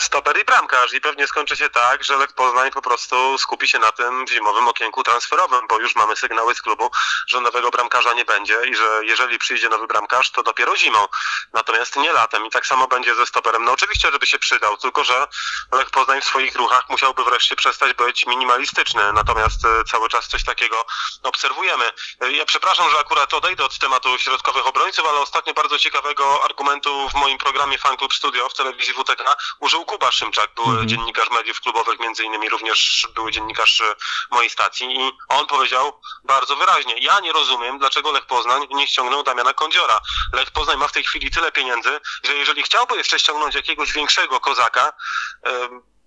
Stoper 0.00 0.40
i 0.40 0.44
bramkarz 0.44 0.92
i 0.92 1.00
pewnie 1.00 1.26
skończy 1.26 1.56
się 1.56 1.70
tak, 1.70 2.04
że 2.04 2.16
Lech 2.16 2.32
Poznań 2.32 2.70
po 2.70 2.82
prostu 2.82 3.38
skupi 3.38 3.68
się 3.68 3.78
na 3.78 3.92
tym 3.92 4.24
zimowym 4.28 4.68
okienku 4.68 5.02
transferowym, 5.02 5.66
bo 5.68 5.80
już 5.80 5.94
mamy 5.96 6.16
sygnały 6.16 6.54
z 6.54 6.62
klubu, 6.62 6.90
że 7.26 7.40
nowego 7.40 7.70
bramkarza 7.70 8.12
nie 8.12 8.24
będzie 8.24 8.58
i 8.66 8.74
że 8.76 9.00
jeżeli 9.02 9.38
przyjdzie 9.38 9.68
nowy 9.68 9.86
bramkarz, 9.86 10.30
to 10.30 10.42
dopiero 10.42 10.76
zimą, 10.76 11.06
natomiast 11.52 11.96
nie 11.96 12.12
latem 12.12 12.46
i 12.46 12.50
tak 12.50 12.66
samo 12.66 12.88
będzie 12.88 13.14
ze 13.14 13.26
stoperem. 13.26 13.64
No 13.64 13.72
oczywiście, 13.72 14.10
żeby 14.12 14.26
się 14.26 14.38
przydał, 14.38 14.76
tylko 14.76 15.04
że 15.04 15.26
Lech 15.72 15.90
Poznań 15.90 16.20
w 16.20 16.24
swoich 16.24 16.56
ruchach 16.56 16.88
musiałby 16.88 17.24
wreszcie 17.24 17.56
przestać 17.56 17.92
być 17.92 18.26
minimalistyczny, 18.26 19.12
natomiast 19.12 19.64
e, 19.64 19.84
cały 19.84 20.08
czas 20.08 20.28
coś 20.28 20.44
takiego 20.44 20.86
obserwujemy. 21.22 21.92
E, 22.20 22.32
Ja 22.32 22.44
przepraszam, 22.46 22.90
że 22.90 22.98
akurat 22.98 23.34
odejdę 23.34 23.64
od 23.64 23.78
tematu 23.78 24.18
środkowych 24.18 24.66
obrońców, 24.66 25.06
ale 25.08 25.18
ostatnio 25.18 25.54
bardzo 25.54 25.78
ciekawego 25.78 26.44
argumentu 26.44 27.08
w 27.08 27.14
moim 27.14 27.38
programie 27.38 27.78
Fan 27.78 27.96
Club 27.96 28.14
Studio 28.14 28.48
w 28.48 28.54
telewizji 28.54 28.94
WTK 28.94 29.36
użył 29.60 29.84
Kuba 29.90 30.12
Szymczak, 30.12 30.54
były 30.54 30.68
Mhm. 30.70 30.88
dziennikarz 30.88 31.30
mediów 31.30 31.60
klubowych, 31.60 32.00
między 32.00 32.24
innymi 32.24 32.48
również 32.48 33.06
były 33.14 33.32
dziennikarz 33.32 33.80
e, 33.80 33.94
mojej 34.30 34.50
stacji 34.50 34.96
i 35.00 35.12
on 35.28 35.46
powiedział 35.46 36.00
bardzo 36.24 36.56
wyraźnie, 36.56 36.94
ja 36.98 37.20
nie 37.20 37.32
rozumiem, 37.32 37.78
dlaczego 37.78 38.12
Lech 38.12 38.26
Poznań 38.26 38.66
nie 38.70 38.86
ściągnął 38.86 39.22
Damiana 39.22 39.52
Kądziora. 39.52 40.00
Lech 40.32 40.50
Poznań 40.50 40.76
ma 40.76 40.88
w 40.88 40.92
tej 40.92 41.04
chwili 41.04 41.30
tyle 41.30 41.52
pieniędzy, 41.52 42.00
że 42.22 42.34
jeżeli 42.34 42.62
chciałby 42.62 42.96
jeszcze 42.96 43.18
ściągnąć 43.18 43.54
jakiegoś 43.54 43.92
większego 43.92 44.40
kozaka, 44.40 44.92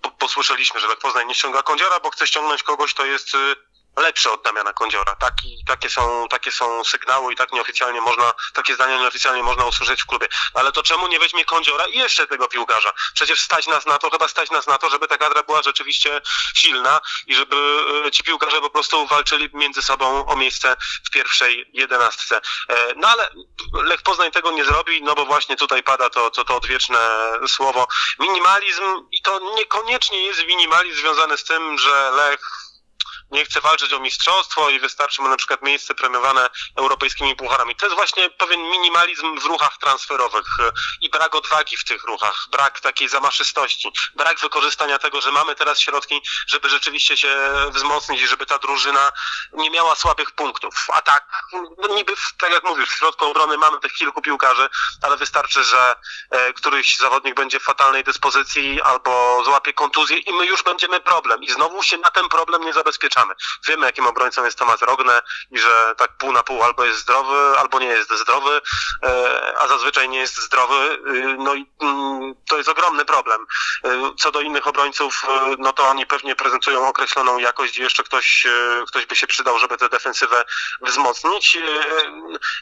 po, 0.02 0.12
posłyszeliśmy, 0.12 0.80
że 0.80 0.88
Lech 0.88 1.00
Poznań 1.00 1.28
nie 1.28 1.36
ściąga 1.36 1.64
Kądziora, 1.64 2.00
bo 2.00 2.10
chce 2.12 2.28
ściągnąć 2.28 2.64
kogoś, 2.64 2.94
kto 2.94 3.06
jest 3.06 3.36
y, 3.36 3.56
lepszy 3.98 4.32
od 4.32 4.44
Damiana 4.44 4.74
Kądziora. 4.74 5.16
Taki, 5.16 5.64
takie, 5.68 5.90
są, 5.90 6.28
takie 6.30 6.52
są 6.52 6.84
sygnały 6.84 7.34
i 7.34 7.36
tak 7.36 7.52
nieoficjalnie 7.52 8.02
można, 8.02 8.34
takie 8.54 8.76
zdania 8.76 8.98
nieoficjalnie 8.98 9.44
można 9.44 9.66
usłyszeć 9.66 10.04
w 10.04 10.06
klubie. 10.06 10.28
Ale 10.54 10.72
to 10.72 10.84
czemu 10.84 11.08
nie 11.08 11.20
weźmie 11.20 11.46
Kądziora 11.46 11.86
i 11.86 11.98
jeszcze 11.98 12.28
tego 12.28 12.48
piłkarza? 12.48 12.94
Przecież 13.14 13.42
stać 13.42 13.68
nas 13.68 13.86
na 13.86 13.98
to, 13.98 14.10
chyba 14.10 14.28
stać 14.28 14.52
nas 14.52 14.68
na 14.68 14.78
to, 14.78 14.90
żeby 14.90 15.08
ta 15.08 15.18
kadra 15.18 15.44
była 15.44 15.62
rzeczywiście 15.62 16.22
silna 16.56 17.02
i 17.28 17.36
żeby 17.36 17.56
y, 18.08 18.12
ci 18.12 18.24
piłkarze 18.24 18.62
po 18.62 18.70
prostu 18.70 19.08
walczyli 19.08 19.50
między 19.54 19.82
sobą 19.82 20.26
o 20.26 20.36
miejsce 20.36 20.76
w 21.08 21.10
pierwszej 21.10 21.70
jedenastce. 21.74 22.42
E, 22.70 22.94
No 22.96 23.08
ale 23.10 23.30
Lech 23.74 24.02
Poznań 24.02 24.32
tego 24.32 24.52
nie 24.52 24.66
zrobi, 24.66 25.04
no 25.04 25.16
bo 25.16 25.26
właśnie 25.26 25.56
tutaj 25.56 25.84
pada 25.84 26.10
to, 26.10 26.32
to, 26.32 26.46
to 26.46 26.56
odwieczne 26.56 27.00
słowo 27.48 27.88
minimalizm 28.20 28.84
i 29.12 29.22
to 29.22 29.40
niekoniecznie 29.56 30.22
jest 30.26 30.46
minimalizm 30.46 31.00
związany 31.00 31.38
z 31.38 31.44
tym, 31.44 31.78
że 31.78 32.12
Lech 32.12 32.63
nie 33.32 33.46
chce 33.46 33.62
walczyć 33.62 33.94
o 33.94 34.00
mistrzostwo 34.00 34.70
i 34.70 34.80
wystarczy 34.80 35.22
mu 35.22 35.28
na 35.28 35.38
przykład 35.38 35.62
miejsce 35.62 35.96
premiowane 35.96 36.50
europejskimi 36.76 37.36
pucharami. 37.36 37.76
To 37.76 37.86
jest 37.86 37.96
właśnie 37.96 38.30
pewien 38.30 38.62
minimalizm 38.62 39.40
w 39.40 39.46
ruchach 39.46 39.78
transferowych 39.78 40.46
e, 40.60 40.72
i 41.02 41.10
brak 41.10 41.36
odwagi 41.36 41.78
w 41.78 41.84
tych 41.84 42.04
ruchach, 42.04 42.48
brak 42.52 42.80
takiej 42.80 43.10
zamaszystości, 43.10 43.92
brak 44.16 44.40
wykorzystania 44.40 45.00
tego, 45.00 45.22
że 45.22 45.32
mamy 45.32 45.56
teraz 45.56 45.80
środki, 45.80 46.22
żeby 46.48 46.70
rzeczywiście 46.70 47.18
się 47.18 47.38
wzmocnić 47.72 48.22
i 48.22 48.28
żeby 48.28 48.46
ta 48.46 48.60
drużyna 48.60 49.12
nie 49.54 49.70
miała 49.70 49.96
słabych 49.96 50.32
punktów. 50.32 50.74
A 50.94 51.02
tak, 51.02 51.28
no 51.78 51.88
niby, 51.96 52.14
tak 52.40 52.52
jak 52.52 52.64
mówisz, 52.64 52.90
w 52.90 52.98
środku 52.98 53.26
obrony 53.26 53.58
mamy 53.58 53.80
tych 53.80 53.94
kilku 53.94 54.22
piłkarzy, 54.22 54.70
ale 55.02 55.18
wystarczy, 55.18 55.64
że 55.64 55.96
e, 56.32 56.54
któryś 56.54 56.98
zawodnik 56.98 57.36
będzie 57.36 57.60
w 57.60 57.64
fatalnej 57.64 58.04
dyspozycji 58.04 58.82
albo 58.82 59.42
złapie 59.46 59.74
kontuzję 59.74 60.18
i 60.18 60.34
my 60.34 60.46
już 60.46 60.64
będziemy 60.64 61.00
problem. 61.00 61.44
I 61.44 61.52
znowu 61.52 61.84
się 61.84 61.98
na 61.98 62.12
ten 62.12 62.30
problem 62.30 62.66
nie 62.66 62.74
Wiemy, 63.68 63.86
jakim 63.86 64.08
obrońcą 64.08 64.46
jest 64.46 64.58
Tomasz 64.58 64.82
Rogne 64.82 65.22
i 65.52 65.60
że 65.60 65.96
tak 65.98 66.18
pół 66.18 66.32
na 66.32 66.44
pół 66.44 66.64
albo 66.64 66.86
jest 66.86 67.00
zdrowy, 67.00 67.60
albo 67.60 67.80
nie 67.80 67.88
jest 67.88 68.12
zdrowy, 68.14 68.62
e, 69.04 69.54
a 69.60 69.68
zazwyczaj 69.68 70.10
nie 70.10 70.20
jest 70.20 70.38
zdrowy. 70.38 71.00
Y, 71.08 71.36
No 71.38 71.54
i 71.56 71.72
mm, 71.82 72.36
to 72.50 72.58
jest 72.58 72.70
ogromny 72.70 73.06
problem. 73.06 73.46
Y, 73.86 73.90
Co 74.20 74.32
do 74.32 74.42
innych 74.42 74.68
obrońców, 74.68 75.22
no 75.58 75.74
to 75.74 75.88
oni 75.88 76.06
pewnie 76.06 76.36
prezentują 76.36 76.88
określoną 76.88 77.38
jakość 77.38 77.78
i 77.78 77.82
jeszcze 77.82 78.04
ktoś, 78.04 78.48
ktoś 78.88 79.06
by 79.06 79.16
się 79.16 79.28
przydał, 79.28 79.60
żeby 79.60 79.78
tę 79.78 79.90
defensywę 79.90 80.46
wzmocnić. 80.82 81.58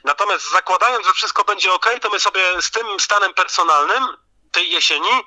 Natomiast 0.03 0.51
zakładając, 0.51 1.07
że 1.07 1.13
wszystko 1.13 1.43
będzie 1.43 1.73
ok, 1.73 1.85
to 2.01 2.09
my 2.09 2.19
sobie 2.19 2.61
z 2.61 2.71
tym 2.71 2.99
stanem 2.99 3.33
personalnym 3.33 4.03
tej 4.51 4.71
jesieni 4.71 5.23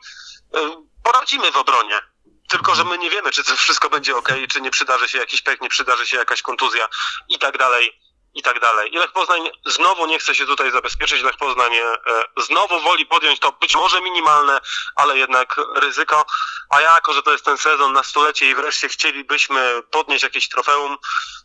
poradzimy 1.05 1.53
w 1.53 1.57
obronie. 1.57 2.14
Tylko, 2.55 2.75
że 2.75 2.85
my 2.85 2.99
nie 2.99 3.11
wiemy, 3.11 3.31
czy 3.31 3.45
to 3.45 3.57
wszystko 3.57 3.91
będzie 3.91 4.17
ok, 4.17 4.29
czy 4.49 4.61
nie 4.61 4.71
przydarzy 4.71 5.09
się 5.09 5.19
jakiś 5.19 5.43
pech, 5.43 5.61
nie 5.61 5.69
przydarzy 5.69 6.07
się 6.07 6.17
jakaś 6.17 6.43
kontuzja 6.43 6.89
i 7.29 7.39
tak 7.39 7.59
dalej, 7.59 8.01
i 8.35 8.43
tak 8.43 8.61
dalej. 8.61 8.95
I 8.95 8.99
Lech 8.99 9.13
Poznań 9.13 9.51
znowu 9.67 10.07
nie 10.07 10.19
chce 10.19 10.35
się 10.35 10.47
tutaj 10.47 10.71
zabezpieczyć. 10.71 11.23
Lech 11.23 11.37
Poznań 11.37 11.75
e, 11.75 11.97
znowu 12.37 12.81
woli 12.81 13.07
podjąć 13.07 13.41
to 13.41 13.53
być 13.53 13.75
może 13.75 14.01
minimalne, 14.01 14.61
ale 14.97 15.19
jednak 15.19 15.57
ryzyko. 15.77 16.27
A 16.71 16.81
jako, 16.81 17.13
że 17.13 17.23
to 17.23 17.33
jest 17.33 17.45
ten 17.45 17.59
sezon 17.59 17.93
na 17.93 18.03
stulecie 18.03 18.51
i 18.51 18.55
wreszcie 18.55 18.89
chcielibyśmy 18.89 19.83
podnieść 19.91 20.25
jakieś 20.25 20.49
trofeum, 20.49 20.97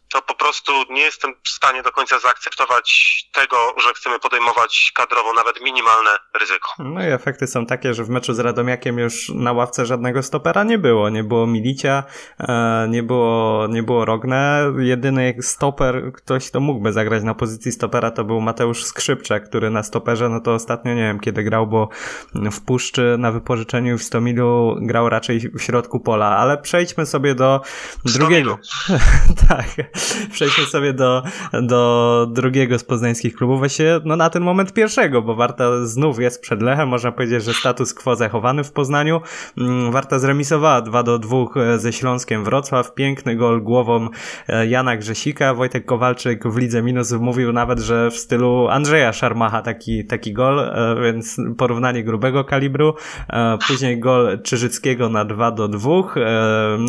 to 0.10 0.22
po 0.22 0.36
prostu 0.36 0.72
nie 0.90 1.02
jestem 1.02 1.34
w 1.44 1.50
stanie 1.50 1.84
do 1.84 1.92
końca 1.92 2.20
zaakceptować 2.20 2.90
tego, 3.34 3.58
że 3.88 3.94
chcemy 3.94 4.20
podejmować 4.20 4.92
kadrowo 4.96 5.34
nawet 5.34 5.62
minimalne 5.62 6.10
ryzyko. 6.40 6.70
No 6.80 7.04
i 7.04 7.08
efekty 7.08 7.48
są 7.48 7.66
takie, 7.66 7.94
że 7.94 8.04
w 8.04 8.10
meczu 8.10 8.34
z 8.34 8.40
Radomiakiem 8.40 9.00
już 9.00 9.30
na 9.30 9.54
ławce 9.54 9.86
żadnego 9.86 10.24
stopera 10.24 10.64
nie 10.64 10.78
było. 10.78 11.10
Nie 11.10 11.24
było 11.24 11.48
Milicia, 11.48 12.04
e, 12.40 12.88
nie 12.90 13.04
było, 13.04 13.68
nie 13.68 13.84
było 13.84 14.06
Rogne. 14.06 14.74
Jedyny 14.78 15.36
stoper, 15.42 16.12
ktoś 16.14 16.52
to 16.52 16.60
mógłby 16.60 16.94
zagrać 16.94 17.24
na 17.24 17.36
pozycji 17.36 17.72
stopera, 17.72 18.12
to 18.12 18.24
był 18.24 18.42
Mateusz 18.42 18.86
Skrzypczak, 18.86 19.50
który 19.50 19.70
na 19.70 19.84
stoperze, 19.84 20.30
no 20.30 20.40
to 20.40 20.54
ostatnio 20.54 20.94
nie 20.94 21.02
wiem 21.02 21.20
kiedy 21.20 21.44
grał, 21.44 21.68
bo 21.68 21.90
w 22.36 22.66
Puszczy 22.66 23.16
na 23.20 23.32
wypożyczeniu 23.32 23.98
w 23.98 24.04
Stomilu 24.04 24.76
grał 24.82 25.10
raczej 25.10 25.40
w 25.40 25.62
środku 25.62 26.00
pola, 26.00 26.38
ale 26.38 26.58
przejdźmy 26.58 27.06
sobie 27.06 27.36
do 27.36 27.62
drugiego. 28.06 28.58
tak, 29.50 29.68
przejdźmy 30.34 30.66
sobie 30.66 30.94
do, 30.94 31.24
do 31.62 32.28
drugiego 32.32 32.80
z 32.80 32.84
poznańskich 32.84 33.36
klubów, 33.36 33.60
właśnie 33.60 33.86
no 34.06 34.16
na 34.16 34.30
ten 34.30 34.44
moment 34.44 34.74
pierwszego, 34.74 35.22
bo 35.22 35.36
Warta 35.36 35.86
znów 35.86 36.20
jest 36.20 36.42
przed 36.42 36.62
Lechem, 36.62 36.90
można 36.90 37.12
powiedzieć, 37.12 37.44
że 37.44 37.54
status 37.54 37.94
quo 37.94 38.16
zachowany 38.16 38.64
w 38.64 38.72
Poznaniu. 38.72 39.22
Mm, 39.58 39.92
Warta 39.92 40.20
zremisowała 40.20 40.82
2 40.82 41.04
do 41.04 41.20
2 41.20 41.38
ze 41.78 41.94
Śląskiem 41.94 42.44
Wrocław, 42.44 42.94
piękny 42.94 43.36
gol 43.36 43.62
głową 43.62 44.10
e, 44.48 44.68
Jana 44.68 44.98
Grzesika, 44.98 45.54
Wojtek 45.54 45.86
Kowalczyk 45.86 46.48
w 46.48 46.58
Lidze 46.58 46.82
Minus 46.82 47.12
mówił 47.12 47.54
nawet, 47.54 47.80
że 47.80 48.12
w 48.12 48.18
stylu 48.18 48.68
Andrzeja 48.68 49.14
Szarmacha 49.14 49.62
taki, 49.62 50.06
taki 50.06 50.34
gol, 50.34 50.60
e, 50.60 50.96
więc 51.04 51.38
porównanie 51.58 52.04
grubego 52.04 52.44
kalibru. 52.44 52.94
E, 53.30 53.58
później 53.68 54.00
gol 54.00 54.42
Czyżyckiego 54.42 55.10
na 55.10 55.26
2 55.26 55.52
do 55.52 55.68
2. 55.68 55.90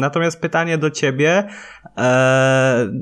Natomiast 0.00 0.40
pytanie 0.40 0.78
do 0.78 0.90
ciebie, 0.90 1.48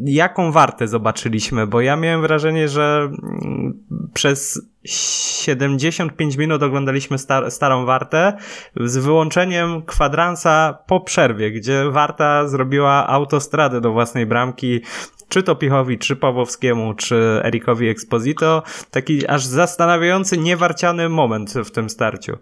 jaką 0.05 0.53
wartę 0.53 0.89
zobaczyliśmy? 0.89 1.67
Bo 1.67 1.81
ja 1.81 1.97
miałem 1.97 2.23
wrażenie, 2.23 2.69
że 2.69 3.11
mm, 3.13 3.87
przez 4.15 4.61
75 4.85 6.37
minut 6.37 6.63
oglądaliśmy 6.63 7.19
star 7.19 7.51
starą 7.51 7.87
Wartę 7.87 8.39
z 8.77 8.97
wyłączeniem 8.97 9.83
kwadransa 9.87 10.79
po 10.87 11.01
przerwie, 11.01 11.51
gdzie 11.51 11.91
Warta 11.91 12.49
zrobiła 12.49 13.07
autostradę 13.07 13.81
do 13.81 13.93
własnej 13.93 14.27
bramki 14.27 14.81
czy 15.29 15.43
to 15.43 15.55
Pichowi, 15.55 15.99
czy 15.99 16.17
Pawłowskiemu, 16.17 16.95
czy 16.95 17.41
Erikowi 17.45 17.89
Exposito. 17.89 18.63
Taki 18.91 19.27
aż 19.27 19.45
zastanawiający, 19.45 20.39
niewarciany 20.39 21.09
moment 21.09 21.55
w 21.55 21.71
tym 21.71 21.91
starciu. 21.91 22.39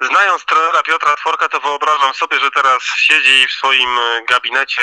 Znając 0.00 0.44
trenera 0.44 0.82
Piotra 0.82 1.16
Tworka, 1.16 1.48
to 1.48 1.60
wyobrażam 1.60 2.14
sobie, 2.14 2.40
że 2.40 2.50
teraz 2.50 2.82
siedzi 2.82 3.46
w 3.48 3.52
swoim 3.52 3.88
gabinecie 4.28 4.82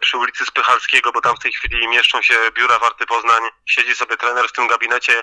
przy 0.00 0.18
ulicy 0.18 0.46
Spychalskiego, 0.46 1.12
bo 1.12 1.20
tam 1.20 1.36
w 1.36 1.38
tej 1.38 1.52
chwili 1.52 1.88
mieszczą 1.88 2.22
się 2.22 2.34
biura 2.52 2.78
Warty 2.78 3.06
Poznań. 3.06 3.42
Siedzi 3.66 3.94
sobie 3.94 4.16
trener 4.16 4.48
w 4.48 4.52
tym 4.52 4.66
gabinecie 4.66 5.22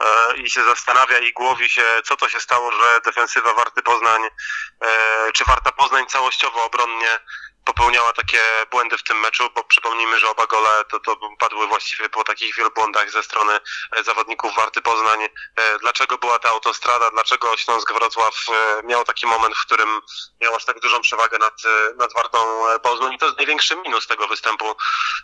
e, 0.00 0.36
i 0.36 0.50
się 0.50 0.64
zastanawia 0.64 1.18
i 1.18 1.32
głowi 1.32 1.68
się, 1.68 1.84
co 2.04 2.16
to 2.16 2.28
się 2.28 2.40
stało, 2.40 2.72
że 2.72 3.00
defensywa 3.04 3.54
Warty 3.54 3.82
Poznań, 3.82 4.20
e, 4.24 5.32
czy 5.32 5.44
Warta 5.44 5.72
Poznań 5.72 6.06
całościowo 6.06 6.64
obronnie 6.64 7.18
popełniała 7.66 8.12
takie 8.12 8.38
błędy 8.70 8.98
w 8.98 9.02
tym 9.02 9.20
meczu, 9.20 9.50
bo 9.54 9.64
przypomnijmy, 9.64 10.18
że 10.18 10.30
oba 10.30 10.46
gole 10.46 10.84
to, 10.90 11.00
to 11.00 11.16
padły 11.38 11.66
właściwie 11.66 12.08
po 12.08 12.24
takich 12.24 12.56
wielbłądach 12.56 13.10
ze 13.10 13.22
strony 13.22 13.60
e, 13.96 14.04
zawodników 14.04 14.54
Warty 14.56 14.82
Poznań. 14.82 15.22
E, 15.22 15.30
dlaczego 15.78 16.18
była 16.18 16.38
ta 16.38 16.48
autostrada, 16.48 17.10
dlaczego 17.10 17.56
Śląsk 17.56 17.92
Wrocław 17.92 18.34
e, 18.48 18.82
miał 18.86 19.04
taki 19.04 19.26
moment, 19.26 19.56
w 19.56 19.66
którym 19.66 20.00
miał 20.40 20.54
aż 20.54 20.64
tak 20.64 20.80
dużą 20.80 21.00
przewagę 21.00 21.38
nad, 21.38 21.54
nad 21.96 22.14
Wartą 22.14 22.38
Poznań 22.82 23.14
i 23.14 23.18
to 23.18 23.26
jest 23.26 23.38
największy 23.38 23.76
minus 23.76 24.06
tego 24.06 24.28
występu, 24.28 24.76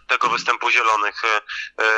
tego 0.08 0.28
występu 0.28 0.70
zielonych 0.70 1.22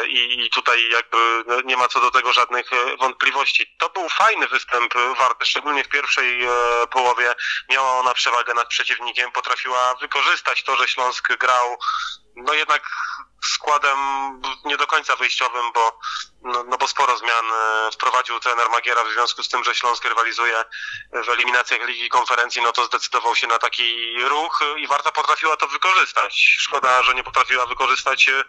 i, 0.07 0.45
i 0.47 0.51
tutaj 0.51 0.89
jakby 0.91 1.45
no, 1.47 1.61
nie 1.61 1.77
ma 1.77 1.89
co 1.89 2.01
do 2.01 2.11
tego 2.11 2.33
żadnych 2.33 2.71
wątpliwości. 3.01 3.77
To 3.79 3.91
był 3.91 4.09
fajny 4.09 4.49
występ 4.49 4.95
Warty, 5.19 5.47
szczególnie 5.47 5.85
w 5.85 5.89
pierwszej 5.89 6.49
połowie 6.91 7.35
miała 7.71 7.99
ona 7.99 8.15
przewagę 8.15 8.55
nad 8.55 8.69
przeciwnikiem, 8.69 9.33
potrafiła 9.33 9.95
wykorzystać 9.95 10.34
wykorzystać 10.35 10.63
to, 10.63 10.77
że 10.77 10.89
Śląsk 10.89 11.37
grał 11.37 11.77
no 12.37 12.55
jednak 12.55 12.83
składem 13.47 13.99
nie 14.65 14.77
do 14.77 14.87
końca 14.87 15.17
wyjściowym, 15.17 15.73
bo, 15.73 15.99
no, 16.43 16.65
no 16.65 16.79
bo 16.79 16.87
sporo 16.87 17.19
zmian 17.19 17.45
e, 17.53 17.91
wprowadził 17.93 18.41
trener 18.41 18.71
Magiera 18.71 19.05
w 19.05 19.13
związku 19.13 19.43
z 19.43 19.49
tym, 19.49 19.65
że 19.65 19.75
Śląsk 19.75 20.05
rywalizuje 20.05 20.65
w 21.13 21.29
eliminacjach 21.29 21.89
Ligi 21.89 22.09
Konferencji, 22.09 22.63
no 22.63 22.73
to 22.73 22.85
zdecydował 22.85 23.37
się 23.37 23.47
na 23.47 23.59
taki 23.59 24.17
ruch 24.25 24.61
i 24.77 24.87
Warta 24.87 25.13
potrafiła 25.13 25.57
to 25.57 25.69
wykorzystać. 25.69 26.57
Szkoda, 26.59 27.03
że 27.03 27.15
nie 27.15 27.25
potrafiła 27.25 27.67
wykorzystać 27.67 28.29
e, 28.29 28.45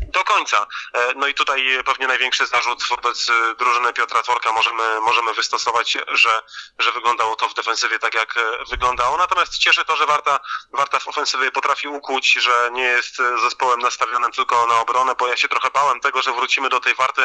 do 0.00 0.24
końca. 0.24 0.66
E, 0.94 1.14
no 1.16 1.26
i 1.26 1.34
tutaj 1.34 1.82
pewnie 1.84 2.06
największy 2.06 2.46
zarzut 2.46 2.88
wobec 2.88 3.30
drużyny 3.58 3.92
Piotra 3.92 4.22
Tworka 4.22 4.52
możemy, 4.52 5.00
możemy 5.00 5.34
wystosować, 5.34 5.98
że, 6.08 6.42
że 6.78 6.92
wyglądało 6.92 7.36
to 7.36 7.48
w 7.48 7.54
defensywie 7.54 7.98
tak, 7.98 8.14
jak 8.14 8.34
wyglądało. 8.70 9.16
Natomiast 9.16 9.58
cieszy 9.58 9.84
to, 9.84 9.96
że 9.96 10.06
Warta, 10.06 10.40
Warta 10.72 10.98
w 10.98 11.08
ofensywie 11.08 11.50
potrafi 11.50 11.88
ukuć, 11.88 12.32
że 12.32 12.70
nie 12.72 12.82
jest 12.82 13.16
zespołem 13.42 13.80
nastawionym 13.80 14.32
tylko 14.40 14.66
na 14.66 14.80
obronę, 14.80 15.14
bo 15.18 15.28
ja 15.28 15.36
się 15.36 15.48
trochę 15.48 15.70
bałem 15.70 16.00
tego, 16.00 16.22
że 16.22 16.32
wrócimy 16.32 16.68
do 16.68 16.80
tej 16.80 16.94
warty 16.94 17.22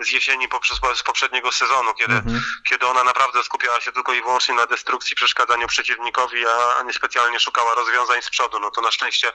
z 0.00 0.08
jesieni 0.08 0.48
poprzez, 0.48 0.80
z 0.94 1.02
poprzedniego 1.02 1.52
sezonu, 1.52 1.94
kiedy, 1.94 2.14
mhm. 2.14 2.42
kiedy 2.68 2.86
ona 2.86 3.04
naprawdę 3.04 3.42
skupiała 3.42 3.80
się 3.80 3.92
tylko 3.92 4.12
i 4.12 4.22
wyłącznie 4.22 4.54
na 4.54 4.66
destrukcji, 4.66 5.16
przeszkadzaniu 5.16 5.66
przeciwnikowi, 5.66 6.46
a, 6.46 6.76
a 6.76 6.82
nie 6.82 6.92
specjalnie 6.92 7.40
szukała 7.40 7.74
rozwiązań 7.74 8.22
z 8.22 8.30
przodu. 8.30 8.60
No 8.60 8.70
to 8.70 8.80
na 8.80 8.90
szczęście 8.90 9.32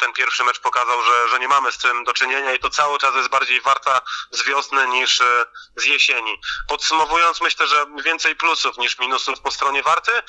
ten 0.00 0.12
pierwszy 0.12 0.44
mecz 0.44 0.60
pokazał, 0.60 1.02
że, 1.02 1.28
że 1.28 1.38
nie 1.38 1.48
mamy 1.48 1.72
z 1.72 1.78
tym 1.78 2.04
do 2.04 2.12
czynienia 2.12 2.52
i 2.52 2.58
to 2.58 2.70
cały 2.70 2.98
czas 2.98 3.14
jest 3.14 3.28
bardziej 3.28 3.60
warta 3.60 4.00
z 4.30 4.42
wiosny 4.42 4.88
niż 4.88 5.20
e, 5.20 5.44
z 5.76 5.84
jesieni. 5.84 6.40
Podsumowując, 6.68 7.40
myślę, 7.40 7.66
że 7.66 7.86
więcej 8.04 8.36
plusów 8.36 8.78
niż 8.78 8.98
minusów 8.98 9.40
po 9.40 9.50
stronie 9.50 9.82
warty, 9.82 10.12
e, 10.12 10.22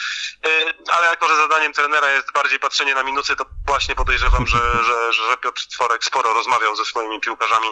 ale 0.91 1.07
jako, 1.07 1.27
że 1.27 1.35
zadaniem 1.35 1.73
trenera 1.73 2.11
jest 2.11 2.31
bardziej 2.31 2.59
patrzenie 2.59 2.95
na 2.95 3.03
minusy, 3.03 3.35
to 3.35 3.45
właśnie 3.67 3.95
podejrzewam, 3.95 4.47
że, 4.47 4.83
że, 4.83 5.13
że 5.13 5.37
Piotr 5.37 5.67
Tworek 5.67 6.03
sporo 6.03 6.33
rozmawiał 6.45 6.75
ze 6.75 6.85
swoimi 6.85 7.19
piłkarzami 7.19 7.67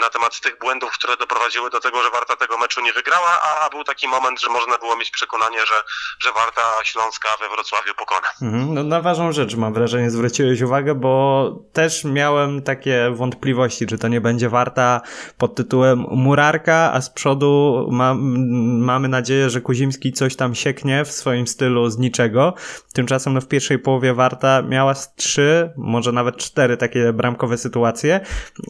na 0.00 0.08
temat 0.08 0.40
tych 0.40 0.58
błędów, 0.58 0.90
które 0.90 1.16
doprowadziły 1.16 1.70
do 1.70 1.80
tego, 1.80 2.02
że 2.02 2.10
Warta 2.10 2.36
tego 2.36 2.58
meczu 2.58 2.80
nie 2.80 2.92
wygrała, 2.92 3.40
a 3.42 3.70
był 3.70 3.84
taki 3.84 4.08
moment, 4.08 4.40
że 4.40 4.48
można 4.48 4.78
było 4.78 4.96
mieć 4.96 5.10
przekonanie, 5.10 5.58
że, 5.58 5.74
że 6.20 6.32
Warta 6.32 6.62
Śląska 6.84 7.28
we 7.40 7.48
Wrocławiu 7.48 7.94
pokona. 7.94 8.28
Mhm, 8.42 8.74
no 8.74 8.82
na 8.82 9.00
ważną 9.00 9.32
rzecz 9.32 9.54
mam 9.54 9.74
wrażenie 9.74 10.10
zwróciłeś 10.10 10.60
uwagę, 10.60 10.94
bo 10.94 11.12
też 11.72 12.04
miałem 12.04 12.62
takie 12.62 13.10
wątpliwości, 13.14 13.86
czy 13.86 13.98
to 13.98 14.08
nie 14.08 14.20
będzie 14.20 14.48
Warta 14.48 15.00
pod 15.38 15.54
tytułem 15.54 15.98
Murarka, 16.10 16.90
a 16.94 17.00
z 17.00 17.10
przodu 17.10 17.86
ma, 17.90 18.14
mamy 18.88 19.08
nadzieję, 19.08 19.50
że 19.50 19.60
Kuzimski 19.60 20.12
coś 20.12 20.36
tam 20.36 20.54
sieknie 20.54 21.04
w 21.04 21.12
swoim 21.12 21.46
stylu 21.46 21.90
z 21.90 21.98
niczego. 21.98 22.54
Tymczasem 22.92 23.34
no, 23.34 23.40
w 23.40 23.48
pierwszej 23.48 23.78
połowie 23.78 24.14
Warta 24.14 24.62
miała 24.62 24.94
trzy, 25.16 25.72
może 25.76 26.12
nawet 26.12 26.36
cztery 26.36 26.76
takie 26.76 27.12
bramkowe 27.12 27.58
sytuacje. 27.58 28.01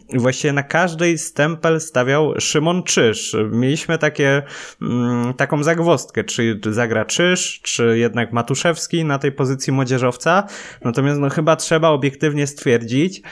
I 0.09 0.19
właściwie 0.19 0.53
na 0.53 0.63
każdej 0.63 1.19
stempel 1.19 1.81
stawiał 1.81 2.35
Szymon 2.41 2.83
Czyż. 2.83 3.37
Mieliśmy 3.51 3.99
takie, 3.99 4.43
mm, 4.83 5.35
taką 5.35 5.63
zagwostkę, 5.63 6.25
czy 6.25 6.61
zagra 6.71 7.05
Czyż, 7.05 7.61
czy 7.63 7.99
jednak 7.99 8.33
Matuszewski 8.33 9.05
na 9.05 9.19
tej 9.19 9.33
pozycji 9.33 9.73
młodzieżowca. 9.73 10.47
Natomiast 10.85 11.21
no 11.21 11.31
chyba 11.31 11.57
trzeba 11.57 11.89
obiektywnie 11.89 12.47
stwierdzić, 12.47 13.23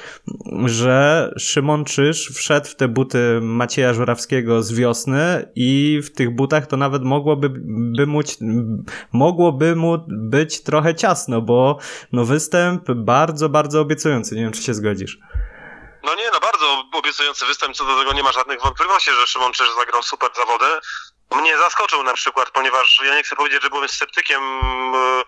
że 0.64 1.30
Szymon 1.38 1.84
Czyż 1.84 2.28
wszedł 2.34 2.66
w 2.66 2.76
te 2.76 2.88
buty 2.88 3.38
Macieja 3.42 3.94
Żurawskiego 3.94 4.62
z 4.62 4.72
wiosny 4.72 5.48
i 5.54 6.00
w 6.04 6.10
tych 6.10 6.34
butach 6.34 6.66
to 6.66 6.76
nawet 6.76 7.02
mogłoby 7.02 7.50
by 7.96 8.06
mu, 8.06 8.20
mogłoby 9.12 9.76
mu 9.76 9.98
być 10.08 10.62
trochę 10.62 10.94
ciasno, 10.94 11.42
bo 11.42 11.78
no 12.12 12.24
występ 12.24 12.90
bardzo, 12.92 13.48
bardzo 13.48 13.80
obiecujący. 13.80 14.34
Nie 14.34 14.42
wiem, 14.42 14.52
czy 14.52 14.62
się 14.62 14.74
zgodzisz. 14.74 15.18
No 16.02 16.14
nie, 16.14 16.30
no 16.30 16.40
bardzo 16.40 16.84
obiecujący 16.92 17.46
występ, 17.46 17.76
co 17.76 17.84
do 17.84 17.98
tego 17.98 18.12
nie 18.12 18.22
ma 18.22 18.32
żadnych 18.32 18.62
wątpliwości, 18.62 19.10
że 19.10 19.26
Szymon 19.26 19.52
Czyż 19.52 19.68
zagrał 19.78 20.02
super 20.02 20.30
zawody. 20.36 20.66
Mnie 21.30 21.58
zaskoczył 21.58 22.02
na 22.02 22.14
przykład, 22.14 22.50
ponieważ 22.50 23.00
ja 23.04 23.14
nie 23.14 23.22
chcę 23.22 23.36
powiedzieć, 23.36 23.62
że 23.62 23.70
byłem 23.70 23.88
sceptykiem 23.88 24.42
e, 24.42 25.22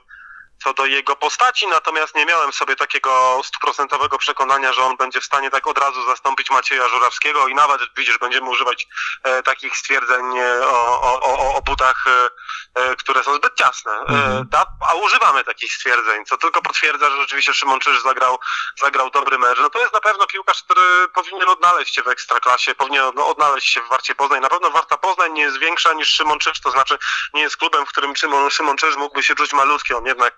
co 0.63 0.75
do 0.75 0.87
jego 0.87 1.17
postaci, 1.17 1.67
natomiast 1.67 2.15
nie 2.15 2.27
miałem 2.27 2.53
sobie 2.53 2.77
takiego 2.77 3.41
stuprocentowego 3.45 4.19
przekonania, 4.19 4.73
że 4.73 4.83
on 4.83 4.97
będzie 4.97 5.21
w 5.21 5.25
stanie 5.25 5.51
tak 5.51 5.67
od 5.67 5.79
razu 5.79 6.07
zastąpić 6.07 6.51
Macieja 6.51 6.89
Żurawskiego 6.89 7.49
i 7.49 7.55
nawet 7.55 7.81
widzisz, 7.97 8.19
będziemy 8.19 8.51
używać 8.51 8.87
e, 9.23 9.43
takich 9.43 9.77
stwierdzeń 9.77 10.39
e, 10.39 10.67
o, 10.67 11.03
o, 11.03 11.23
o, 11.23 11.55
o 11.55 11.63
butach, 11.63 12.05
e, 12.07 12.29
e 12.75 12.97
które 12.97 13.25
są 13.25 13.35
zbyt 13.35 13.55
ciasne. 13.55 13.93
E, 13.93 14.07
mhm. 14.07 14.47
A 14.91 14.95
używamy 14.95 15.45
takich 15.45 15.73
stwierdzeń, 15.73 16.25
co 16.25 16.37
tylko 16.37 16.63
potwierdza, 16.63 17.11
że 17.11 17.17
rzeczywiście 17.17 17.55
Szymon 17.55 17.81
Czyż 17.81 18.03
zagrał, 18.03 18.39
zagrał 18.81 19.11
dobry 19.11 19.39
mecz. 19.39 19.59
No 19.59 19.71
to 19.71 19.81
jest 19.81 19.93
na 19.93 20.01
pewno 20.01 20.27
piłkarz, 20.27 20.63
który 20.63 21.09
powinien 21.15 21.49
odnaleźć 21.49 21.95
się 21.95 22.03
w 22.03 22.09
Ekstraklasie, 22.09 22.75
powinien 22.75 23.19
odnaleźć 23.19 23.73
się 23.73 23.81
w 23.81 23.89
Warcie 23.89 24.15
Poznań. 24.15 24.41
Na 24.41 24.49
pewno 24.49 24.71
Warta 24.71 24.97
Poznań 24.97 25.33
nie 25.33 25.43
jest 25.43 25.59
większa 25.59 25.93
niż 25.93 26.09
Szymon 26.09 26.39
Czyż, 26.39 26.61
to 26.61 26.71
znaczy 26.71 26.99
nie 27.35 27.43
jest 27.43 27.57
klubem, 27.57 27.87
w 27.87 27.89
którym 27.89 28.17
Szymon, 28.17 28.51
Szymon 28.51 28.77
Czyż 28.77 28.97
mógłby 28.97 29.23
się 29.23 29.35
czuć 29.35 29.53
malutki. 29.53 29.95
On 29.95 30.07
jednak 30.07 30.35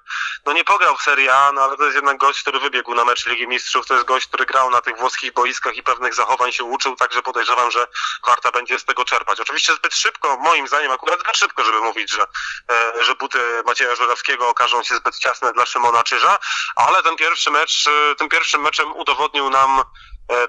no 0.46 0.52
nie 0.52 0.64
pograł 0.64 0.96
w 0.96 1.02
Serie 1.02 1.34
A, 1.34 1.52
no 1.52 1.60
ale 1.60 1.76
to 1.76 1.84
jest 1.84 1.94
jednak 1.94 2.18
gość, 2.18 2.42
który 2.42 2.60
wybiegł 2.60 2.94
na 2.94 3.04
mecz 3.04 3.26
Ligi 3.26 3.48
Mistrzów, 3.48 3.86
to 3.86 3.94
jest 3.94 4.06
gość, 4.06 4.26
który 4.26 4.46
grał 4.46 4.70
na 4.70 4.80
tych 4.80 4.98
włoskich 4.98 5.32
boiskach 5.32 5.76
i 5.76 5.82
pewnych 5.82 6.14
zachowań 6.14 6.52
się 6.52 6.64
uczył, 6.64 6.96
także 6.96 7.22
podejrzewam, 7.22 7.70
że 7.70 7.86
Warta 8.26 8.52
będzie 8.52 8.78
z 8.78 8.84
tego 8.84 9.04
czerpać. 9.04 9.40
Oczywiście 9.40 9.74
zbyt 9.74 9.94
szybko, 9.94 10.36
moim 10.36 10.68
zdaniem 10.68 10.92
akurat 10.92 11.20
zbyt 11.20 11.36
szybko, 11.36 11.64
żeby 11.64 11.80
mówić, 11.80 12.10
że, 12.12 12.22
e, 12.70 13.04
że 13.04 13.14
buty 13.14 13.38
Macieja 13.66 13.94
Żurawskiego 13.94 14.48
okażą 14.48 14.82
się 14.82 14.96
zbyt 14.96 15.18
ciasne 15.18 15.52
dla 15.52 15.66
Szymona 15.66 16.02
Czyża, 16.02 16.38
ale 16.76 17.02
ten 17.02 17.16
pierwszy 17.16 17.50
mecz, 17.50 17.86
e, 17.86 18.14
tym 18.14 18.28
pierwszym 18.28 18.60
meczem 18.60 18.92
udowodnił 18.92 19.50
nam 19.50 19.82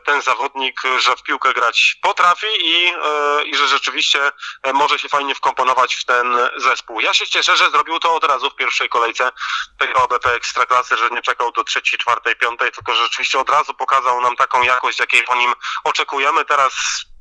ten 0.06 0.22
zawodnik, 0.22 0.82
że 1.00 1.16
w 1.16 1.24
piłkę 1.24 1.54
grać 1.54 1.98
potrafi 2.02 2.48
i, 2.60 2.88
e, 3.04 3.44
i 3.44 3.56
że 3.56 3.68
rzeczywiście 3.68 4.32
e, 4.64 4.74
może 4.74 5.00
się 5.00 5.10
fajnie 5.10 5.36
wkomponować 5.36 5.96
w 5.96 6.06
ten 6.06 6.38
zespół. 6.58 7.00
Ja 7.00 7.14
się 7.14 7.28
cieszę, 7.28 7.58
że 7.58 7.72
zrobił 7.72 8.00
to 8.00 8.16
od 8.16 8.24
razu 8.24 8.50
w 8.50 8.56
pierwszej 8.56 8.90
kolejce 8.90 9.32
tego 9.80 10.04
OBP 10.04 10.34
Ekstraklasy, 10.34 10.98
że 10.98 11.10
nie 11.10 11.22
czekał 11.22 11.52
do 11.52 11.64
trzeciej, 11.64 12.00
czwartej, 12.00 12.36
piątej, 12.36 12.72
tylko 12.72 12.96
że 12.96 13.04
rzeczywiście 13.04 13.40
od 13.40 13.50
razu 13.50 13.74
pokazał 13.74 14.22
nam 14.22 14.36
taką 14.36 14.64
jakość, 14.64 15.00
jakiej 15.00 15.24
po 15.24 15.36
nim 15.36 15.54
oczekujemy. 15.84 16.46
Teraz 16.46 16.74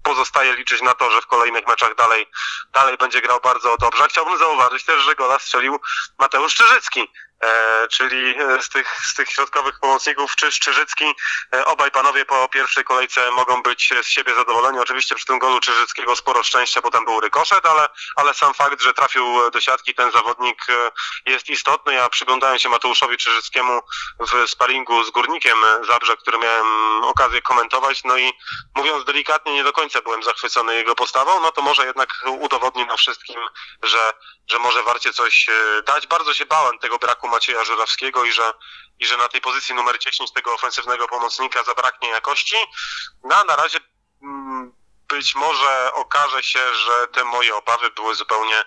pozostaje 0.04 0.54
liczyć 0.56 0.82
na 0.82 0.94
to, 0.94 1.10
że 1.10 1.20
w 1.20 1.26
kolejnych 1.26 1.66
meczach 1.66 1.94
dalej, 1.94 2.26
dalej 2.72 2.96
będzie 2.96 3.20
grał 3.20 3.40
bardzo 3.40 3.76
dobrze. 3.76 4.06
Chciałbym 4.08 4.38
zauważyć 4.38 4.84
też, 4.84 5.04
że 5.04 5.14
gola 5.14 5.38
strzelił 5.38 5.80
Mateusz 6.18 6.54
Czyżycki, 6.54 7.00
e, 7.00 7.06
czyli 7.90 8.40
e, 8.40 8.62
z 8.62 8.68
tych, 8.68 9.00
z 9.06 9.14
tych 9.14 9.30
środkowych 9.30 9.80
pomocników 9.80 10.36
Czyż, 10.36 10.58
Czyżycki. 10.58 11.04
E, 11.54 11.64
obaj 11.64 11.90
panowie 11.90 12.24
po 12.24 12.48
pierwszej 12.48 12.84
kolejce 12.84 13.30
mogą 13.30 13.62
być 13.62 13.92
z 14.02 14.06
siebie 14.06 14.34
zadowoleni. 14.34 14.78
Oczywiście 14.78 15.14
przy 15.14 15.26
tym 15.26 15.38
golu 15.38 15.60
Czyżyckiego 15.60 16.16
sporo 16.16 16.42
szczęścia, 16.42 16.80
bo 16.80 16.90
tam 16.90 17.04
był 17.04 17.20
rykoszet, 17.20 17.66
ale, 17.66 17.88
ale 18.16 18.34
sam 18.34 18.54
fakt, 18.54 18.82
że 18.82 18.94
trafił 18.94 19.50
do 19.50 19.60
siatki 19.60 19.94
ten 19.94 20.12
zawodnik 20.12 20.58
e, 20.68 20.90
jest 21.30 21.48
istotny. 21.48 21.94
Ja 21.94 22.08
przyglądałem 22.08 22.58
się 22.58 22.68
Mateuszowi 22.68 23.16
Czyżyckiemu 23.16 23.80
w 24.20 24.50
sparingu 24.50 25.04
z 25.04 25.10
Górnikiem 25.10 25.58
Zabrze, 25.88 26.16
który 26.16 26.38
miałem 26.38 26.66
okazję 27.04 27.42
komentować, 27.42 28.04
no 28.04 28.18
i 28.18 28.32
mówiąc 28.74 29.04
delikatnie, 29.04 29.54
nie 29.54 29.64
do 29.64 29.72
końca 29.72 30.02
byłem 30.02 30.22
zachwycony 30.22 30.74
jego 30.74 30.94
postawą, 30.94 31.40
no 31.40 31.52
to 31.52 31.62
może 31.62 31.86
jednak 31.86 32.08
udowodni 32.26 32.86
nam 32.86 32.96
wszystkim, 32.96 33.40
że, 33.82 34.12
że 34.50 34.58
może 34.58 34.82
warcie 34.82 35.12
coś 35.12 35.48
e, 35.48 35.82
dać. 35.82 36.06
Bardzo 36.06 36.34
się 36.34 36.46
bałem 36.46 36.78
tego 36.78 36.98
braku 36.98 37.28
Macieja 37.34 37.64
Żurawskiego 37.64 38.24
i 38.24 38.32
że, 38.32 38.52
i 39.00 39.06
że 39.06 39.16
na 39.16 39.28
tej 39.28 39.40
pozycji 39.40 39.74
numer 39.74 39.98
10 39.98 40.32
tego 40.32 40.54
ofensywnego 40.54 41.08
pomocnika 41.08 41.64
zabraknie 41.64 42.08
jakości. 42.08 42.56
No 43.24 43.44
na 43.44 43.56
razie 43.56 43.78
mm, 44.22 44.72
być 45.08 45.34
może 45.34 45.92
okaże 45.94 46.42
się, 46.42 46.74
że 46.74 47.08
te 47.08 47.24
moje 47.24 47.56
obawy 47.56 47.90
były 47.90 48.14
zupełnie, 48.14 48.64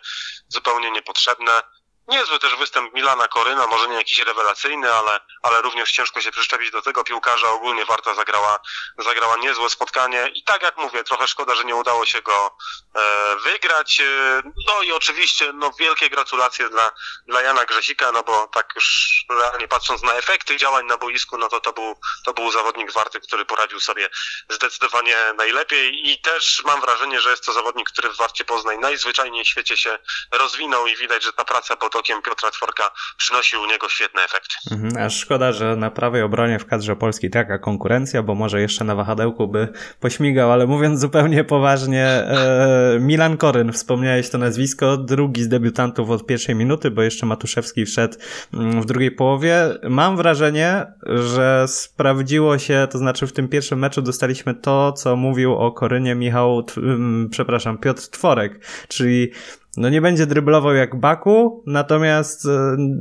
zupełnie 0.47 0.91
niepotrzebne. 0.91 1.61
Niezły 2.07 2.39
też 2.39 2.55
występ 2.55 2.93
Milana 2.93 3.27
Koryna, 3.27 3.67
może 3.67 3.87
nie 3.87 3.95
jakiś 3.95 4.19
rewelacyjny, 4.19 4.93
ale, 4.93 5.19
ale 5.41 5.61
również 5.61 5.91
ciężko 5.91 6.21
się 6.21 6.31
przyczepić 6.31 6.71
do 6.71 6.81
tego 6.81 7.03
piłkarza. 7.03 7.51
Ogólnie 7.51 7.85
Warta 7.85 8.15
zagrała, 8.15 8.59
zagrała 8.97 9.37
niezłe 9.37 9.69
spotkanie 9.69 10.31
i 10.35 10.43
tak 10.43 10.61
jak 10.61 10.77
mówię, 10.77 11.03
trochę 11.03 11.27
szkoda, 11.27 11.55
że 11.55 11.63
nie 11.63 11.75
udało 11.75 12.05
się 12.05 12.21
go 12.21 12.57
e, 12.95 13.35
wygrać. 13.43 14.01
E, 14.01 14.41
no 14.67 14.81
i 14.81 14.91
oczywiście 14.91 15.53
no, 15.53 15.71
wielkie 15.79 16.09
gratulacje 16.09 16.69
dla, 16.69 16.91
dla 17.27 17.41
Jana 17.41 17.65
Grzesika, 17.65 18.11
no 18.11 18.23
bo 18.23 18.47
tak 18.47 18.71
już 18.75 19.25
realnie 19.29 19.67
patrząc 19.67 20.03
na 20.03 20.13
efekty 20.13 20.57
działań 20.57 20.85
na 20.85 20.97
boisku, 20.97 21.37
no 21.37 21.49
to 21.49 21.59
to 21.59 21.73
był, 21.73 21.99
to 22.25 22.33
był 22.33 22.51
zawodnik 22.51 22.91
Warty, 22.91 23.19
który 23.19 23.45
poradził 23.45 23.79
sobie 23.79 24.09
zdecydowanie 24.49 25.17
najlepiej 25.37 26.09
i 26.09 26.21
też 26.21 26.63
mam 26.65 26.81
wrażenie, 26.81 27.21
że 27.21 27.29
jest 27.29 27.45
to 27.45 27.53
zawodnik, 27.53 27.89
który 27.89 28.09
w 28.09 28.17
Warcie 28.17 28.45
Poznań 28.45 28.77
najzwyczajniej 28.79 29.43
w 29.43 29.47
świecie 29.47 29.77
się 29.77 29.99
rozwinął 30.31 30.87
i 30.87 30.95
widać, 30.95 31.23
że 31.23 31.33
ta 31.33 31.45
praca 31.45 31.75
pod 31.75 31.96
okiem 31.97 32.21
Piotra 32.21 32.51
Tworka 32.51 32.91
przynosi 33.17 33.57
u 33.57 33.65
niego 33.65 33.89
świetne 33.89 34.21
efekty. 34.21 34.55
Mhm, 34.71 35.05
aż 35.05 35.17
szkoda, 35.17 35.51
że 35.51 35.75
na 35.75 35.91
prawej 35.91 36.21
obronie 36.21 36.59
w 36.59 36.65
kadrze 36.65 36.95
polskiej 36.95 37.29
taka 37.29 37.59
konkurencja, 37.59 38.23
bo 38.23 38.35
może 38.35 38.61
jeszcze 38.61 38.83
na 38.83 38.95
wahadełku 38.95 39.47
by 39.47 39.67
pośmigał, 39.99 40.51
ale 40.51 40.67
mówiąc 40.67 40.99
zupełnie 40.99 41.43
poważnie, 41.43 42.05
e, 42.05 42.97
Milan 42.99 43.37
Koryn, 43.37 43.73
wspomniałeś 43.73 44.29
to 44.29 44.37
nazwisko, 44.37 44.97
drugi 44.97 45.43
z 45.43 45.47
debiutantów 45.47 46.09
od 46.09 46.25
pierwszej 46.25 46.55
minuty, 46.55 46.91
bo 46.91 47.01
jeszcze 47.01 47.25
Matuszewski 47.25 47.85
wszedł 47.85 48.17
mm, 48.53 48.81
w 48.81 48.85
drugiej 48.85 49.11
połowie. 49.11 49.55
Mam 49.83 50.17
wrażenie, 50.17 50.85
że 51.05 51.65
sprawdziło 51.67 52.57
się, 52.57 52.87
to 52.91 52.97
znaczy 52.97 53.27
w 53.27 53.33
tym 53.33 53.47
pierwszym 53.47 53.79
meczu 53.79 54.01
dostaliśmy 54.01 54.55
to, 54.55 54.91
co 54.91 55.15
mówił 55.15 55.55
o 55.55 55.71
Korynie 55.71 56.15
Michał, 56.15 56.65
ym, 56.77 57.27
przepraszam, 57.31 57.77
Piotr 57.77 58.07
Tworek, 58.07 58.65
czyli 58.87 59.31
no 59.77 59.89
nie 59.89 60.01
będzie 60.01 60.25
dryblował 60.25 60.75
jak 60.75 60.99
Baku, 60.99 61.63
natomiast 61.65 62.47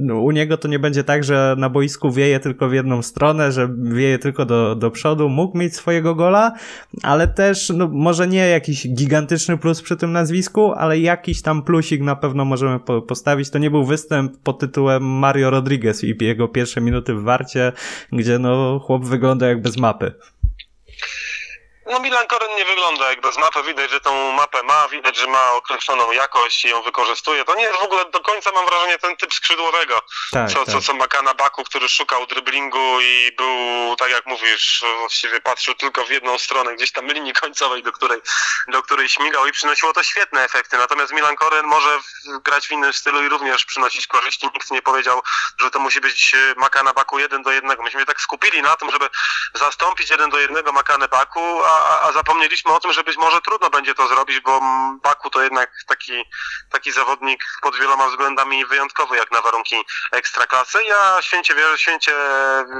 e, 0.09 0.14
u 0.14 0.31
niego 0.31 0.57
to 0.57 0.68
nie 0.68 0.79
będzie 0.79 1.05
tak, 1.05 1.24
że 1.24 1.55
na 1.59 1.70
boisku 1.70 2.11
wieje 2.11 2.41
tylko 2.41 2.68
w 2.68 2.72
jedną 2.72 3.03
stronę, 3.03 3.53
że 3.53 3.68
wieje 3.79 4.18
tylko 4.18 4.45
do, 4.45 4.74
do 4.74 4.91
przodu. 4.91 5.29
Mógł 5.29 5.59
mieć 5.59 5.77
swojego 5.77 6.14
gola, 6.14 6.53
ale 7.03 7.29
też, 7.29 7.72
no 7.77 7.89
może 7.93 8.29
nie 8.29 8.49
jakiś 8.49 8.89
gigantyczny 8.89 9.59
plus 9.59 9.83
przy 9.83 9.97
tym 9.97 10.12
nazwisku, 10.12 10.72
ale 10.72 10.99
jakiś 10.99 11.43
tam 11.43 11.62
plusik 11.62 12.03
na 12.03 12.16
pewno 12.16 12.45
możemy 12.45 12.81
po, 12.81 13.03
postawić. 13.03 13.51
To 13.51 13.59
nie 13.59 13.70
był 13.70 13.85
występ 13.85 14.33
pod 14.43 14.59
tytułem 14.59 15.03
Mario 15.03 15.51
Rodriguez 15.51 16.05
i 16.05 16.16
jego 16.20 16.49
pierwsze 16.49 16.81
minuty 16.81 17.14
w 17.14 17.22
Warcie, 17.22 17.72
gdzie 18.12 18.39
no 18.39 18.79
chłop 18.79 19.05
wygląda 19.05 19.49
jak 19.49 19.62
bez 19.62 19.77
mapy. 19.77 20.12
No 21.87 22.01
Milan 22.01 22.26
Koryn 22.26 22.57
nie 22.57 22.64
wygląda 22.64 23.11
jak 23.11 23.20
bez 23.20 23.37
mapy, 23.37 23.62
widać, 23.62 23.91
że 23.91 24.01
tą 24.01 24.32
mapę 24.32 24.62
ma, 24.62 24.89
widać, 24.89 25.16
że 25.16 25.26
ma 25.26 25.53
określoną 25.53 26.12
jakość 26.12 26.64
i 26.64 26.68
ją 26.68 26.82
wykorzystuje. 26.82 27.45
To 27.45 27.55
nie 27.55 27.62
jest 27.62 27.78
w 27.78 27.82
ogóle 27.82 28.05
do 28.05 28.20
końca, 28.20 28.51
mam 28.55 28.66
wrażenie, 28.66 28.99
ten 28.99 29.16
typ 29.16 29.34
skrzydłowego, 29.34 30.03
Tak, 30.32 30.51
co, 30.51 30.64
tak. 30.64 30.74
co, 30.74 30.80
co 30.82 30.95
ma 30.95 31.07
Kana 31.09 31.34
Baku, 31.34 31.64
który 31.64 31.89
szukał 31.89 32.26
driblingu 32.26 33.01
i 33.01 33.32
był, 33.37 33.97
tak 33.97 34.11
jak 34.11 34.26
mówisz, 34.26 34.84
właściwie 34.99 35.41
patrzył 35.41 35.74
tylko 35.74 36.05
w 36.05 36.11
jedną 36.11 36.39
stronę, 36.39 36.74
gdzieś 36.74 36.93
tam 36.93 37.07
linii 37.07 37.32
końcowej, 37.32 37.82
do 37.82 37.93
której, 37.93 38.20
do 38.68 38.82
której 38.82 39.09
śmigał 39.09 39.47
i 39.47 39.53
przynosiło 39.53 39.93
to 39.93 40.03
świetne 40.03 40.45
efekty. 40.45 40.76
Natomiast 40.78 41.12
Milan 41.12 41.37
Koryn 41.37 41.66
może 41.66 41.99
grać 42.45 42.66
w 42.68 42.70
innym 42.70 42.93
stylu 42.93 43.22
i 43.22 43.28
również 43.28 43.64
przynosić 43.64 44.07
korzyści. 44.07 44.47
Nikt 44.55 44.70
nie 44.70 44.82
powiedział, 44.82 45.22
że 45.61 45.70
to 45.70 45.78
musi 45.78 46.01
być 46.01 46.34
e, 46.34 46.55
Makana 46.57 46.93
Baku 46.93 47.18
jeden 47.18 47.43
do 47.43 47.51
jednego. 47.51 47.82
Myśmy 47.82 48.01
się 48.01 48.07
tak 48.07 48.20
skupili 48.20 48.62
na 48.62 48.76
tym, 48.76 48.91
żeby 48.91 49.09
zastąpić 49.55 50.11
jeden 50.11 50.30
do 50.30 50.39
jednego 50.39 50.72
Makanę 50.72 51.09
Baku, 51.09 51.64
a, 51.64 51.76
a- 51.79 52.12
zapomnieliśmy 52.12 52.72
o 52.72 52.81
tym, 52.81 52.93
że 52.93 53.05
być 53.05 53.16
może 53.16 53.41
trudno 53.41 53.70
będzie 53.70 53.95
to 53.95 54.09
zrobić, 54.09 54.41
bo 54.41 54.61
Baku 55.03 55.31
to 55.31 55.43
jednak 55.43 55.70
taki, 55.87 56.24
taki 56.70 56.93
zawodnik 56.93 57.45
pod 57.62 57.77
wieloma 57.77 58.09
względami 58.09 58.66
wyjątkowy, 58.66 59.16
jak 59.16 59.31
na 59.31 59.43
warunki 59.43 59.85
ekstraklasy. 60.12 60.85
Ja 60.85 61.18
święcie 61.20 61.55
wierzę, 61.55 61.79
święcie 61.79 62.14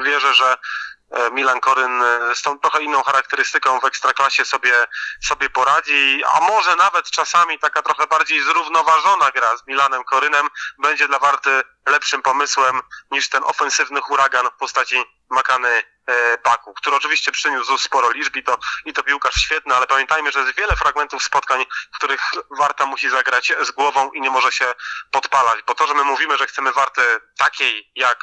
wierzę, 0.05 0.35
że 0.35 0.57
e, 1.11 1.31
Milan 1.31 1.61
Koryn 1.61 2.03
e, 2.03 2.35
z 2.35 2.43
tą 2.43 2.59
trochę 2.59 2.83
inną 2.83 3.03
charakterystyką 3.03 3.81
w 3.81 3.85
ekstraklasie 3.85 4.45
sobie, 4.45 4.87
sobie 5.25 5.51
poradzi, 5.51 6.23
a 6.35 6.41
może 6.41 6.77
nawet 6.77 7.11
czasami 7.11 7.59
taka 7.59 7.83
trochę 7.83 8.07
bardziej 8.07 8.43
zrównoważona 8.43 9.31
gra 9.31 9.57
z 9.57 9.67
Milanem 9.67 10.05
Korynem 10.05 10.49
będzie 10.79 11.09
dla 11.09 11.19
Warty 11.19 11.63
lepszym 11.87 12.23
pomysłem 12.23 12.81
niż 13.11 13.29
ten 13.29 13.43
ofensywny 13.45 14.01
huragan 14.01 14.47
w 14.47 14.59
postaci 14.59 15.05
Makany 15.31 15.96
Baku, 16.45 16.75
który 16.75 16.97
oczywiście 16.97 17.33
przyniósł 17.33 17.79
sporo 17.79 18.11
liczb 18.11 18.37
i 18.37 18.43
to, 18.43 18.59
i 18.85 18.93
to 18.93 19.03
piłkarz 19.03 19.35
świetny, 19.35 19.75
ale 19.75 19.87
pamiętajmy, 19.87 20.33
że 20.33 20.41
jest 20.41 20.57
wiele 20.57 20.77
fragmentów 20.77 21.23
spotkań, 21.23 21.67
w 21.95 21.97
których 21.97 22.21
Warta 22.51 22.87
musi 22.87 23.09
zagrać 23.09 23.53
z 23.61 23.71
głową 23.71 24.11
i 24.11 24.21
nie 24.21 24.31
może 24.31 24.53
się 24.53 24.75
podpalać, 25.11 25.63
bo 25.67 25.75
to, 25.75 25.87
że 25.87 25.95
my 25.95 26.05
mówimy, 26.05 26.39
że 26.39 26.47
chcemy 26.47 26.73
Warty 26.73 27.21
takiej 27.39 27.91
jak 27.95 28.19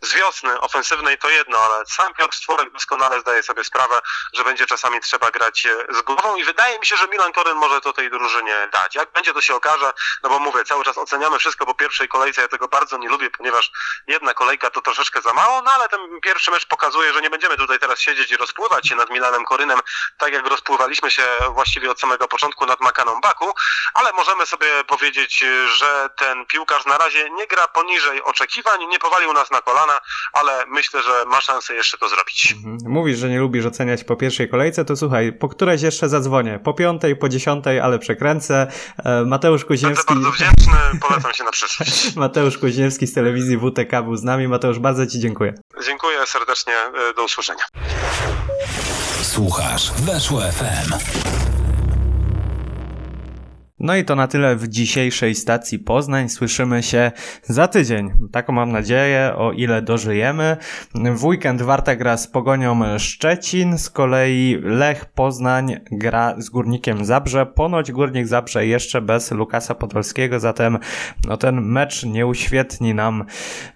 z 0.00 0.14
wiosny, 0.14 0.60
ofensywnej 0.60 1.18
to 1.18 1.28
jedno, 1.30 1.58
ale 1.58 1.86
sam 1.86 2.14
Piotr 2.14 2.36
Stworek 2.36 2.72
doskonale 2.72 3.20
zdaje 3.20 3.42
sobie 3.42 3.64
sprawę, 3.64 4.00
że 4.32 4.44
będzie 4.44 4.66
czasami 4.66 5.00
trzeba 5.00 5.30
grać 5.30 5.66
e, 5.66 5.94
z 5.94 6.02
głową 6.02 6.36
i 6.36 6.44
wydaje 6.44 6.78
mi 6.78 6.86
się, 6.86 6.96
że 6.96 7.08
Milan 7.08 7.32
Koryn 7.32 7.56
może 7.56 7.80
to 7.80 7.92
tej 7.92 8.10
drużynie 8.10 8.68
dać. 8.72 8.94
Jak 8.94 9.12
będzie, 9.12 9.34
to 9.34 9.40
się 9.40 9.54
okaże, 9.54 9.92
no 10.22 10.28
bo 10.28 10.38
mówię, 10.38 10.64
cały 10.64 10.84
czas 10.84 10.98
oceniamy 10.98 11.38
wszystko 11.38 11.66
po 11.66 11.74
pierwszej 11.74 12.08
kolejce, 12.08 12.42
ja 12.42 12.48
tego 12.48 12.68
bardzo 12.68 12.98
nie 12.98 13.08
lubię, 13.08 13.30
ponieważ 13.30 13.70
jedna 14.06 14.34
kolejka 14.34 14.70
to 14.70 14.80
troszeczkę 14.80 15.22
za 15.22 15.32
mało, 15.32 15.62
no 15.62 15.70
ale 15.74 15.88
ten 15.88 16.20
pierwszy 16.20 16.50
mecz 16.50 16.66
pokazuje, 16.66 17.12
że 17.12 17.17
nie 17.20 17.30
będziemy 17.30 17.56
tutaj 17.56 17.78
teraz 17.78 18.00
siedzieć 18.00 18.30
i 18.32 18.36
rozpływać 18.36 18.88
się 18.88 18.96
nad 18.96 19.10
Milanem 19.10 19.44
Korynem, 19.44 19.78
tak 20.18 20.32
jak 20.32 20.46
rozpływaliśmy 20.46 21.10
się 21.10 21.22
właściwie 21.54 21.90
od 21.90 22.00
samego 22.00 22.28
początku 22.28 22.66
nad 22.66 22.80
Makaną 22.80 23.20
Baku, 23.20 23.52
ale 23.94 24.12
możemy 24.12 24.46
sobie 24.46 24.66
powiedzieć, 24.86 25.44
że 25.78 26.10
ten 26.16 26.46
piłkarz 26.46 26.86
na 26.86 26.98
razie 26.98 27.30
nie 27.30 27.46
gra 27.46 27.68
poniżej 27.68 28.22
oczekiwań, 28.22 28.86
nie 28.86 28.98
powalił 28.98 29.32
nas 29.32 29.50
na 29.50 29.60
kolana, 29.60 30.00
ale 30.32 30.66
myślę, 30.66 31.02
że 31.02 31.24
ma 31.26 31.40
szansę 31.40 31.74
jeszcze 31.74 31.98
to 31.98 32.08
zrobić. 32.08 32.54
Mhm. 32.56 32.78
Mówisz, 32.92 33.18
że 33.18 33.28
nie 33.28 33.38
lubisz 33.40 33.66
oceniać 33.66 34.04
po 34.04 34.16
pierwszej 34.16 34.48
kolejce, 34.48 34.84
to 34.84 34.96
słuchaj, 34.96 35.32
po 35.32 35.48
którejś 35.48 35.82
jeszcze 35.82 36.08
zadzwonię. 36.08 36.60
Po 36.64 36.74
piątej, 36.74 37.16
po 37.16 37.28
dziesiątej, 37.28 37.80
ale 37.80 37.98
przekręcę. 37.98 38.66
E, 39.04 39.24
Mateusz 39.24 39.64
Będę 39.64 39.68
Kuźniewski. 39.68 40.14
bardzo 40.14 40.30
wdzięczny, 40.30 41.00
polecam 41.08 41.34
się 41.34 41.44
na 41.44 41.50
przyszłość. 41.50 42.16
Mateusz 42.16 42.58
Kuźniewski 42.58 43.06
z 43.06 43.14
telewizji 43.14 43.58
WTK 43.58 44.02
był 44.02 44.16
z 44.16 44.22
nami. 44.22 44.48
Mateusz, 44.48 44.78
bardzo 44.78 45.06
Ci 45.06 45.20
dziękuję. 45.20 45.54
Dziękuję 45.84 46.26
serdecznie, 46.26 46.74
do 47.14 47.24
usłyszenia. 47.24 47.64
Słuchasz 49.22 49.92
Weszło 49.92 50.40
FM. 50.40 51.57
No 53.80 53.96
i 53.96 54.04
to 54.04 54.16
na 54.16 54.28
tyle 54.28 54.56
w 54.56 54.68
dzisiejszej 54.68 55.34
stacji 55.34 55.78
Poznań. 55.78 56.28
Słyszymy 56.28 56.82
się 56.82 57.12
za 57.42 57.68
tydzień. 57.68 58.10
Taką 58.32 58.52
mam 58.52 58.72
nadzieję, 58.72 59.32
o 59.36 59.52
ile 59.52 59.82
dożyjemy. 59.82 60.56
W 60.94 61.24
weekend 61.24 61.62
Warta 61.62 61.96
gra 61.96 62.16
z 62.16 62.28
Pogonią 62.28 62.98
Szczecin, 62.98 63.78
z 63.78 63.90
kolei 63.90 64.58
Lech 64.62 65.04
Poznań 65.04 65.76
gra 65.92 66.34
z 66.38 66.48
Górnikiem 66.48 67.04
Zabrze. 67.04 67.46
Ponoć 67.46 67.92
Górnik 67.92 68.26
Zabrze 68.26 68.66
jeszcze 68.66 69.00
bez 69.00 69.30
Lukasa 69.30 69.74
Podolskiego, 69.74 70.40
zatem 70.40 70.78
no 71.24 71.36
ten 71.36 71.60
mecz 71.60 72.04
nie 72.04 72.26
uświetni 72.26 72.94
nam 72.94 73.24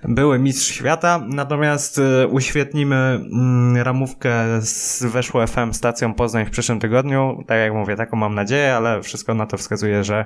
były 0.05 0.38
mistrz 0.38 0.74
świata, 0.74 1.20
natomiast 1.28 1.98
y, 1.98 2.26
uświetnimy 2.26 2.96
mm, 2.96 3.76
ramówkę 3.76 4.61
z 4.61 5.05
Weszło 5.05 5.46
FM 5.46 5.72
stacją 5.72 6.14
Poznań 6.14 6.46
w 6.46 6.50
przyszłym 6.50 6.80
tygodniu. 6.80 7.44
Tak 7.46 7.59
jak 7.59 7.72
mówię, 7.72 7.96
taką 7.96 8.16
mam 8.16 8.34
nadzieję, 8.34 8.76
ale 8.76 9.03
wszystko 9.03 9.34
na 9.34 9.46
to 9.46 9.57
wskazuje, 9.57 9.91
że 10.01 10.24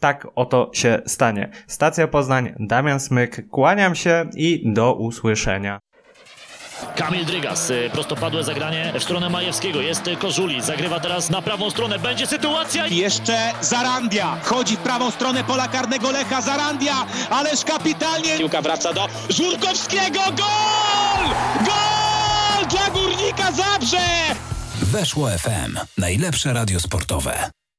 tak 0.00 0.26
oto 0.34 0.70
się 0.74 1.02
stanie. 1.06 1.50
Stacja 1.66 2.08
Poznań, 2.08 2.54
Damian 2.60 3.00
Smyk, 3.00 3.48
kłaniam 3.50 3.94
się 3.94 4.30
i 4.36 4.72
do 4.72 4.94
usłyszenia. 4.94 5.78
Kamil 6.96 7.24
Drygas, 7.24 7.70
y, 7.70 7.90
prostopadłe 7.92 8.44
zagranie 8.44 8.92
w 8.98 9.02
stronę 9.02 9.30
Majewskiego. 9.30 9.80
Jest 9.80 10.02
Kożuli, 10.18 10.62
zagrywa 10.62 11.00
teraz 11.00 11.30
na 11.30 11.42
prawą 11.42 11.70
stronę. 11.70 11.98
Będzie 11.98 12.26
sytuacja. 12.26 12.86
I 12.86 12.96
Jeszcze 12.96 13.52
Zarandia. 13.60 14.36
Wchodzi 14.42 14.76
w 14.76 14.80
prawą 14.80 15.10
stronę 15.10 15.44
pola 15.44 15.68
karnego 15.68 16.10
Lecha. 16.10 16.40
Zarandia, 16.40 16.94
ależ 17.30 17.64
kapitalnie. 17.64 18.38
Piłka 18.38 18.62
wraca 18.62 18.92
do 18.92 19.08
Żurkowskiego. 19.28 20.20
Gol! 20.20 21.28
Gol 21.64 22.68
dla 22.70 22.90
Górnika 22.90 23.52
Zabrze! 23.52 24.06
Weszło 24.82 25.28
FM. 25.28 25.78
Najlepsze 25.98 26.52
radio 26.52 26.80
sportowe. 26.80 27.50